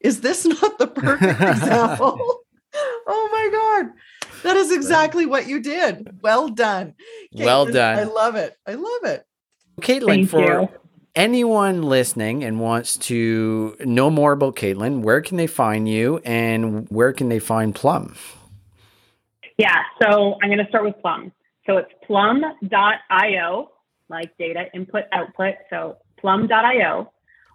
Is 0.00 0.20
this 0.20 0.44
not 0.62 0.78
the 0.78 0.88
perfect 0.88 1.40
example? 1.40 2.40
oh 3.06 3.28
my 3.32 3.82
god, 3.82 3.92
that 4.42 4.56
is 4.58 4.72
exactly 4.72 5.24
what 5.24 5.48
you 5.48 5.60
did. 5.60 6.18
Well 6.22 6.48
done. 6.50 6.94
Caitlin, 7.34 7.44
well 7.44 7.66
done. 7.66 7.98
I 7.98 8.02
love 8.02 8.34
it. 8.34 8.54
I 8.66 8.74
love 8.74 9.04
it. 9.04 9.24
Caitlin, 9.80 10.06
Thank 10.06 10.30
for 10.30 10.40
you 10.62 10.68
anyone 11.16 11.82
listening 11.82 12.44
and 12.44 12.60
wants 12.60 12.96
to 12.98 13.76
know 13.80 14.10
more 14.10 14.32
about 14.32 14.54
Caitlin, 14.54 15.00
where 15.00 15.20
can 15.20 15.36
they 15.38 15.46
find 15.46 15.88
you 15.88 16.20
and 16.24 16.88
where 16.90 17.12
can 17.12 17.28
they 17.28 17.38
find 17.38 17.74
Plum? 17.74 18.14
Yeah, 19.58 19.82
so 20.00 20.36
I'm 20.42 20.50
going 20.50 20.62
to 20.62 20.68
start 20.68 20.84
with 20.84 21.00
Plum. 21.00 21.32
So 21.66 21.78
it's 21.78 21.90
plum.io, 22.06 23.70
like 24.08 24.36
data 24.38 24.66
input 24.74 25.04
output. 25.12 25.54
So 25.70 25.96
plum.io. 26.18 27.10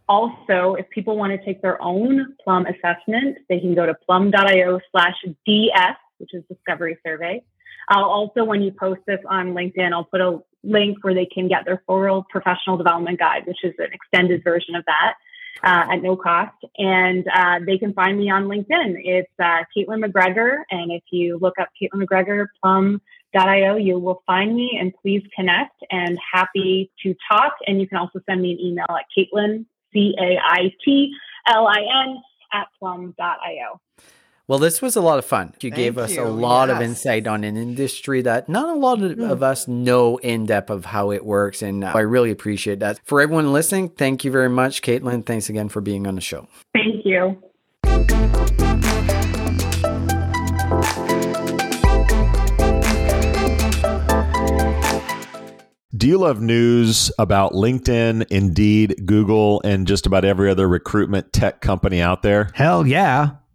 Also, 0.09 0.76
if 0.76 0.89
people 0.89 1.16
want 1.16 1.32
to 1.32 1.45
take 1.45 1.62
their 1.62 1.82
own 1.82 2.36
Plum 2.43 2.66
assessment, 2.66 3.38
they 3.47 3.59
can 3.59 3.74
go 3.76 3.86
to 3.86 3.93
plum.io 3.93 4.80
slash 4.91 5.16
DS, 5.45 5.95
which 6.18 6.32
is 6.34 6.43
Discovery 6.49 6.97
Survey. 7.05 7.41
I'll 7.88 8.03
also, 8.03 8.43
when 8.43 8.62
you 8.62 8.72
post 8.72 9.01
this 9.07 9.20
on 9.30 9.53
LinkedIn, 9.53 9.93
I'll 9.93 10.03
put 10.03 10.22
a 10.22 10.39
link 10.64 10.97
where 11.01 11.14
they 11.14 11.26
can 11.26 11.47
get 11.47 11.66
their 11.66 11.82
full 11.88 12.26
professional 12.30 12.78
development 12.78 13.20
guide, 13.20 13.45
which 13.45 13.64
is 13.64 13.74
an 13.80 13.89
extended 13.93 14.43
version 14.43 14.76
of 14.76 14.84
that 14.86 15.16
uh, 15.64 15.93
at 15.93 16.01
no 16.01 16.16
cost. 16.16 16.55
And 16.78 17.26
uh, 17.34 17.59
they 17.66 17.78
can 17.78 17.93
find 17.93 18.18
me 18.18 18.30
on 18.30 18.45
LinkedIn. 18.45 18.95
It's 19.03 19.32
uh, 19.39 19.64
Caitlin 19.76 19.99
MacGregor. 19.99 20.66
And 20.70 20.91
if 20.91 21.03
you 21.12 21.38
look 21.41 21.55
up 21.59 21.70
Caitlin 21.82 21.99
MacGregor, 21.99 22.51
plum.io, 22.62 23.76
you 23.76 23.99
will 23.99 24.24
find 24.26 24.55
me 24.55 24.78
and 24.80 24.93
please 25.01 25.24
connect 25.36 25.76
and 25.89 26.18
happy 26.34 26.91
to 27.03 27.16
talk. 27.32 27.53
And 27.68 27.80
you 27.80 27.88
can 27.88 27.97
also 27.97 28.20
send 28.28 28.41
me 28.41 28.53
an 28.53 28.59
email 28.59 28.88
at 28.89 29.05
Caitlin, 29.18 29.66
C 29.93 30.16
A 30.20 30.38
I 30.43 30.74
T 30.84 31.12
L 31.47 31.68
I 31.68 31.82
N, 32.07 32.18
at 32.53 32.68
plum.io. 32.80 33.80
Well, 34.52 34.60
this 34.60 34.82
was 34.82 34.97
a 34.97 35.02
lot 35.02 35.18
of 35.18 35.24
fun. 35.24 35.54
You 35.62 35.70
Thank 35.70 35.76
gave 35.76 35.97
us 35.97 36.16
you. 36.16 36.24
a 36.24 36.28
lot 36.28 36.68
yes. 36.68 36.76
of 36.76 36.82
insight 36.82 37.26
on 37.26 37.45
an 37.45 37.56
industry 37.56 38.22
that 38.24 38.49
not 38.49 38.68
a 38.68 38.78
lot 38.78 39.02
of, 39.02 39.14
mm. 39.14 39.32
of 39.32 39.41
us 39.41 39.66
know 39.66 40.18
in 40.18 40.45
depth 40.45 40.70
of 40.70 40.84
how 40.84 41.12
it 41.12 41.24
works. 41.24 41.62
And 41.62 41.86
uh, 41.86 41.93
I 41.95 42.02
really 42.02 42.32
appreciate 42.32 42.82
that. 42.82 42.99
For 43.06 43.22
everyone 43.22 43.54
listening, 43.54 43.91
thank 43.91 44.26
you 44.26 44.32
very 44.32 44.49
much. 44.49 44.82
Caitlin, 44.82 45.26
thanks 45.26 45.47
again 45.47 45.70
for 45.70 45.80
being 45.80 46.06
on 46.06 46.16
the 46.16 46.22
show. 46.22 46.49
Thank 46.74 47.06
you. 47.06 47.41
Do 55.95 56.08
you 56.08 56.18
love 56.18 56.41
news 56.41 57.10
about 57.18 57.54
LinkedIn, 57.54 58.26
Indeed, 58.30 59.04
Google, 59.06 59.62
and 59.64 59.88
just 59.88 60.06
about 60.06 60.26
every 60.26 60.49
other 60.49 60.68
recruitment 60.68 61.32
tech 61.32 61.62
company 61.62 62.02
out 62.02 62.22
there? 62.22 62.49
Hell 62.54 62.86
yeah. 62.86 63.36